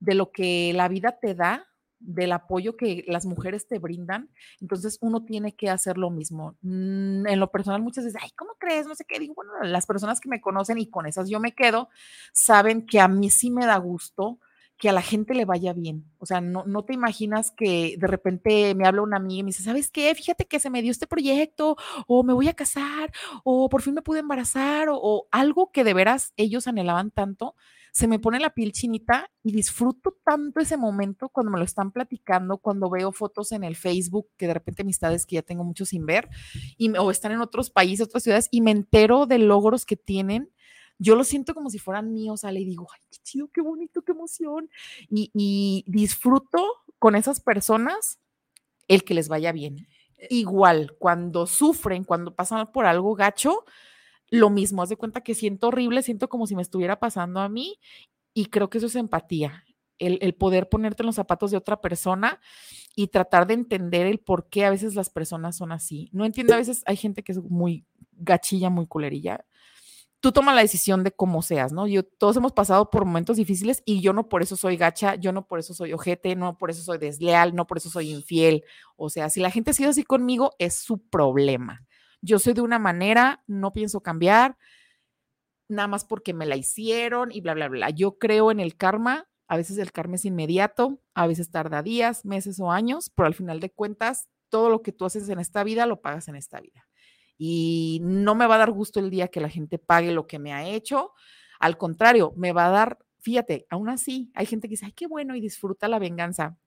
de 0.00 0.14
lo 0.14 0.30
que 0.32 0.72
la 0.74 0.88
vida 0.88 1.18
te 1.20 1.34
da, 1.34 1.66
del 2.00 2.32
apoyo 2.32 2.76
que 2.76 3.04
las 3.08 3.26
mujeres 3.26 3.66
te 3.66 3.78
brindan. 3.78 4.30
Entonces 4.60 4.98
uno 5.00 5.24
tiene 5.24 5.54
que 5.54 5.70
hacer 5.70 5.98
lo 5.98 6.10
mismo. 6.10 6.56
Mm, 6.62 7.26
En 7.26 7.40
lo 7.40 7.50
personal 7.50 7.82
muchas 7.82 8.04
veces, 8.04 8.20
ay, 8.22 8.30
¿cómo 8.36 8.52
crees? 8.58 8.86
No 8.86 8.94
sé 8.94 9.04
qué. 9.06 9.18
Digo, 9.18 9.34
bueno, 9.34 9.52
las 9.62 9.86
personas 9.86 10.20
que 10.20 10.28
me 10.28 10.40
conocen 10.40 10.78
y 10.78 10.88
con 10.90 11.06
esas 11.06 11.28
yo 11.28 11.40
me 11.40 11.52
quedo, 11.54 11.88
saben 12.32 12.86
que 12.86 13.00
a 13.00 13.08
mí 13.08 13.30
sí 13.30 13.50
me 13.50 13.66
da 13.66 13.76
gusto 13.78 14.38
que 14.78 14.88
a 14.88 14.92
la 14.92 15.02
gente 15.02 15.34
le 15.34 15.44
vaya 15.44 15.72
bien. 15.72 16.04
O 16.18 16.26
sea, 16.26 16.40
no, 16.40 16.64
no 16.64 16.84
te 16.84 16.92
imaginas 16.94 17.50
que 17.50 17.96
de 17.98 18.06
repente 18.06 18.76
me 18.76 18.86
habla 18.86 19.02
una 19.02 19.16
amiga 19.16 19.40
y 19.40 19.42
me 19.42 19.48
dice, 19.48 19.64
¿sabes 19.64 19.90
qué? 19.90 20.14
Fíjate 20.14 20.46
que 20.46 20.60
se 20.60 20.70
me 20.70 20.82
dio 20.82 20.92
este 20.92 21.08
proyecto, 21.08 21.76
o 22.06 22.22
me 22.22 22.32
voy 22.32 22.46
a 22.48 22.54
casar, 22.54 23.10
o 23.42 23.68
por 23.68 23.82
fin 23.82 23.94
me 23.94 24.02
pude 24.02 24.20
embarazar, 24.20 24.88
o, 24.88 24.96
o 25.02 25.26
algo 25.32 25.72
que 25.72 25.82
de 25.82 25.94
veras 25.94 26.32
ellos 26.36 26.68
anhelaban 26.68 27.10
tanto 27.10 27.56
se 27.92 28.06
me 28.06 28.18
pone 28.18 28.40
la 28.40 28.50
piel 28.50 28.72
chinita 28.72 29.30
y 29.42 29.52
disfruto 29.52 30.16
tanto 30.24 30.60
ese 30.60 30.76
momento 30.76 31.28
cuando 31.28 31.52
me 31.52 31.58
lo 31.58 31.64
están 31.64 31.92
platicando, 31.92 32.58
cuando 32.58 32.90
veo 32.90 33.12
fotos 33.12 33.52
en 33.52 33.64
el 33.64 33.76
Facebook, 33.76 34.28
que 34.36 34.46
de 34.46 34.54
repente 34.54 34.82
amistades 34.82 35.26
que 35.26 35.36
ya 35.36 35.42
tengo 35.42 35.64
mucho 35.64 35.84
sin 35.84 36.06
ver, 36.06 36.28
y, 36.76 36.96
o 36.96 37.10
están 37.10 37.32
en 37.32 37.40
otros 37.40 37.70
países, 37.70 38.06
otras 38.06 38.22
ciudades, 38.22 38.48
y 38.50 38.60
me 38.60 38.70
entero 38.70 39.26
de 39.26 39.38
logros 39.38 39.86
que 39.86 39.96
tienen. 39.96 40.50
Yo 40.98 41.14
lo 41.14 41.24
siento 41.24 41.54
como 41.54 41.70
si 41.70 41.78
fueran 41.78 42.12
míos, 42.12 42.44
Ale, 42.44 42.60
y 42.60 42.64
digo, 42.64 42.86
ay, 42.92 43.00
qué 43.10 43.18
chido, 43.22 43.48
qué 43.52 43.60
bonito, 43.60 44.02
qué 44.02 44.12
emoción. 44.12 44.68
Y, 45.10 45.30
y 45.32 45.84
disfruto 45.86 46.64
con 46.98 47.14
esas 47.14 47.40
personas 47.40 48.18
el 48.88 49.04
que 49.04 49.14
les 49.14 49.28
vaya 49.28 49.52
bien. 49.52 49.86
Igual, 50.30 50.96
cuando 50.98 51.46
sufren, 51.46 52.02
cuando 52.02 52.34
pasan 52.34 52.66
por 52.72 52.86
algo 52.86 53.14
gacho, 53.14 53.64
lo 54.30 54.50
mismo, 54.50 54.82
haz 54.82 54.88
de 54.90 54.96
cuenta 54.96 55.22
que 55.22 55.34
siento 55.34 55.68
horrible, 55.68 56.02
siento 56.02 56.28
como 56.28 56.46
si 56.46 56.54
me 56.56 56.62
estuviera 56.62 56.98
pasando 57.00 57.40
a 57.40 57.48
mí 57.48 57.78
y 58.34 58.46
creo 58.46 58.70
que 58.70 58.78
eso 58.78 58.88
es 58.88 58.96
empatía. 58.96 59.64
el, 59.98 60.18
el 60.22 60.34
poder 60.34 60.68
ponerte 60.68 61.02
en 61.02 61.06
los 61.06 61.16
zapatos 61.16 61.50
de 61.50 61.56
otra 61.56 61.80
persona 61.80 62.40
y 62.94 63.08
tratar 63.08 63.46
de 63.46 63.54
entender 63.54 64.06
el 64.06 64.18
por 64.18 64.48
qué 64.48 64.64
a 64.64 64.70
veces 64.70 64.94
las 64.94 65.10
personas 65.10 65.56
son 65.56 65.72
así. 65.72 66.08
No 66.12 66.24
entiendo, 66.24 66.54
a 66.54 66.58
veces 66.58 66.82
hay 66.86 66.96
gente 66.96 67.22
que 67.22 67.32
es 67.32 67.38
muy 67.42 67.84
gachilla, 68.12 68.70
muy 68.70 68.86
culerilla. 68.86 69.44
Tú 70.20 70.32
tomas 70.32 70.56
la 70.56 70.62
decisión 70.62 71.04
de 71.04 71.12
cómo 71.12 71.42
seas, 71.42 71.72
¿no? 71.72 71.86
Yo, 71.86 72.02
todos 72.02 72.36
hemos 72.36 72.52
pasado 72.52 72.90
por 72.90 73.04
momentos 73.04 73.36
difíciles 73.36 73.82
y 73.84 74.00
yo 74.00 74.12
no 74.12 74.28
por 74.28 74.42
eso 74.42 74.56
soy 74.56 74.76
gacha, 74.76 75.14
yo 75.14 75.30
no 75.30 75.46
por 75.46 75.60
eso 75.60 75.74
soy 75.74 75.92
ojete, 75.92 76.34
no 76.34 76.58
por 76.58 76.70
eso 76.70 76.82
soy 76.82 76.98
desleal, 76.98 77.54
no 77.54 77.68
por 77.68 77.78
eso 77.78 77.88
soy 77.88 78.10
infiel. 78.10 78.64
O 78.96 79.10
sea, 79.10 79.30
si 79.30 79.40
la 79.40 79.50
gente 79.52 79.70
ha 79.70 79.74
sido 79.74 79.90
así 79.90 80.02
conmigo, 80.02 80.52
es 80.58 80.74
su 80.74 80.98
problema. 80.98 81.86
Yo 82.20 82.38
soy 82.38 82.54
de 82.54 82.60
una 82.60 82.78
manera, 82.78 83.42
no 83.46 83.72
pienso 83.72 84.00
cambiar, 84.00 84.56
nada 85.68 85.88
más 85.88 86.04
porque 86.04 86.34
me 86.34 86.46
la 86.46 86.56
hicieron 86.56 87.30
y 87.30 87.40
bla, 87.40 87.54
bla, 87.54 87.68
bla. 87.68 87.90
Yo 87.90 88.18
creo 88.18 88.50
en 88.50 88.60
el 88.60 88.76
karma, 88.76 89.28
a 89.46 89.56
veces 89.56 89.78
el 89.78 89.92
karma 89.92 90.16
es 90.16 90.24
inmediato, 90.24 91.00
a 91.14 91.26
veces 91.26 91.50
tarda 91.50 91.82
días, 91.82 92.24
meses 92.24 92.58
o 92.60 92.70
años, 92.70 93.10
pero 93.14 93.26
al 93.26 93.34
final 93.34 93.60
de 93.60 93.70
cuentas, 93.70 94.28
todo 94.48 94.70
lo 94.70 94.82
que 94.82 94.92
tú 94.92 95.04
haces 95.04 95.28
en 95.28 95.38
esta 95.38 95.62
vida 95.62 95.86
lo 95.86 96.00
pagas 96.00 96.28
en 96.28 96.36
esta 96.36 96.60
vida. 96.60 96.88
Y 97.36 98.00
no 98.02 98.34
me 98.34 98.46
va 98.46 98.56
a 98.56 98.58
dar 98.58 98.72
gusto 98.72 98.98
el 98.98 99.10
día 99.10 99.28
que 99.28 99.40
la 99.40 99.48
gente 99.48 99.78
pague 99.78 100.10
lo 100.12 100.26
que 100.26 100.38
me 100.38 100.52
ha 100.52 100.66
hecho. 100.66 101.12
Al 101.60 101.78
contrario, 101.78 102.32
me 102.36 102.52
va 102.52 102.66
a 102.66 102.70
dar, 102.70 102.98
fíjate, 103.20 103.66
aún 103.70 103.88
así, 103.88 104.30
hay 104.34 104.46
gente 104.46 104.68
que 104.68 104.72
dice, 104.72 104.86
ay, 104.86 104.92
qué 104.92 105.06
bueno 105.06 105.36
y 105.36 105.40
disfruta 105.40 105.86
la 105.86 105.98
venganza. 105.98 106.58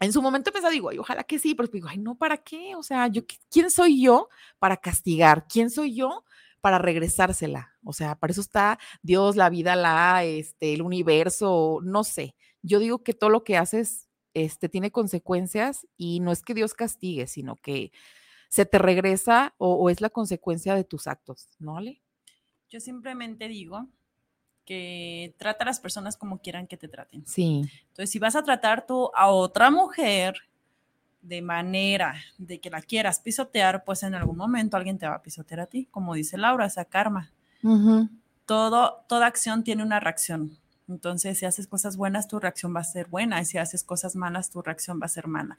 En 0.00 0.12
su 0.12 0.20
momento 0.20 0.52
pensaba, 0.52 0.72
digo, 0.72 0.90
ay, 0.90 0.98
ojalá 0.98 1.24
que 1.24 1.38
sí, 1.38 1.54
pero 1.54 1.68
digo, 1.68 1.88
ay, 1.88 1.98
no, 1.98 2.16
¿para 2.16 2.36
qué? 2.36 2.74
O 2.76 2.82
sea, 2.82 3.06
yo, 3.08 3.22
¿quién 3.50 3.70
soy 3.70 4.02
yo 4.02 4.28
para 4.58 4.76
castigar? 4.76 5.46
¿Quién 5.48 5.70
soy 5.70 5.94
yo 5.94 6.24
para 6.60 6.78
regresársela? 6.78 7.72
O 7.84 7.92
sea, 7.92 8.14
para 8.14 8.32
eso 8.32 8.40
está 8.40 8.78
Dios, 9.02 9.36
la 9.36 9.48
vida, 9.48 9.76
la, 9.76 10.24
este, 10.24 10.74
el 10.74 10.82
universo, 10.82 11.80
no 11.82 12.04
sé. 12.04 12.34
Yo 12.62 12.80
digo 12.80 13.02
que 13.02 13.14
todo 13.14 13.30
lo 13.30 13.44
que 13.44 13.56
haces, 13.56 14.08
este, 14.34 14.68
tiene 14.68 14.90
consecuencias 14.90 15.86
y 15.96 16.20
no 16.20 16.32
es 16.32 16.42
que 16.42 16.54
Dios 16.54 16.74
castigue, 16.74 17.26
sino 17.26 17.56
que 17.56 17.92
se 18.48 18.66
te 18.66 18.78
regresa 18.78 19.54
o, 19.58 19.74
o 19.74 19.90
es 19.90 20.00
la 20.00 20.10
consecuencia 20.10 20.74
de 20.74 20.84
tus 20.84 21.06
actos, 21.06 21.48
¿no, 21.58 21.78
Ale? 21.78 22.02
Yo 22.68 22.80
simplemente 22.80 23.48
digo 23.48 23.88
que 24.64 25.34
trata 25.38 25.64
a 25.64 25.66
las 25.66 25.80
personas 25.80 26.16
como 26.16 26.38
quieran 26.38 26.66
que 26.66 26.76
te 26.76 26.88
traten. 26.88 27.26
Sí. 27.26 27.62
Entonces, 27.88 28.10
si 28.10 28.18
vas 28.18 28.36
a 28.36 28.42
tratar 28.42 28.86
tú 28.86 29.10
a 29.14 29.28
otra 29.28 29.70
mujer 29.70 30.36
de 31.22 31.40
manera 31.42 32.16
de 32.38 32.60
que 32.60 32.70
la 32.70 32.82
quieras 32.82 33.20
pisotear, 33.20 33.84
pues 33.84 34.02
en 34.02 34.14
algún 34.14 34.36
momento 34.36 34.76
alguien 34.76 34.98
te 34.98 35.06
va 35.06 35.14
a 35.14 35.22
pisotear 35.22 35.60
a 35.60 35.66
ti, 35.66 35.86
como 35.90 36.14
dice 36.14 36.36
Laura, 36.36 36.66
esa 36.66 36.84
karma. 36.84 37.32
Todo, 38.44 39.04
toda 39.08 39.26
acción 39.26 39.64
tiene 39.64 39.82
una 39.82 40.00
reacción. 40.00 40.58
Entonces, 40.86 41.38
si 41.38 41.46
haces 41.46 41.66
cosas 41.66 41.96
buenas, 41.96 42.28
tu 42.28 42.38
reacción 42.38 42.76
va 42.76 42.80
a 42.80 42.84
ser 42.84 43.08
buena. 43.08 43.40
Y 43.40 43.46
si 43.46 43.56
haces 43.56 43.84
cosas 43.84 44.16
malas, 44.16 44.50
tu 44.50 44.60
reacción 44.60 45.00
va 45.00 45.06
a 45.06 45.08
ser 45.08 45.26
mala. 45.26 45.56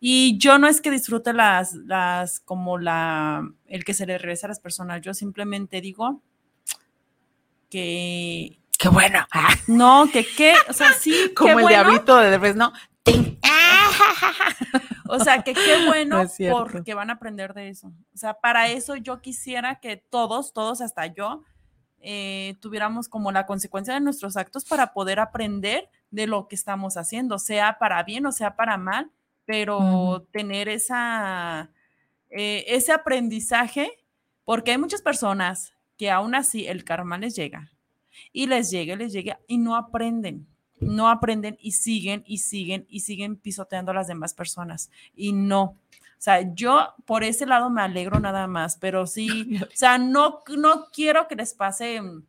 Y 0.00 0.38
yo 0.38 0.58
no 0.58 0.66
es 0.66 0.80
que 0.80 0.90
disfrute 0.90 1.34
las, 1.34 1.74
las, 1.74 2.40
como 2.40 2.78
la, 2.78 3.46
el 3.66 3.84
que 3.84 3.92
se 3.92 4.06
le 4.06 4.16
regresa 4.16 4.46
a 4.46 4.48
las 4.48 4.60
personas. 4.60 5.02
Yo 5.02 5.12
simplemente 5.12 5.82
digo 5.82 6.22
que. 7.72 8.58
Qué 8.78 8.88
bueno. 8.88 9.26
No, 9.66 10.08
que 10.12 10.26
qué, 10.26 10.54
o 10.68 10.72
sea, 10.72 10.92
sí. 10.92 11.32
Como 11.34 11.46
qué 11.46 11.52
el 11.52 11.62
bueno. 11.62 11.68
diablito 11.68 12.16
de 12.16 12.30
Derbez, 12.30 12.56
¿no? 12.56 12.72
O 15.08 15.18
sea, 15.18 15.42
que 15.42 15.52
qué 15.52 15.86
bueno 15.86 16.24
No 16.38 16.58
porque 16.72 16.94
van 16.94 17.10
a 17.10 17.14
aprender 17.14 17.54
de 17.54 17.68
eso. 17.68 17.88
O 18.14 18.16
sea, 18.16 18.34
para 18.34 18.68
eso 18.68 18.96
yo 18.96 19.20
quisiera 19.20 19.76
que 19.80 19.96
todos, 19.96 20.52
todos, 20.52 20.80
hasta 20.80 21.06
yo, 21.06 21.42
eh, 22.00 22.56
tuviéramos 22.60 23.08
como 23.08 23.30
la 23.30 23.46
consecuencia 23.46 23.94
de 23.94 24.00
nuestros 24.00 24.36
actos 24.36 24.64
para 24.64 24.92
poder 24.92 25.20
aprender 25.20 25.88
de 26.10 26.26
lo 26.26 26.48
que 26.48 26.54
estamos 26.54 26.96
haciendo, 26.96 27.38
sea 27.38 27.78
para 27.78 28.02
bien 28.02 28.26
o 28.26 28.32
sea 28.32 28.56
para 28.56 28.76
mal, 28.76 29.10
pero 29.44 30.26
tener 30.32 30.68
esa, 30.68 31.70
eh, 32.30 32.64
ese 32.68 32.92
aprendizaje, 32.92 33.90
porque 34.44 34.72
hay 34.72 34.78
muchas 34.78 35.02
personas 35.02 35.74
que 36.02 36.10
aún 36.10 36.34
así 36.34 36.66
el 36.66 36.82
karma 36.82 37.16
les 37.16 37.36
llega 37.36 37.70
y 38.32 38.48
les 38.48 38.72
llega 38.72 38.94
y 38.94 38.96
les 38.96 39.12
llega 39.12 39.38
y 39.46 39.58
no 39.58 39.76
aprenden, 39.76 40.48
no 40.80 41.08
aprenden 41.08 41.56
y 41.60 41.70
siguen 41.70 42.24
y 42.26 42.38
siguen 42.38 42.86
y 42.88 42.98
siguen 42.98 43.36
pisoteando 43.36 43.92
a 43.92 43.94
las 43.94 44.08
demás 44.08 44.34
personas 44.34 44.90
y 45.14 45.32
no. 45.32 45.62
O 45.62 45.76
sea, 46.18 46.52
yo 46.54 46.88
por 47.06 47.22
ese 47.22 47.46
lado 47.46 47.70
me 47.70 47.82
alegro 47.82 48.18
nada 48.18 48.48
más, 48.48 48.78
pero 48.78 49.06
sí, 49.06 49.60
o 49.62 49.76
sea, 49.76 49.96
no, 49.96 50.40
no 50.58 50.86
quiero 50.92 51.28
que 51.28 51.36
les 51.36 51.54
pase 51.54 52.02
mm, 52.02 52.24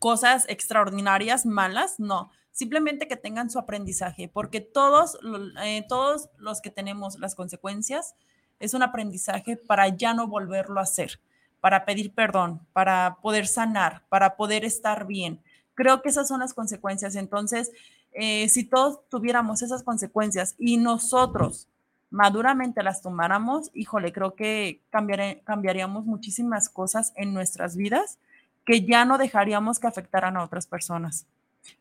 cosas 0.00 0.44
extraordinarias, 0.48 1.46
malas, 1.46 2.00
no. 2.00 2.32
Simplemente 2.50 3.06
que 3.06 3.16
tengan 3.16 3.48
su 3.48 3.60
aprendizaje, 3.60 4.28
porque 4.28 4.60
todos, 4.60 5.20
eh, 5.62 5.84
todos 5.88 6.30
los 6.36 6.60
que 6.60 6.72
tenemos 6.72 7.16
las 7.20 7.36
consecuencias 7.36 8.16
es 8.58 8.74
un 8.74 8.82
aprendizaje 8.82 9.56
para 9.56 9.86
ya 9.86 10.14
no 10.14 10.26
volverlo 10.26 10.80
a 10.80 10.82
hacer, 10.82 11.20
para 11.60 11.84
pedir 11.84 12.12
perdón, 12.12 12.60
para 12.72 13.18
poder 13.22 13.46
sanar, 13.46 14.02
para 14.08 14.36
poder 14.36 14.64
estar 14.64 15.06
bien. 15.06 15.40
Creo 15.74 16.02
que 16.02 16.08
esas 16.08 16.28
son 16.28 16.40
las 16.40 16.54
consecuencias. 16.54 17.14
Entonces, 17.14 17.72
eh, 18.12 18.48
si 18.48 18.64
todos 18.64 19.00
tuviéramos 19.08 19.62
esas 19.62 19.82
consecuencias 19.82 20.54
y 20.58 20.76
nosotros 20.76 21.68
maduramente 22.10 22.82
las 22.82 23.02
tomáramos, 23.02 23.70
híjole, 23.74 24.12
creo 24.12 24.34
que 24.34 24.80
cambiaríamos 24.90 26.06
muchísimas 26.06 26.68
cosas 26.68 27.12
en 27.16 27.34
nuestras 27.34 27.76
vidas 27.76 28.18
que 28.64 28.82
ya 28.82 29.04
no 29.04 29.18
dejaríamos 29.18 29.78
que 29.78 29.86
afectaran 29.86 30.36
a 30.36 30.44
otras 30.44 30.66
personas. 30.66 31.26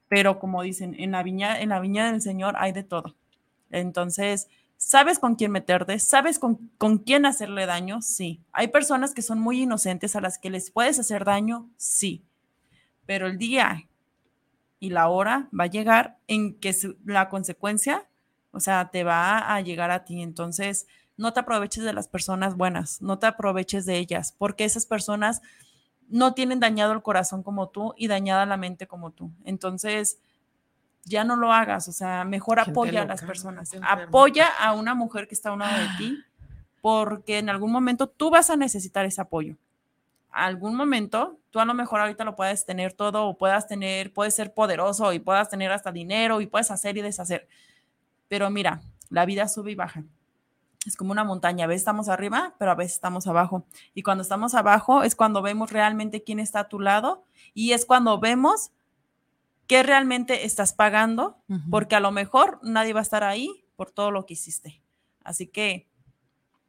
Pero 0.07 0.39
como 0.39 0.63
dicen, 0.63 0.95
en 0.99 1.11
la 1.11 1.23
viña, 1.23 1.59
en 1.59 1.69
la 1.69 1.79
viña 1.79 2.11
del 2.11 2.21
Señor 2.21 2.55
hay 2.57 2.71
de 2.71 2.83
todo. 2.83 3.15
Entonces, 3.71 4.47
¿sabes 4.77 5.19
con 5.19 5.35
quién 5.35 5.51
meterte? 5.51 5.99
¿Sabes 5.99 6.39
con, 6.39 6.71
con 6.77 6.99
quién 6.99 7.25
hacerle 7.25 7.65
daño? 7.65 8.01
Sí. 8.01 8.41
Hay 8.51 8.69
personas 8.69 9.13
que 9.13 9.21
son 9.21 9.39
muy 9.39 9.63
inocentes 9.63 10.15
a 10.15 10.21
las 10.21 10.37
que 10.37 10.49
les 10.49 10.71
puedes 10.71 10.99
hacer 10.99 11.25
daño, 11.25 11.69
sí. 11.77 12.23
Pero 13.05 13.27
el 13.27 13.37
día 13.37 13.87
y 14.79 14.89
la 14.91 15.09
hora 15.09 15.49
va 15.57 15.65
a 15.65 15.67
llegar 15.67 16.19
en 16.27 16.59
que 16.59 16.75
la 17.05 17.29
consecuencia, 17.29 18.07
o 18.51 18.59
sea, 18.59 18.89
te 18.91 19.03
va 19.03 19.53
a 19.53 19.61
llegar 19.61 19.91
a 19.91 20.05
ti. 20.05 20.21
Entonces, 20.21 20.87
no 21.17 21.33
te 21.33 21.39
aproveches 21.39 21.83
de 21.83 21.93
las 21.93 22.07
personas 22.07 22.55
buenas, 22.55 23.01
no 23.01 23.17
te 23.17 23.25
aproveches 23.25 23.85
de 23.85 23.97
ellas, 23.97 24.35
porque 24.37 24.65
esas 24.65 24.85
personas 24.85 25.41
no 26.09 26.33
tienen 26.33 26.59
dañado 26.59 26.93
el 26.93 27.01
corazón 27.01 27.43
como 27.43 27.69
tú 27.69 27.93
y 27.97 28.07
dañada 28.07 28.45
la 28.45 28.57
mente 28.57 28.87
como 28.87 29.11
tú. 29.11 29.31
Entonces, 29.43 30.19
ya 31.07 31.23
no 31.23 31.35
lo 31.35 31.53
hagas, 31.53 31.87
o 31.87 31.91
sea, 31.91 32.23
mejor 32.23 32.57
Gente 32.59 32.71
apoya 32.71 33.01
a 33.03 33.05
las 33.05 33.21
personas, 33.21 33.71
apoya 33.81 34.47
a 34.47 34.73
una 34.73 34.93
mujer 34.93 35.27
que 35.27 35.35
está 35.35 35.49
a 35.49 35.53
un 35.53 35.59
lado 35.59 35.79
de 35.79 35.87
ti, 35.97 36.23
porque 36.81 37.39
en 37.39 37.49
algún 37.49 37.71
momento 37.71 38.07
tú 38.07 38.29
vas 38.29 38.49
a 38.49 38.55
necesitar 38.55 39.05
ese 39.05 39.21
apoyo. 39.21 39.55
Algún 40.31 40.75
momento, 40.75 41.39
tú 41.49 41.59
a 41.59 41.65
lo 41.65 41.73
mejor 41.73 42.01
ahorita 42.01 42.23
lo 42.23 42.35
puedes 42.35 42.65
tener 42.65 42.93
todo 42.93 43.25
o 43.25 43.37
puedas 43.37 43.67
tener, 43.67 44.13
puedes 44.13 44.35
ser 44.35 44.53
poderoso 44.53 45.13
y 45.13 45.19
puedas 45.19 45.49
tener 45.49 45.71
hasta 45.71 45.91
dinero 45.91 46.41
y 46.41 46.47
puedes 46.47 46.69
hacer 46.69 46.97
y 46.97 47.01
deshacer. 47.01 47.47
Pero 48.27 48.49
mira, 48.49 48.81
la 49.09 49.25
vida 49.25 49.47
sube 49.47 49.71
y 49.71 49.75
baja. 49.75 50.03
Es 50.85 50.95
como 50.95 51.11
una 51.11 51.23
montaña, 51.23 51.65
a 51.65 51.67
veces 51.67 51.81
estamos 51.81 52.07
arriba, 52.07 52.53
pero 52.59 52.71
a 52.71 52.75
veces 52.75 52.93
estamos 52.93 53.27
abajo. 53.27 53.65
Y 53.93 54.03
cuando 54.03 54.21
estamos 54.21 54.53
abajo 54.53 55.03
es 55.03 55.15
cuando 55.15 55.41
vemos 55.41 55.71
realmente 55.71 56.23
quién 56.23 56.39
está 56.39 56.61
a 56.61 56.69
tu 56.69 56.79
lado 56.79 57.23
y 57.53 57.71
es 57.71 57.85
cuando 57.85 58.19
vemos 58.19 58.71
qué 59.67 59.83
realmente 59.83 60.45
estás 60.45 60.73
pagando, 60.73 61.43
porque 61.69 61.95
a 61.95 61.99
lo 61.99 62.11
mejor 62.11 62.59
nadie 62.63 62.93
va 62.93 62.99
a 63.01 63.03
estar 63.03 63.23
ahí 63.23 63.65
por 63.75 63.91
todo 63.91 64.11
lo 64.11 64.25
que 64.25 64.33
hiciste. 64.33 64.81
Así 65.23 65.47
que 65.47 65.87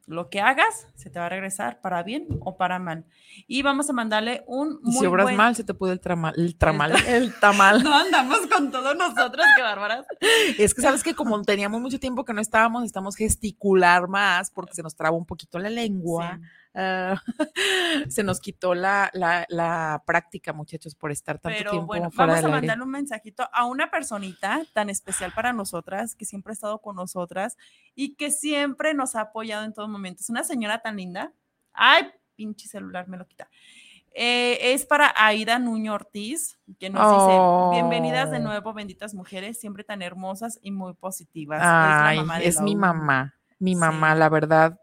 lo 0.05 0.29
que 0.31 0.41
hagas 0.41 0.87
se 0.95 1.11
te 1.11 1.19
va 1.19 1.27
a 1.27 1.29
regresar 1.29 1.81
para 1.81 2.01
bien 2.01 2.27
o 2.41 2.57
para 2.57 2.79
mal. 2.79 3.05
Y 3.47 3.61
vamos 3.61 3.89
a 3.91 3.93
mandarle 3.93 4.43
un 4.47 4.79
Y 4.83 4.93
si 4.93 5.05
obras 5.05 5.25
buen- 5.25 5.37
mal, 5.37 5.55
se 5.55 5.63
te 5.63 5.75
puede 5.75 5.93
el 5.93 5.99
tramal. 5.99 6.33
El 6.35 6.55
tramal. 6.57 6.93
El 7.07 7.33
tamal. 7.39 7.83
No 7.83 7.93
andamos 7.95 8.39
con 8.47 8.71
todos 8.71 8.95
nosotros, 8.97 9.45
qué 9.55 9.61
bárbaras. 9.61 10.05
Es 10.57 10.73
que 10.73 10.81
sabes 10.81 11.03
que 11.03 11.13
como 11.13 11.39
teníamos 11.43 11.79
mucho 11.79 11.99
tiempo 11.99 12.25
que 12.25 12.33
no 12.33 12.41
estábamos, 12.41 12.81
necesitamos 12.81 13.15
gesticular 13.15 14.07
más 14.07 14.49
porque 14.49 14.73
se 14.73 14.81
nos 14.81 14.95
traba 14.95 15.15
un 15.15 15.25
poquito 15.27 15.59
la 15.59 15.69
lengua. 15.69 16.39
Ah, 16.75 17.21
se 18.09 18.23
nos 18.23 18.39
quitó 18.39 18.73
la, 18.75 19.09
la, 19.13 19.45
la 19.49 20.03
práctica, 20.05 20.53
muchachos, 20.53 20.95
por 20.95 21.11
estar 21.11 21.39
tanto 21.39 21.57
Pero 21.57 21.71
tiempo 21.71 21.87
bueno, 21.87 22.11
fuera 22.11 22.33
vamos 22.33 22.45
a 22.45 22.47
mandarle 22.49 22.83
un 22.83 22.91
mensajito 22.91 23.47
a 23.51 23.65
una 23.65 23.89
personita 23.91 24.61
tan 24.73 24.89
especial 24.89 25.31
para 25.33 25.53
nosotras, 25.53 26.15
que 26.15 26.25
siempre 26.25 26.51
ha 26.51 26.53
estado 26.53 26.79
con 26.79 26.95
nosotras 26.95 27.57
y 27.95 28.15
que 28.15 28.31
siempre 28.31 28.93
nos 28.93 29.15
ha 29.15 29.21
apoyado 29.21 29.65
en 29.65 29.73
todo 29.73 29.87
momento. 29.87 30.21
Es 30.21 30.29
una 30.29 30.43
señora 30.43 30.79
tan 30.79 30.97
linda. 30.97 31.33
Ay, 31.73 32.07
pinche 32.35 32.67
celular, 32.67 33.07
me 33.07 33.17
lo 33.17 33.27
quita. 33.27 33.49
Eh, 34.11 34.73
es 34.73 34.85
para 34.85 35.13
Aida 35.15 35.59
Nuño 35.59 35.93
Ortiz, 35.93 36.57
que 36.79 36.89
nos 36.89 37.01
Oh. 37.05 37.69
dice, 37.71 37.79
bienvenidas 37.79 38.31
de 38.31 38.39
nuevo, 38.39 38.73
benditas 38.73 39.13
mujeres, 39.13 39.59
siempre 39.59 39.83
tan 39.83 40.01
hermosas 40.01 40.57
y 40.63 40.71
muy 40.71 40.93
positivas. 40.93 41.61
Ay, 41.63 42.17
es 42.17 42.17
la 42.17 42.21
mamá 42.23 42.39
de 42.39 42.47
es 42.47 42.59
mi 42.61 42.75
mamá, 42.75 43.35
mi 43.59 43.71
Sí. 43.71 43.75
mamá, 43.75 44.15
la 44.15 44.29
verdad. 44.29 44.79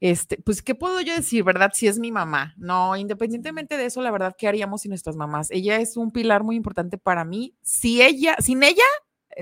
Este, 0.00 0.38
pues, 0.38 0.62
¿qué 0.62 0.74
puedo 0.74 1.00
yo 1.00 1.14
decir, 1.14 1.44
verdad? 1.44 1.70
Si 1.74 1.86
es 1.88 1.98
mi 1.98 2.12
mamá. 2.12 2.54
No, 2.56 2.96
independientemente 2.96 3.76
de 3.76 3.86
eso, 3.86 4.02
la 4.02 4.10
verdad, 4.10 4.34
¿qué 4.36 4.48
haríamos 4.48 4.82
sin 4.82 4.90
nuestras 4.90 5.16
mamás? 5.16 5.50
Ella 5.50 5.76
es 5.76 5.96
un 5.96 6.10
pilar 6.10 6.42
muy 6.44 6.56
importante 6.56 6.98
para 6.98 7.24
mí. 7.24 7.54
Si 7.62 8.02
ella, 8.02 8.36
sin 8.40 8.62
ella, 8.62 8.84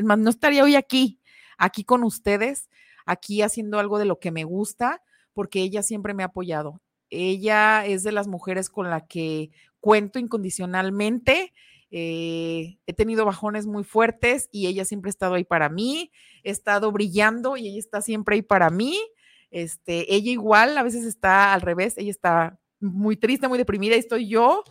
más, 0.02 0.18
no 0.18 0.30
estaría 0.30 0.62
hoy 0.64 0.76
aquí, 0.76 1.20
aquí 1.58 1.84
con 1.84 2.04
ustedes, 2.04 2.68
aquí 3.06 3.42
haciendo 3.42 3.78
algo 3.78 3.98
de 3.98 4.04
lo 4.04 4.18
que 4.20 4.30
me 4.30 4.44
gusta, 4.44 5.02
porque 5.32 5.60
ella 5.62 5.82
siempre 5.82 6.14
me 6.14 6.22
ha 6.22 6.26
apoyado. 6.26 6.80
Ella 7.10 7.84
es 7.86 8.02
de 8.02 8.12
las 8.12 8.28
mujeres 8.28 8.70
con 8.70 8.90
la 8.90 9.06
que 9.06 9.50
cuento 9.80 10.18
incondicionalmente. 10.18 11.52
eh, 11.92 12.78
he 12.86 12.92
tenido 12.92 13.24
bajones 13.24 13.66
muy 13.66 13.82
fuertes 13.82 14.48
y 14.52 14.68
ella 14.68 14.84
siempre 14.84 15.08
ha 15.08 15.10
estado 15.10 15.34
ahí 15.34 15.44
para 15.44 15.68
mí. 15.68 16.12
He 16.44 16.50
estado 16.50 16.92
brillando 16.92 17.56
y 17.56 17.66
ella 17.68 17.78
está 17.80 18.00
siempre 18.00 18.36
ahí 18.36 18.42
para 18.42 18.70
mí. 18.70 18.96
Este, 19.50 20.14
ella 20.14 20.30
igual, 20.30 20.78
a 20.78 20.82
veces 20.82 21.04
está 21.04 21.52
al 21.54 21.60
revés, 21.60 21.94
ella 21.98 22.10
está 22.10 22.58
muy 22.80 23.16
triste, 23.16 23.48
muy 23.48 23.58
deprimida 23.58 23.96
y 23.96 23.98
estoy 23.98 24.28
yo 24.28 24.62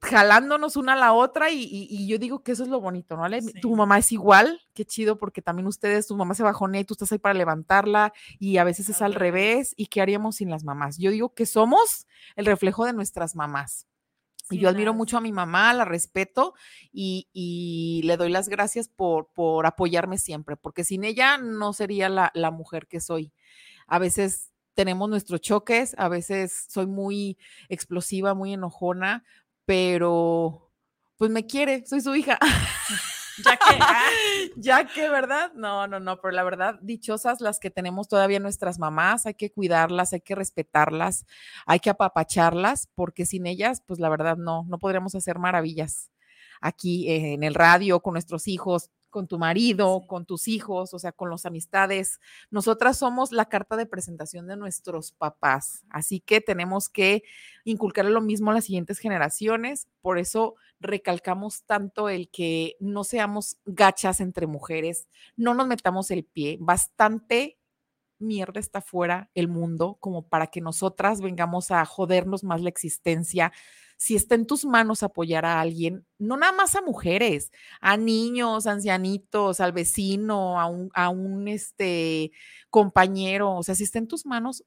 jalándonos 0.00 0.74
una 0.76 0.94
a 0.94 0.96
la 0.96 1.12
otra 1.12 1.50
y, 1.50 1.62
y- 1.62 1.86
y 1.88 2.08
yo 2.08 2.18
digo 2.18 2.42
que 2.42 2.52
eso 2.52 2.64
es 2.64 2.68
lo 2.68 2.80
bonito, 2.80 3.16
¿no? 3.16 3.24
Ale? 3.24 3.40
Tu 3.60 3.74
mamá 3.76 3.98
es 3.98 4.10
igual, 4.10 4.60
qué 4.74 4.84
chido, 4.84 5.16
porque 5.16 5.42
también 5.42 5.68
ustedes, 5.68 6.08
tu 6.08 6.16
mamá 6.16 6.34
se 6.34 6.42
bajonea 6.42 6.80
y 6.80 6.84
tú 6.84 6.94
estás 6.94 7.12
ahí 7.12 7.18
para 7.18 7.34
levantarla 7.34 8.12
y 8.40 8.56
a 8.56 8.64
veces 8.64 8.88
es 8.88 9.00
al 9.00 9.14
revés. 9.14 9.74
¿Y 9.76 9.86
qué 9.86 10.00
haríamos 10.02 10.36
sin 10.36 10.50
las 10.50 10.64
mamás? 10.64 10.98
Yo 10.98 11.12
digo 11.12 11.34
que 11.34 11.46
somos 11.46 12.06
el 12.34 12.46
reflejo 12.46 12.84
de 12.84 12.92
nuestras 12.92 13.36
mamás. 13.36 13.86
Y 14.50 14.58
yo 14.58 14.68
admiro 14.68 14.92
mucho 14.92 15.16
a 15.16 15.20
mi 15.20 15.32
mamá, 15.32 15.72
la 15.72 15.84
respeto 15.84 16.54
y, 16.92 17.28
y 17.32 18.02
le 18.04 18.16
doy 18.16 18.28
las 18.30 18.48
gracias 18.48 18.88
por, 18.88 19.28
por 19.32 19.66
apoyarme 19.66 20.18
siempre, 20.18 20.56
porque 20.56 20.84
sin 20.84 21.04
ella 21.04 21.38
no 21.38 21.72
sería 21.72 22.08
la, 22.08 22.32
la 22.34 22.50
mujer 22.50 22.88
que 22.88 23.00
soy. 23.00 23.32
A 23.86 23.98
veces 23.98 24.50
tenemos 24.74 25.08
nuestros 25.08 25.40
choques, 25.40 25.94
a 25.98 26.08
veces 26.08 26.66
soy 26.68 26.86
muy 26.86 27.38
explosiva, 27.68 28.34
muy 28.34 28.54
enojona, 28.54 29.24
pero 29.64 30.70
pues 31.16 31.30
me 31.30 31.46
quiere, 31.46 31.84
soy 31.86 32.00
su 32.00 32.14
hija. 32.14 32.38
Ya 33.38 33.56
que, 33.56 33.78
ah, 33.80 34.10
ya 34.56 34.86
que, 34.86 35.08
¿verdad? 35.08 35.52
No, 35.54 35.86
no, 35.86 36.00
no, 36.00 36.20
pero 36.20 36.32
la 36.32 36.42
verdad, 36.42 36.78
dichosas 36.82 37.40
las 37.40 37.58
que 37.58 37.70
tenemos 37.70 38.08
todavía 38.08 38.40
nuestras 38.40 38.78
mamás, 38.78 39.24
hay 39.26 39.34
que 39.34 39.50
cuidarlas, 39.50 40.12
hay 40.12 40.20
que 40.20 40.34
respetarlas, 40.34 41.24
hay 41.66 41.80
que 41.80 41.90
apapacharlas, 41.90 42.88
porque 42.94 43.24
sin 43.24 43.46
ellas, 43.46 43.82
pues 43.86 44.00
la 44.00 44.10
verdad 44.10 44.36
no, 44.36 44.64
no 44.68 44.78
podríamos 44.78 45.14
hacer 45.14 45.38
maravillas 45.38 46.10
aquí 46.60 47.08
eh, 47.08 47.32
en 47.32 47.42
el 47.42 47.54
radio, 47.54 48.00
con 48.00 48.12
nuestros 48.12 48.46
hijos, 48.48 48.90
con 49.12 49.28
tu 49.28 49.38
marido, 49.38 50.04
con 50.08 50.26
tus 50.26 50.48
hijos, 50.48 50.92
o 50.92 50.98
sea, 50.98 51.12
con 51.12 51.30
las 51.30 51.46
amistades. 51.46 52.18
Nosotras 52.50 52.98
somos 52.98 53.30
la 53.30 53.44
carta 53.44 53.76
de 53.76 53.86
presentación 53.86 54.48
de 54.48 54.56
nuestros 54.56 55.12
papás, 55.12 55.84
así 55.90 56.18
que 56.18 56.40
tenemos 56.40 56.88
que 56.88 57.22
inculcar 57.62 58.06
lo 58.06 58.20
mismo 58.20 58.50
a 58.50 58.54
las 58.54 58.64
siguientes 58.64 58.98
generaciones. 58.98 59.86
Por 60.00 60.18
eso 60.18 60.56
recalcamos 60.80 61.62
tanto 61.62 62.08
el 62.08 62.28
que 62.28 62.76
no 62.80 63.04
seamos 63.04 63.58
gachas 63.66 64.20
entre 64.20 64.48
mujeres, 64.48 65.06
no 65.36 65.54
nos 65.54 65.68
metamos 65.68 66.10
el 66.10 66.24
pie, 66.24 66.56
bastante 66.60 67.58
mierda 68.22 68.60
está 68.60 68.80
fuera 68.80 69.30
el 69.34 69.48
mundo 69.48 69.96
como 70.00 70.28
para 70.28 70.46
que 70.48 70.60
nosotras 70.60 71.20
vengamos 71.20 71.70
a 71.70 71.84
jodernos 71.84 72.44
más 72.44 72.62
la 72.62 72.68
existencia. 72.68 73.52
Si 73.96 74.16
está 74.16 74.34
en 74.34 74.46
tus 74.46 74.64
manos 74.64 75.02
apoyar 75.02 75.44
a 75.44 75.60
alguien, 75.60 76.06
no 76.18 76.36
nada 76.36 76.52
más 76.52 76.74
a 76.74 76.82
mujeres, 76.82 77.52
a 77.80 77.96
niños, 77.96 78.66
ancianitos, 78.66 79.60
al 79.60 79.72
vecino, 79.72 80.60
a 80.60 80.66
un, 80.66 80.90
a 80.94 81.08
un 81.08 81.46
este, 81.48 82.32
compañero, 82.70 83.56
o 83.56 83.62
sea, 83.62 83.74
si 83.74 83.84
está 83.84 83.98
en 83.98 84.08
tus 84.08 84.26
manos, 84.26 84.64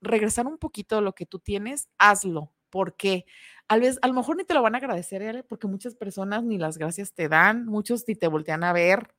regresar 0.00 0.46
un 0.46 0.58
poquito 0.58 0.96
de 0.96 1.02
lo 1.02 1.14
que 1.14 1.26
tú 1.26 1.38
tienes, 1.38 1.88
hazlo. 1.98 2.52
porque 2.70 3.26
A, 3.68 3.76
lo 3.78 4.12
mejor 4.14 4.36
ni 4.36 4.44
te 4.44 4.54
lo 4.54 4.62
van 4.62 4.74
a 4.74 4.78
agradecer, 4.78 5.44
porque 5.48 5.66
muchas 5.66 5.94
personas 5.96 6.44
ni 6.44 6.58
las 6.58 6.78
gracias 6.78 7.14
te 7.14 7.28
dan, 7.28 7.66
muchos 7.66 8.04
ni 8.08 8.14
te 8.14 8.28
voltean 8.28 8.64
a 8.64 8.72
ver, 8.72 9.14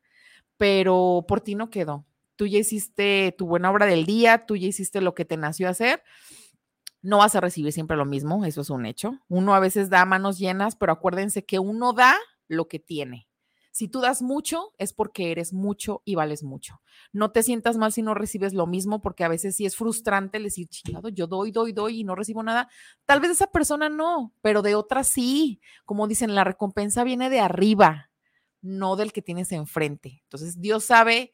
pero 0.57 1.25
por 1.27 1.41
ti 1.41 1.55
no 1.55 1.69
quedó. 1.69 2.05
Tú 2.37 2.45
ya 2.45 2.59
hiciste 2.59 3.35
tu 3.37 3.47
buena 3.47 3.69
obra 3.71 3.85
del 3.87 4.05
día, 4.05 4.45
tú 4.45 4.55
ya 4.55 4.67
hiciste 4.67 5.01
lo 5.01 5.13
que 5.13 5.25
te 5.25 5.35
nació 5.35 5.67
hacer. 5.67 6.03
No 7.01 7.17
vas 7.17 7.35
a 7.35 7.41
recibir 7.41 7.73
siempre 7.73 7.97
lo 7.97 8.05
mismo, 8.05 8.45
eso 8.45 8.61
es 8.61 8.69
un 8.69 8.85
hecho. 8.85 9.19
Uno 9.27 9.55
a 9.55 9.59
veces 9.59 9.89
da 9.89 10.05
manos 10.05 10.37
llenas, 10.37 10.75
pero 10.75 10.93
acuérdense 10.93 11.45
que 11.45 11.59
uno 11.59 11.93
da 11.93 12.15
lo 12.47 12.67
que 12.67 12.79
tiene. 12.79 13.27
Si 13.71 13.87
tú 13.87 14.01
das 14.01 14.23
mucho, 14.23 14.73
es 14.79 14.91
porque 14.91 15.31
eres 15.31 15.53
mucho 15.53 16.01
y 16.03 16.15
vales 16.15 16.43
mucho. 16.43 16.81
No 17.13 17.31
te 17.31 17.43
sientas 17.43 17.77
mal 17.77 17.91
si 17.91 18.01
no 18.01 18.15
recibes 18.15 18.53
lo 18.53 18.65
mismo, 18.65 19.01
porque 19.01 19.23
a 19.23 19.27
veces 19.27 19.55
sí 19.55 19.67
es 19.67 19.75
frustrante 19.75 20.39
decir, 20.39 20.67
chingado, 20.67 21.09
yo 21.09 21.27
doy, 21.27 21.51
doy, 21.51 21.73
doy 21.73 21.99
y 21.99 22.03
no 22.03 22.15
recibo 22.15 22.41
nada. 22.41 22.69
Tal 23.05 23.19
vez 23.19 23.31
esa 23.31 23.51
persona 23.51 23.87
no, 23.87 24.33
pero 24.41 24.63
de 24.63 24.73
otra 24.73 25.03
sí. 25.03 25.61
Como 25.85 26.07
dicen, 26.07 26.33
la 26.33 26.43
recompensa 26.43 27.03
viene 27.03 27.29
de 27.29 27.39
arriba, 27.39 28.09
no 28.61 28.95
del 28.95 29.13
que 29.13 29.21
tienes 29.21 29.51
enfrente. 29.51 30.21
Entonces, 30.23 30.59
Dios 30.59 30.83
sabe 30.83 31.31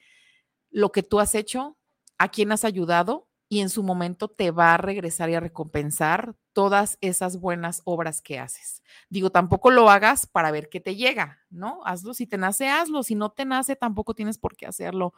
lo 0.73 0.91
que 0.91 1.03
tú 1.03 1.19
has 1.19 1.35
hecho, 1.35 1.77
a 2.17 2.29
quién 2.29 2.51
has 2.51 2.65
ayudado 2.65 3.29
y 3.47 3.61
en 3.61 3.69
su 3.69 3.83
momento 3.83 4.27
te 4.27 4.51
va 4.51 4.73
a 4.73 4.77
regresar 4.77 5.29
y 5.29 5.35
a 5.35 5.39
recompensar 5.39 6.35
todas 6.53 6.97
esas 7.01 7.39
buenas 7.39 7.81
obras 7.85 8.21
que 8.21 8.39
haces. 8.39 8.81
Digo, 9.09 9.29
tampoco 9.29 9.69
lo 9.69 9.89
hagas 9.89 10.25
para 10.25 10.51
ver 10.51 10.69
qué 10.69 10.79
te 10.79 10.95
llega, 10.95 11.39
¿no? 11.49 11.81
Hazlo, 11.85 12.15
si 12.15 12.25
te 12.25 12.37
nace, 12.37 12.69
hazlo, 12.69 13.03
si 13.03 13.13
no 13.13 13.31
te 13.31 13.45
nace, 13.45 13.75
tampoco 13.75 14.15
tienes 14.15 14.39
por 14.39 14.55
qué 14.55 14.65
hacerlo. 14.65 15.13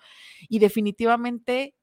Y 0.50 0.60
definitivamente, 0.60 1.76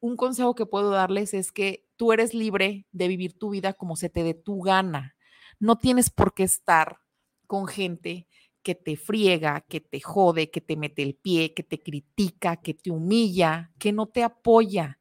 un 0.00 0.16
consejo 0.16 0.54
que 0.54 0.66
puedo 0.66 0.90
darles 0.90 1.34
es 1.34 1.52
que 1.52 1.86
tú 1.96 2.12
eres 2.12 2.32
libre 2.32 2.86
de 2.92 3.08
vivir 3.08 3.38
tu 3.38 3.50
vida 3.50 3.74
como 3.74 3.96
se 3.96 4.08
te 4.08 4.22
dé 4.24 4.32
tu 4.32 4.62
gana. 4.62 5.16
No 5.60 5.76
tienes 5.76 6.08
por 6.08 6.32
qué 6.32 6.44
estar 6.44 7.00
con 7.46 7.66
gente 7.66 8.26
que 8.68 8.74
te 8.74 8.96
friega, 8.96 9.62
que 9.62 9.80
te 9.80 9.98
jode, 9.98 10.50
que 10.50 10.60
te 10.60 10.76
mete 10.76 11.02
el 11.02 11.14
pie, 11.14 11.54
que 11.54 11.62
te 11.62 11.80
critica, 11.82 12.56
que 12.56 12.74
te 12.74 12.90
humilla, 12.90 13.72
que 13.78 13.92
no 13.92 14.06
te 14.06 14.22
apoya 14.22 14.98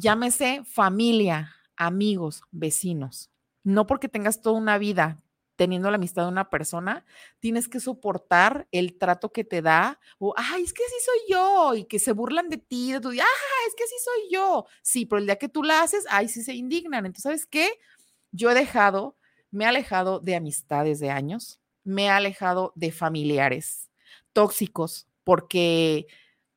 llámese 0.00 0.62
familia, 0.64 1.54
amigos, 1.76 2.42
vecinos. 2.50 3.30
No 3.62 3.86
porque 3.86 4.08
tengas 4.08 4.40
toda 4.40 4.58
una 4.58 4.78
vida 4.78 5.22
teniendo 5.56 5.90
la 5.90 5.96
amistad 5.96 6.22
de 6.22 6.30
una 6.30 6.48
persona, 6.48 7.04
tienes 7.38 7.68
que 7.68 7.80
soportar 7.80 8.66
el 8.72 8.96
trato 8.96 9.30
que 9.30 9.44
te 9.44 9.60
da 9.60 10.00
o, 10.18 10.32
ay, 10.34 10.62
es 10.62 10.72
que 10.72 10.82
así 10.82 10.94
soy 11.04 11.18
yo 11.28 11.74
y 11.74 11.84
que 11.84 11.98
se 11.98 12.12
burlan 12.12 12.48
de 12.48 12.56
ti, 12.56 12.92
de 12.92 13.00
tu 13.00 13.10
día, 13.10 13.26
es 13.68 13.74
que 13.74 13.84
así 13.84 13.94
soy 14.02 14.32
yo. 14.32 14.64
Sí, 14.80 15.04
pero 15.04 15.18
el 15.18 15.26
día 15.26 15.36
que 15.36 15.50
tú 15.50 15.62
la 15.62 15.82
haces, 15.82 16.06
ay, 16.08 16.28
sí 16.28 16.42
se 16.42 16.54
indignan. 16.54 17.04
Entonces, 17.04 17.24
¿sabes 17.24 17.46
qué? 17.46 17.78
Yo 18.32 18.50
he 18.50 18.54
dejado, 18.54 19.18
me 19.50 19.64
he 19.64 19.66
alejado 19.66 20.20
de 20.20 20.34
amistades 20.34 20.98
de 20.98 21.10
años, 21.10 21.59
me 21.84 22.04
he 22.04 22.08
alejado 22.10 22.72
de 22.76 22.92
familiares 22.92 23.90
tóxicos 24.32 25.08
porque 25.24 26.06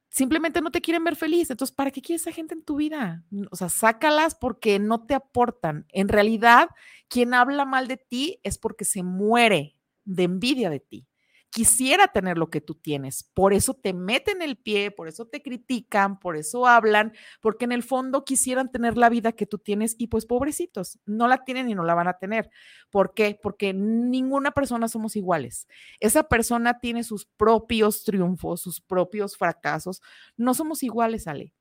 simplemente 0.10 0.62
no 0.62 0.72
te 0.72 0.82
quieren 0.82 1.04
ver 1.04 1.16
feliz. 1.16 1.50
Entonces, 1.50 1.76
¿para 1.76 1.92
qué 1.92 2.02
quieres 2.02 2.22
esa 2.22 2.32
gente 2.32 2.54
en 2.54 2.64
tu 2.64 2.76
vida? 2.78 3.24
O 3.52 3.56
sea, 3.56 3.70
sácalas 3.70 4.36
porque 4.36 4.80
no 4.80 5.06
te 5.06 5.16
aportan. 5.16 5.86
En 5.90 6.08
realidad, 6.08 6.70
quien 7.08 7.34
habla 7.34 7.66
mal 7.66 7.88
de 7.88 7.98
ti 7.98 8.40
es 8.44 8.58
porque 8.58 8.86
se 8.86 9.04
muere 9.04 9.76
de 10.06 10.24
envidia 10.24 10.70
de 10.70 10.80
ti. 10.80 11.08
Quisiera 11.54 12.08
tener 12.08 12.40
lo 12.40 12.50
que 12.50 12.62
tú 12.62 12.74
tienes, 12.74 13.30
por 13.36 13.54
eso 13.54 13.76
te 13.76 13.94
meten 13.94 14.42
el 14.42 14.58
pie, 14.58 14.90
por 14.90 15.08
eso 15.08 15.28
te 15.28 15.44
critican, 15.44 16.20
por 16.20 16.36
eso 16.36 16.66
hablan, 16.66 17.14
porque 17.42 17.66
en 17.66 17.72
el 17.72 17.84
fondo 17.84 18.26
quisieran 18.26 18.72
tener 18.72 18.98
la 18.98 19.08
vida 19.08 19.34
que 19.34 19.46
tú 19.46 19.60
tienes 19.60 19.94
y 20.00 20.08
pues 20.08 20.26
pobrecitos, 20.26 20.98
no 21.06 21.28
la 21.28 21.44
tienen 21.44 21.70
y 21.70 21.76
no 21.76 21.84
la 21.84 21.94
van 21.94 22.08
a 22.08 22.18
tener. 22.18 22.50
¿Por 22.90 23.14
qué? 23.14 23.38
Porque 23.40 23.72
ninguna 23.72 24.50
persona 24.50 24.88
somos 24.88 25.16
iguales. 25.16 25.68
Esa 26.00 26.24
persona 26.24 26.80
tiene 26.80 27.04
sus 27.04 27.28
propios 27.38 28.04
triunfos, 28.04 28.62
sus 28.62 28.82
propios 28.82 29.38
fracasos. 29.38 30.02
No 30.36 30.56
somos 30.56 30.82
iguales, 30.82 31.28
Ale. 31.28 31.54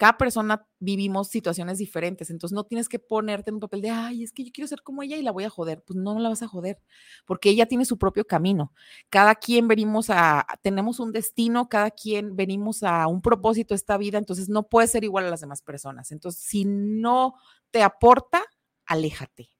Cada 0.00 0.16
persona 0.16 0.66
vivimos 0.78 1.28
situaciones 1.28 1.76
diferentes, 1.76 2.30
entonces 2.30 2.54
no 2.54 2.64
tienes 2.64 2.88
que 2.88 2.98
ponerte 2.98 3.50
en 3.50 3.56
un 3.56 3.60
papel 3.60 3.82
de, 3.82 3.90
ay, 3.90 4.22
es 4.22 4.32
que 4.32 4.42
yo 4.42 4.50
quiero 4.50 4.66
ser 4.66 4.80
como 4.80 5.02
ella 5.02 5.18
y 5.18 5.22
la 5.22 5.30
voy 5.30 5.44
a 5.44 5.50
joder. 5.50 5.82
Pues 5.86 5.98
no, 5.98 6.14
no 6.14 6.20
la 6.20 6.30
vas 6.30 6.42
a 6.42 6.48
joder, 6.48 6.80
porque 7.26 7.50
ella 7.50 7.66
tiene 7.66 7.84
su 7.84 7.98
propio 7.98 8.26
camino. 8.26 8.72
Cada 9.10 9.34
quien 9.34 9.68
venimos 9.68 10.08
a, 10.08 10.46
tenemos 10.62 11.00
un 11.00 11.12
destino, 11.12 11.68
cada 11.68 11.90
quien 11.90 12.34
venimos 12.34 12.82
a 12.82 13.06
un 13.08 13.20
propósito 13.20 13.74
esta 13.74 13.98
vida, 13.98 14.16
entonces 14.16 14.48
no 14.48 14.70
puede 14.70 14.88
ser 14.88 15.04
igual 15.04 15.26
a 15.26 15.30
las 15.30 15.42
demás 15.42 15.60
personas. 15.60 16.12
Entonces, 16.12 16.42
si 16.42 16.64
no 16.64 17.34
te 17.70 17.82
aporta, 17.82 18.42
aléjate, 18.86 19.50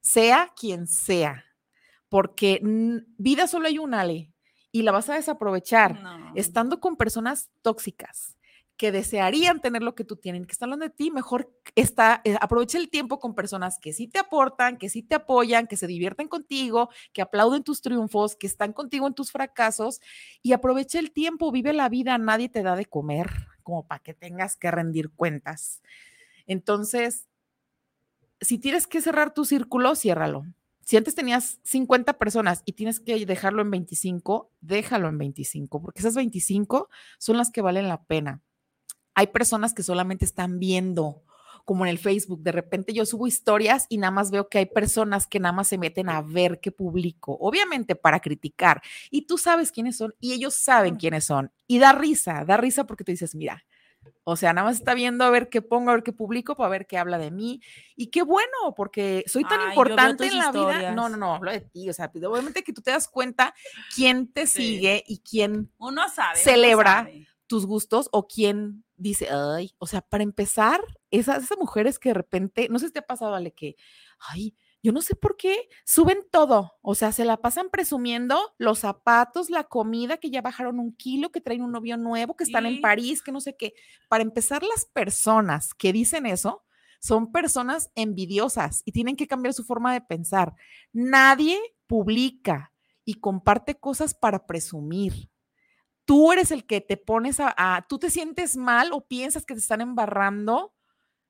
sea 0.00 0.50
quien 0.58 0.86
sea, 0.86 1.44
porque 2.08 2.58
vida 3.18 3.46
solo 3.48 3.66
hay 3.66 3.76
una, 3.76 4.00
Ale, 4.00 4.32
y 4.72 4.80
la 4.80 4.92
vas 4.92 5.10
a 5.10 5.16
desaprovechar 5.16 6.00
no. 6.00 6.32
estando 6.36 6.80
con 6.80 6.96
personas 6.96 7.50
tóxicas 7.60 8.38
que 8.80 8.92
desearían 8.92 9.60
tener 9.60 9.82
lo 9.82 9.94
que 9.94 10.04
tú 10.04 10.16
tienes, 10.16 10.46
que 10.46 10.52
están 10.52 10.68
hablando 10.68 10.86
de 10.86 10.94
ti, 10.94 11.10
mejor 11.10 11.54
está, 11.74 12.22
eh, 12.24 12.38
aprovecha 12.40 12.78
el 12.78 12.88
tiempo 12.88 13.18
con 13.18 13.34
personas 13.34 13.78
que 13.78 13.92
sí 13.92 14.08
te 14.08 14.18
aportan, 14.18 14.78
que 14.78 14.88
sí 14.88 15.02
te 15.02 15.16
apoyan, 15.16 15.66
que 15.66 15.76
se 15.76 15.86
divierten 15.86 16.28
contigo, 16.28 16.88
que 17.12 17.20
aplauden 17.20 17.62
tus 17.62 17.82
triunfos, 17.82 18.36
que 18.36 18.46
están 18.46 18.72
contigo 18.72 19.06
en 19.06 19.12
tus 19.12 19.32
fracasos 19.32 20.00
y 20.40 20.54
aprovecha 20.54 20.98
el 20.98 21.12
tiempo, 21.12 21.52
vive 21.52 21.74
la 21.74 21.90
vida, 21.90 22.16
nadie 22.16 22.48
te 22.48 22.62
da 22.62 22.74
de 22.74 22.86
comer 22.86 23.28
como 23.64 23.86
para 23.86 24.02
que 24.02 24.14
tengas 24.14 24.56
que 24.56 24.70
rendir 24.70 25.10
cuentas. 25.10 25.82
Entonces, 26.46 27.28
si 28.40 28.56
tienes 28.56 28.86
que 28.86 29.02
cerrar 29.02 29.34
tu 29.34 29.44
círculo, 29.44 29.94
ciérralo. 29.94 30.46
Si 30.80 30.96
antes 30.96 31.14
tenías 31.14 31.60
50 31.64 32.14
personas 32.16 32.62
y 32.64 32.72
tienes 32.72 32.98
que 32.98 33.26
dejarlo 33.26 33.60
en 33.60 33.72
25, 33.72 34.50
déjalo 34.62 35.10
en 35.10 35.18
25, 35.18 35.82
porque 35.82 36.00
esas 36.00 36.14
25 36.14 36.88
son 37.18 37.36
las 37.36 37.50
que 37.50 37.60
valen 37.60 37.86
la 37.86 38.04
pena. 38.04 38.40
Hay 39.14 39.28
personas 39.28 39.74
que 39.74 39.82
solamente 39.82 40.24
están 40.24 40.58
viendo, 40.58 41.22
como 41.64 41.84
en 41.84 41.90
el 41.90 41.98
Facebook, 41.98 42.42
de 42.42 42.52
repente 42.52 42.92
yo 42.92 43.04
subo 43.06 43.26
historias 43.26 43.86
y 43.88 43.98
nada 43.98 44.10
más 44.10 44.30
veo 44.30 44.48
que 44.48 44.58
hay 44.58 44.66
personas 44.66 45.26
que 45.26 45.38
nada 45.40 45.52
más 45.52 45.68
se 45.68 45.78
meten 45.78 46.08
a 46.08 46.22
ver 46.22 46.58
qué 46.60 46.72
publico, 46.72 47.36
obviamente 47.40 47.94
para 47.94 48.20
criticar, 48.20 48.82
y 49.10 49.22
tú 49.26 49.38
sabes 49.38 49.70
quiénes 49.70 49.96
son 49.96 50.14
y 50.20 50.32
ellos 50.32 50.54
saben 50.54 50.96
quiénes 50.96 51.24
son, 51.26 51.52
y 51.66 51.78
da 51.78 51.92
risa, 51.92 52.44
da 52.46 52.56
risa 52.56 52.84
porque 52.86 53.04
te 53.04 53.12
dices, 53.12 53.34
mira, 53.34 53.62
o 54.24 54.34
sea, 54.36 54.52
nada 54.52 54.66
más 54.68 54.78
está 54.78 54.94
viendo 54.94 55.24
a 55.24 55.30
ver 55.30 55.48
qué 55.50 55.60
pongo, 55.60 55.90
a 55.90 55.94
ver 55.94 56.02
qué 56.02 56.12
publico, 56.12 56.56
para 56.56 56.70
ver 56.70 56.86
qué 56.86 56.96
habla 56.96 57.18
de 57.18 57.30
mí. 57.30 57.60
Y 57.96 58.06
qué 58.06 58.22
bueno, 58.22 58.74
porque 58.76 59.24
soy 59.26 59.44
tan 59.44 59.60
Ay, 59.60 59.68
importante 59.70 60.26
en 60.26 60.38
la 60.38 60.52
vida. 60.52 60.92
No, 60.92 61.08
no, 61.08 61.16
no, 61.16 61.34
hablo 61.34 61.50
de 61.50 61.60
ti. 61.60 61.88
O 61.90 61.92
sea, 61.92 62.10
pues, 62.10 62.24
obviamente 62.24 62.62
que 62.62 62.72
tú 62.72 62.80
te 62.80 62.92
das 62.92 63.08
cuenta 63.08 63.54
quién 63.94 64.26
te 64.32 64.46
Sí. 64.46 64.62
sigue 64.62 65.04
y 65.06 65.18
quién 65.18 65.70
Uno 65.78 66.08
sabe. 66.08 66.38
uno 66.38 66.44
celebra 66.44 66.92
sabe. 67.04 67.26
tus 67.46 67.66
gustos 67.66 68.08
o 68.12 68.26
quién 68.26 68.84
dice, 69.00 69.28
ay, 69.30 69.74
o 69.78 69.86
sea, 69.86 70.02
para 70.02 70.22
empezar, 70.22 70.80
esas, 71.10 71.44
esas 71.44 71.58
mujeres 71.58 71.98
que 71.98 72.10
de 72.10 72.14
repente, 72.14 72.68
no 72.70 72.78
sé 72.78 72.86
si 72.86 72.92
te 72.92 73.00
ha 73.00 73.06
pasado, 73.06 73.34
Ale, 73.34 73.52
que, 73.52 73.76
ay, 74.18 74.54
yo 74.82 74.92
no 74.92 75.02
sé 75.02 75.14
por 75.14 75.36
qué 75.36 75.68
suben 75.84 76.18
todo, 76.30 76.72
o 76.80 76.94
sea, 76.94 77.12
se 77.12 77.24
la 77.24 77.36
pasan 77.38 77.68
presumiendo 77.70 78.38
los 78.56 78.78
zapatos, 78.80 79.50
la 79.50 79.64
comida, 79.64 80.16
que 80.16 80.30
ya 80.30 80.40
bajaron 80.40 80.78
un 80.78 80.94
kilo, 80.94 81.30
que 81.30 81.40
traen 81.40 81.62
un 81.62 81.72
novio 81.72 81.96
nuevo, 81.96 82.34
que 82.34 82.44
están 82.44 82.64
en. 82.64 82.80
París, 82.80 83.20
que 83.22 83.32
no 83.32 83.40
sé 83.40 83.56
qué. 83.56 83.74
Para 84.08 84.22
empezar, 84.22 84.62
las 84.62 84.86
personas 84.86 85.74
que 85.74 85.92
dicen 85.92 86.24
eso 86.24 86.64
son 86.98 87.30
personas 87.32 87.90
envidiosas 87.94 88.82
y 88.84 88.92
tienen 88.92 89.16
que 89.16 89.26
cambiar 89.26 89.52
su 89.52 89.64
forma 89.64 89.92
de 89.92 90.00
pensar. 90.00 90.54
Nadie 90.92 91.58
publica 91.86 92.72
y 93.04 93.14
comparte 93.14 93.74
cosas 93.74 94.14
para 94.14 94.46
presumir 94.46 95.30
tú 96.10 96.32
eres 96.32 96.50
el 96.50 96.66
que 96.66 96.80
te 96.80 96.96
pones 96.96 97.38
a, 97.40 97.86
tú 97.88 98.00
te 98.00 98.10
sientes 98.10 98.56
mal 98.56 98.90
o 98.92 99.06
piensas 99.06 99.46
que 99.46 99.54
te 99.54 99.60
están 99.60 99.80
embarrando 99.80 100.74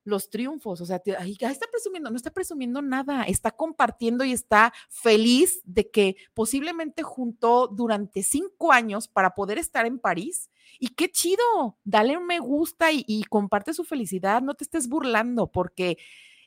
los 0.05 0.29
triunfos, 0.31 0.81
o 0.81 0.85
sea, 0.87 0.99
te- 0.99 1.11
está 1.11 1.67
presumiendo, 1.71 2.09
no 2.11 2.17
está 2.17 2.31
presumiendo 2.31 2.81
nada, 2.81 3.23
está 3.23 3.51
compartiendo 3.51 4.23
y 4.25 4.31
está 4.33 4.73
feliz 4.89 5.61
de 5.65 5.91
que 5.91 6.15
posiblemente 6.33 7.03
juntó 7.03 7.67
durante 7.67 8.23
cinco 8.23 8.71
años 8.71 9.09
para 9.09 9.35
poder 9.35 9.57
estar 9.59 9.85
en 9.87 9.99
París. 9.99 10.49
Y 10.79 10.89
qué 10.89 11.11
chido, 11.11 11.43
dale 11.83 12.17
un 12.17 12.27
me 12.27 12.39
gusta 12.39 12.93
y, 12.93 13.03
y 13.07 13.25
comparte 13.25 13.73
su 13.73 13.83
felicidad, 13.83 14.41
no 14.43 14.55
te 14.55 14.63
estés 14.63 14.87
burlando, 14.87 15.51
porque 15.51 15.97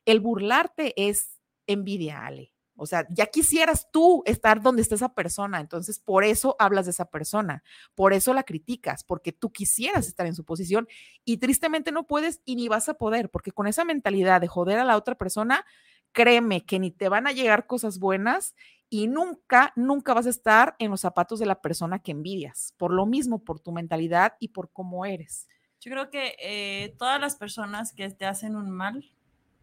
el 0.07 0.21
burlarte 0.21 0.95
es 0.97 1.41
envidia, 1.67 2.27
Ale. 2.27 2.54
O 2.77 2.87
sea, 2.87 3.07
ya 3.11 3.27
quisieras 3.27 3.89
tú 3.91 4.23
estar 4.27 4.61
donde 4.61 4.83
está 4.83 4.97
esa 4.97 5.15
persona, 5.15 5.61
entonces 5.61 6.01
por 6.01 6.25
eso 6.25 6.57
hablas 6.59 6.87
de 6.87 6.91
esa 6.91 7.05
persona, 7.05 7.63
por 7.95 8.13
eso 8.13 8.35
la 8.35 8.43
criticas, 8.43 9.05
porque 9.05 9.33
tú 9.33 9.53
quisieras 9.53 10.09
estar 10.09 10.27
en 10.27 10.35
su 10.35 10.45
posición 10.45 10.89
y 11.25 11.37
tristemente 11.37 11.93
no 11.93 12.07
puedes 12.07 12.41
y 12.45 12.57
ni 12.57 12.69
vas 12.69 12.89
a 12.89 12.95
poder, 12.95 13.31
porque 13.31 13.53
con 13.53 13.67
esa 13.67 13.85
mentalidad 13.85 14.41
de 14.41 14.49
joder 14.49 14.79
a 14.79 14.85
la 14.85 14.97
otra 14.97 15.15
persona, 15.15 15.65
créeme 16.13 16.65
que 16.65 16.79
ni 16.79 16.91
te 16.91 17.09
van 17.09 17.27
a 17.27 17.33
llegar 17.33 17.67
cosas 17.67 17.99
buenas 17.99 18.55
y 18.89 19.09
nunca, 19.09 19.73
nunca 19.77 20.15
vas 20.15 20.27
a 20.27 20.31
estar 20.31 20.77
en 20.79 20.91
los 20.91 21.01
zapatos 21.01 21.39
de 21.39 21.47
la 21.47 21.61
persona 21.61 22.01
que 22.01 22.13
envidias, 22.13 22.75
por 22.77 22.93
lo 22.93 23.07
mismo, 23.07 23.45
por 23.45 23.61
tu 23.61 23.73
mentalidad 23.73 24.35
y 24.41 24.49
por 24.49 24.71
cómo 24.73 25.07
eres. 25.07 25.49
Yo 25.81 25.91
creo 25.91 26.11
que 26.11 26.35
eh, 26.39 26.95
todas 26.99 27.21
las 27.21 27.37
personas 27.37 27.93
que 27.93 28.09
te 28.11 28.25
hacen 28.25 28.57
un 28.57 28.71
mal 28.71 29.05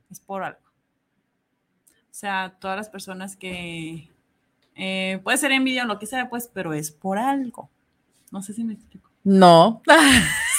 es 0.09 0.19
por 0.19 0.43
algo. 0.43 0.70
O 2.11 2.13
sea, 2.13 2.53
todas 2.59 2.77
las 2.77 2.89
personas 2.89 3.35
que 3.37 4.09
eh, 4.75 5.19
puede 5.23 5.37
ser 5.37 5.51
envidia 5.53 5.83
o 5.83 5.87
lo 5.87 5.97
que 5.97 6.05
sea, 6.05 6.29
pues, 6.29 6.49
pero 6.53 6.73
es 6.73 6.91
por 6.91 7.17
algo. 7.17 7.69
No 8.31 8.41
sé 8.41 8.53
si 8.53 8.63
me 8.63 8.73
explico. 8.73 9.09
No. 9.23 9.81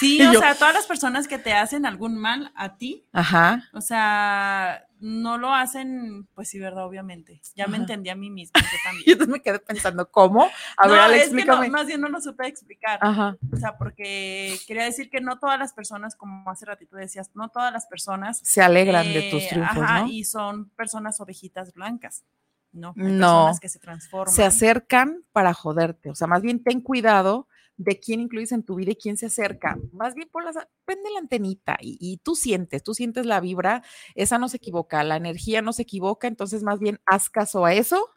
Sí, 0.01 0.21
o 0.27 0.33
yo- 0.33 0.41
sea, 0.41 0.55
todas 0.55 0.75
las 0.75 0.87
personas 0.87 1.29
que 1.29 1.39
te 1.39 1.53
hacen 1.53 1.85
algún 1.87 2.17
mal 2.17 2.53
a 2.57 2.77
ti, 2.77 3.05
Ajá. 3.13 3.69
o 3.73 3.81
sea, 3.81 4.87
no 5.05 5.37
lo 5.37 5.53
hacen, 5.53 6.29
pues 6.35 6.49
sí, 6.49 6.61
verdad, 6.61 6.87
obviamente. 6.87 7.41
Ya 7.57 7.67
me 7.67 7.75
Ajá. 7.75 7.83
entendí 7.83 8.09
a 8.09 8.15
mí 8.15 8.31
misma, 8.31 8.61
yo 8.61 8.67
también. 8.85 9.19
Yo 9.19 9.27
me 9.27 9.41
quedé 9.43 9.59
pensando, 9.59 10.09
¿cómo? 10.11 10.49
A 10.77 10.87
ver, 10.87 10.97
no, 10.97 11.03
Ale, 11.03 11.17
es 11.17 11.23
que 11.25 11.31
no, 11.35 11.39
explícame. 11.41 11.71
más 11.71 11.87
bien 11.87 12.01
no 12.01 12.09
lo 12.09 12.21
supe 12.21 12.47
explicar. 12.47 12.99
Ajá. 13.03 13.37
O 13.53 13.57
sea, 13.57 13.77
porque 13.77 14.57
quería 14.67 14.85
decir 14.85 15.11
que 15.11 15.21
no 15.21 15.39
todas 15.41 15.59
las 15.59 15.73
personas, 15.73 16.15
como 16.15 16.49
hace 16.49 16.65
ratito 16.67 16.97
decías, 16.97 17.31
no 17.35 17.49
todas 17.49 17.73
las 17.73 17.87
personas 17.87 18.41
Se 18.45 18.63
alegran 18.63 19.13
de 19.13 19.29
tus 19.31 19.43
eh, 19.43 19.49
triunfos, 19.51 19.77
ajá, 19.83 20.01
¿no? 20.03 20.09
Y 20.09 20.25
son 20.25 20.71
personas 20.71 21.21
ovejitas 21.21 21.73
blancas, 21.75 22.25
¿no? 22.73 22.95
Hay 22.97 23.03
No, 23.03 23.11
personas 23.19 23.61
que 23.61 23.69
se 23.69 23.79
transforman. 23.81 24.33
se 24.35 24.45
acercan 24.45 25.25
para 25.33 25.53
joderte. 25.53 26.11
O 26.11 26.15
sea, 26.15 26.29
más 26.29 26.43
bien 26.43 26.63
ten 26.63 26.81
cuidado 26.81 27.49
de 27.83 28.01
quién 28.01 28.21
incluyes 28.21 28.53
en 28.53 28.63
tu 28.63 28.77
vida 28.77 28.93
y 28.93 28.97
quién 28.97 29.17
se 29.17 29.27
acerca. 29.27 29.79
Más 29.93 30.15
bien 30.15 30.29
por 30.31 30.45
las, 30.45 30.57
prende 30.85 31.11
la 31.11 31.19
antenita 31.19 31.79
y, 31.81 31.97
y 32.01 32.19
tú 32.19 32.35
sientes, 32.35 32.83
tú 32.83 32.95
sientes 32.95 33.27
la 33.27 33.41
vibra, 33.41 33.83
esa 34.15 34.39
no 34.39 34.49
se 34.49 34.59
equivoca, 34.59 35.05
la 35.05 35.17
energía 35.17 35.63
no 35.63 35.73
se 35.73 35.83
equivoca, 35.83 36.29
entonces 36.29 36.63
más 36.63 36.79
bien 36.79 37.01
haz 37.07 37.31
caso 37.31 37.65
a 37.65 37.75
eso 37.75 38.11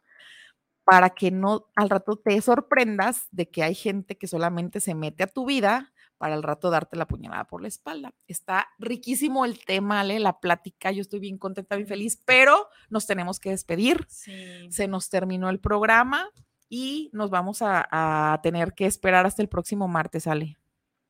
para 0.85 1.09
que 1.09 1.31
no 1.31 1.67
al 1.75 1.89
rato 1.89 2.15
te 2.15 2.39
sorprendas 2.41 3.27
de 3.31 3.49
que 3.49 3.63
hay 3.63 3.75
gente 3.75 4.17
que 4.17 4.27
solamente 4.27 4.79
se 4.79 4.93
mete 4.93 5.23
a 5.23 5.27
tu 5.27 5.45
vida 5.45 5.91
para 6.17 6.35
al 6.35 6.43
rato 6.43 6.69
darte 6.69 6.95
la 6.95 7.07
puñalada 7.07 7.45
por 7.45 7.61
la 7.61 7.67
espalda. 7.67 8.13
Está 8.27 8.69
riquísimo 8.77 9.45
el 9.45 9.63
tema, 9.65 9.99
Ale, 9.99 10.19
la 10.19 10.39
plática, 10.39 10.91
yo 10.91 11.01
estoy 11.01 11.19
bien 11.19 11.37
contenta, 11.37 11.75
bien 11.75 11.87
feliz, 11.87 12.21
pero 12.23 12.69
nos 12.89 13.05
tenemos 13.05 13.39
que 13.39 13.49
despedir. 13.49 14.05
Sí. 14.07 14.71
Se 14.71 14.87
nos 14.87 15.09
terminó 15.09 15.49
el 15.49 15.59
programa 15.59 16.29
y 16.69 17.09
nos 17.13 17.29
vamos 17.29 17.61
a, 17.61 17.87
a 17.91 18.41
tener 18.41 18.73
que 18.73 18.85
esperar 18.85 19.25
hasta 19.25 19.41
el 19.41 19.49
próximo 19.49 19.87
martes, 19.87 20.27
Ale. 20.27 20.57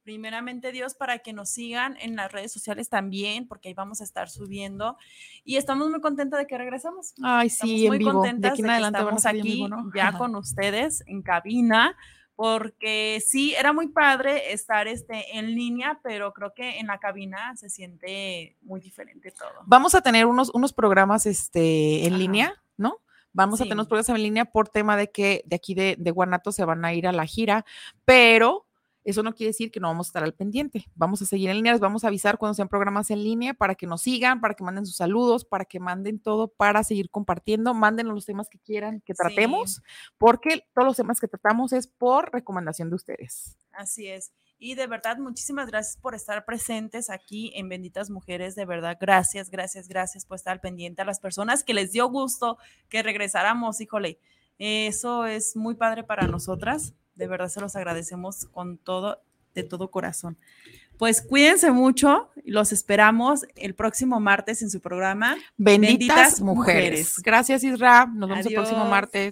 Primeramente 0.03 0.71
Dios 0.71 0.93
para 0.93 1.17
que 1.17 1.33
nos 1.33 1.49
sigan 1.49 1.97
en 1.99 2.15
las 2.15 2.31
redes 2.31 2.51
sociales 2.51 2.89
también, 2.89 3.47
porque 3.47 3.69
ahí 3.69 3.73
vamos 3.73 4.01
a 4.01 4.03
estar 4.03 4.29
subiendo. 4.29 4.97
Y 5.43 5.57
estamos 5.57 5.89
muy 5.89 5.99
contentas 5.99 6.39
de 6.39 6.45
que 6.45 6.59
regresamos. 6.59 7.15
Ay, 7.23 7.47
Estamos 7.47 7.75
sí, 7.75 7.85
en 7.85 7.89
muy 7.89 7.97
vivo. 7.97 8.11
De 8.11 8.15
contentas 8.15 8.51
aquí 8.51 8.61
en 8.61 8.67
de 8.67 8.69
que 8.69 8.73
adelante 8.73 8.97
a 8.99 9.01
estamos 9.01 9.25
aquí 9.25 9.41
vivo, 9.41 9.67
¿no? 9.67 9.91
ya 9.95 10.09
Ajá. 10.09 10.17
con 10.19 10.35
ustedes 10.35 11.03
en 11.07 11.23
cabina, 11.23 11.97
porque 12.35 13.19
sí, 13.25 13.55
era 13.55 13.73
muy 13.73 13.87
padre 13.87 14.53
estar 14.53 14.87
este, 14.87 15.39
en 15.39 15.55
línea, 15.55 15.99
pero 16.03 16.33
creo 16.33 16.53
que 16.53 16.77
en 16.77 16.85
la 16.85 16.99
cabina 16.99 17.55
se 17.55 17.69
siente 17.69 18.57
muy 18.61 18.81
diferente 18.81 19.31
todo. 19.31 19.63
Vamos 19.65 19.95
a 19.95 20.01
tener 20.01 20.27
unos, 20.27 20.51
unos 20.53 20.71
programas 20.71 21.25
este, 21.25 22.05
en 22.05 22.13
Ajá. 22.13 22.19
línea, 22.19 22.63
¿no? 22.77 22.99
Vamos 23.35 23.59
a 23.59 23.65
tener 23.65 23.75
unos 23.75 23.87
programas 23.87 24.09
en 24.09 24.23
línea 24.23 24.45
por 24.45 24.69
tema 24.69 24.95
de 24.95 25.11
que 25.11 25.43
de 25.45 25.57
aquí 25.57 25.75
de, 25.75 25.97
de 25.99 26.11
Guanato 26.11 26.53
se 26.53 26.63
van 26.63 26.85
a 26.85 26.93
ir 26.93 27.05
a 27.05 27.11
la 27.11 27.25
gira, 27.25 27.65
pero 28.05 28.65
eso 29.03 29.21
no 29.23 29.35
quiere 29.35 29.49
decir 29.49 29.71
que 29.71 29.81
no 29.81 29.89
vamos 29.89 30.07
a 30.07 30.09
estar 30.09 30.23
al 30.23 30.33
pendiente. 30.33 30.85
Vamos 30.95 31.21
a 31.21 31.25
seguir 31.25 31.49
en 31.49 31.57
línea, 31.57 31.73
les 31.73 31.81
vamos 31.81 32.03
a 32.05 32.07
avisar 32.07 32.37
cuando 32.37 32.53
sean 32.53 32.69
programas 32.69 33.11
en 33.11 33.23
línea 33.23 33.53
para 33.53 33.75
que 33.75 33.85
nos 33.87 34.01
sigan, 34.01 34.39
para 34.39 34.53
que 34.53 34.63
manden 34.63 34.85
sus 34.85 34.95
saludos, 34.95 35.43
para 35.43 35.65
que 35.65 35.79
manden 35.79 36.17
todo 36.17 36.47
para 36.47 36.83
seguir 36.83 37.09
compartiendo. 37.09 37.73
Mándenos 37.73 38.15
los 38.15 38.25
temas 38.25 38.49
que 38.49 38.57
quieran 38.57 39.01
que 39.01 39.13
tratemos, 39.13 39.83
porque 40.17 40.65
todos 40.73 40.87
los 40.87 40.97
temas 40.97 41.19
que 41.19 41.27
tratamos 41.27 41.73
es 41.73 41.87
por 41.87 42.31
recomendación 42.31 42.89
de 42.89 42.95
ustedes. 42.95 43.57
Así 43.73 44.07
es. 44.07 44.31
Y 44.65 44.73
de 44.73 44.87
verdad, 44.87 45.19
muchísimas 45.19 45.67
gracias 45.67 45.95
por 45.95 46.15
estar 46.15 46.43
presentes 46.43 47.11
aquí 47.11 47.51
en 47.53 47.69
Benditas 47.69 48.09
Mujeres. 48.09 48.55
De 48.55 48.65
verdad, 48.65 48.97
gracias, 48.99 49.51
gracias, 49.51 49.87
gracias 49.87 50.25
por 50.25 50.37
estar 50.37 50.59
pendiente 50.59 51.03
a 51.03 51.05
las 51.05 51.19
personas 51.19 51.63
que 51.63 51.75
les 51.75 51.91
dio 51.91 52.09
gusto 52.09 52.57
que 52.89 53.03
regresáramos. 53.03 53.79
Híjole, 53.79 54.17
eso 54.57 55.27
es 55.27 55.55
muy 55.55 55.75
padre 55.75 56.03
para 56.03 56.25
nosotras. 56.25 56.95
De 57.13 57.27
verdad, 57.27 57.49
se 57.49 57.61
los 57.61 57.75
agradecemos 57.75 58.45
con 58.45 58.79
todo, 58.79 59.21
de 59.53 59.61
todo 59.61 59.91
corazón. 59.91 60.35
Pues 60.97 61.21
cuídense 61.21 61.69
mucho 61.69 62.31
y 62.43 62.49
los 62.49 62.71
esperamos 62.71 63.45
el 63.57 63.75
próximo 63.75 64.19
martes 64.19 64.63
en 64.63 64.71
su 64.71 64.81
programa. 64.81 65.35
Benditas, 65.57 66.41
mujeres. 66.41 67.21
Gracias, 67.21 67.63
Isra. 67.63 68.07
Nos 68.07 68.29
vemos 68.29 68.47
el 68.47 68.53
próximo 68.55 68.85
martes. 68.85 69.31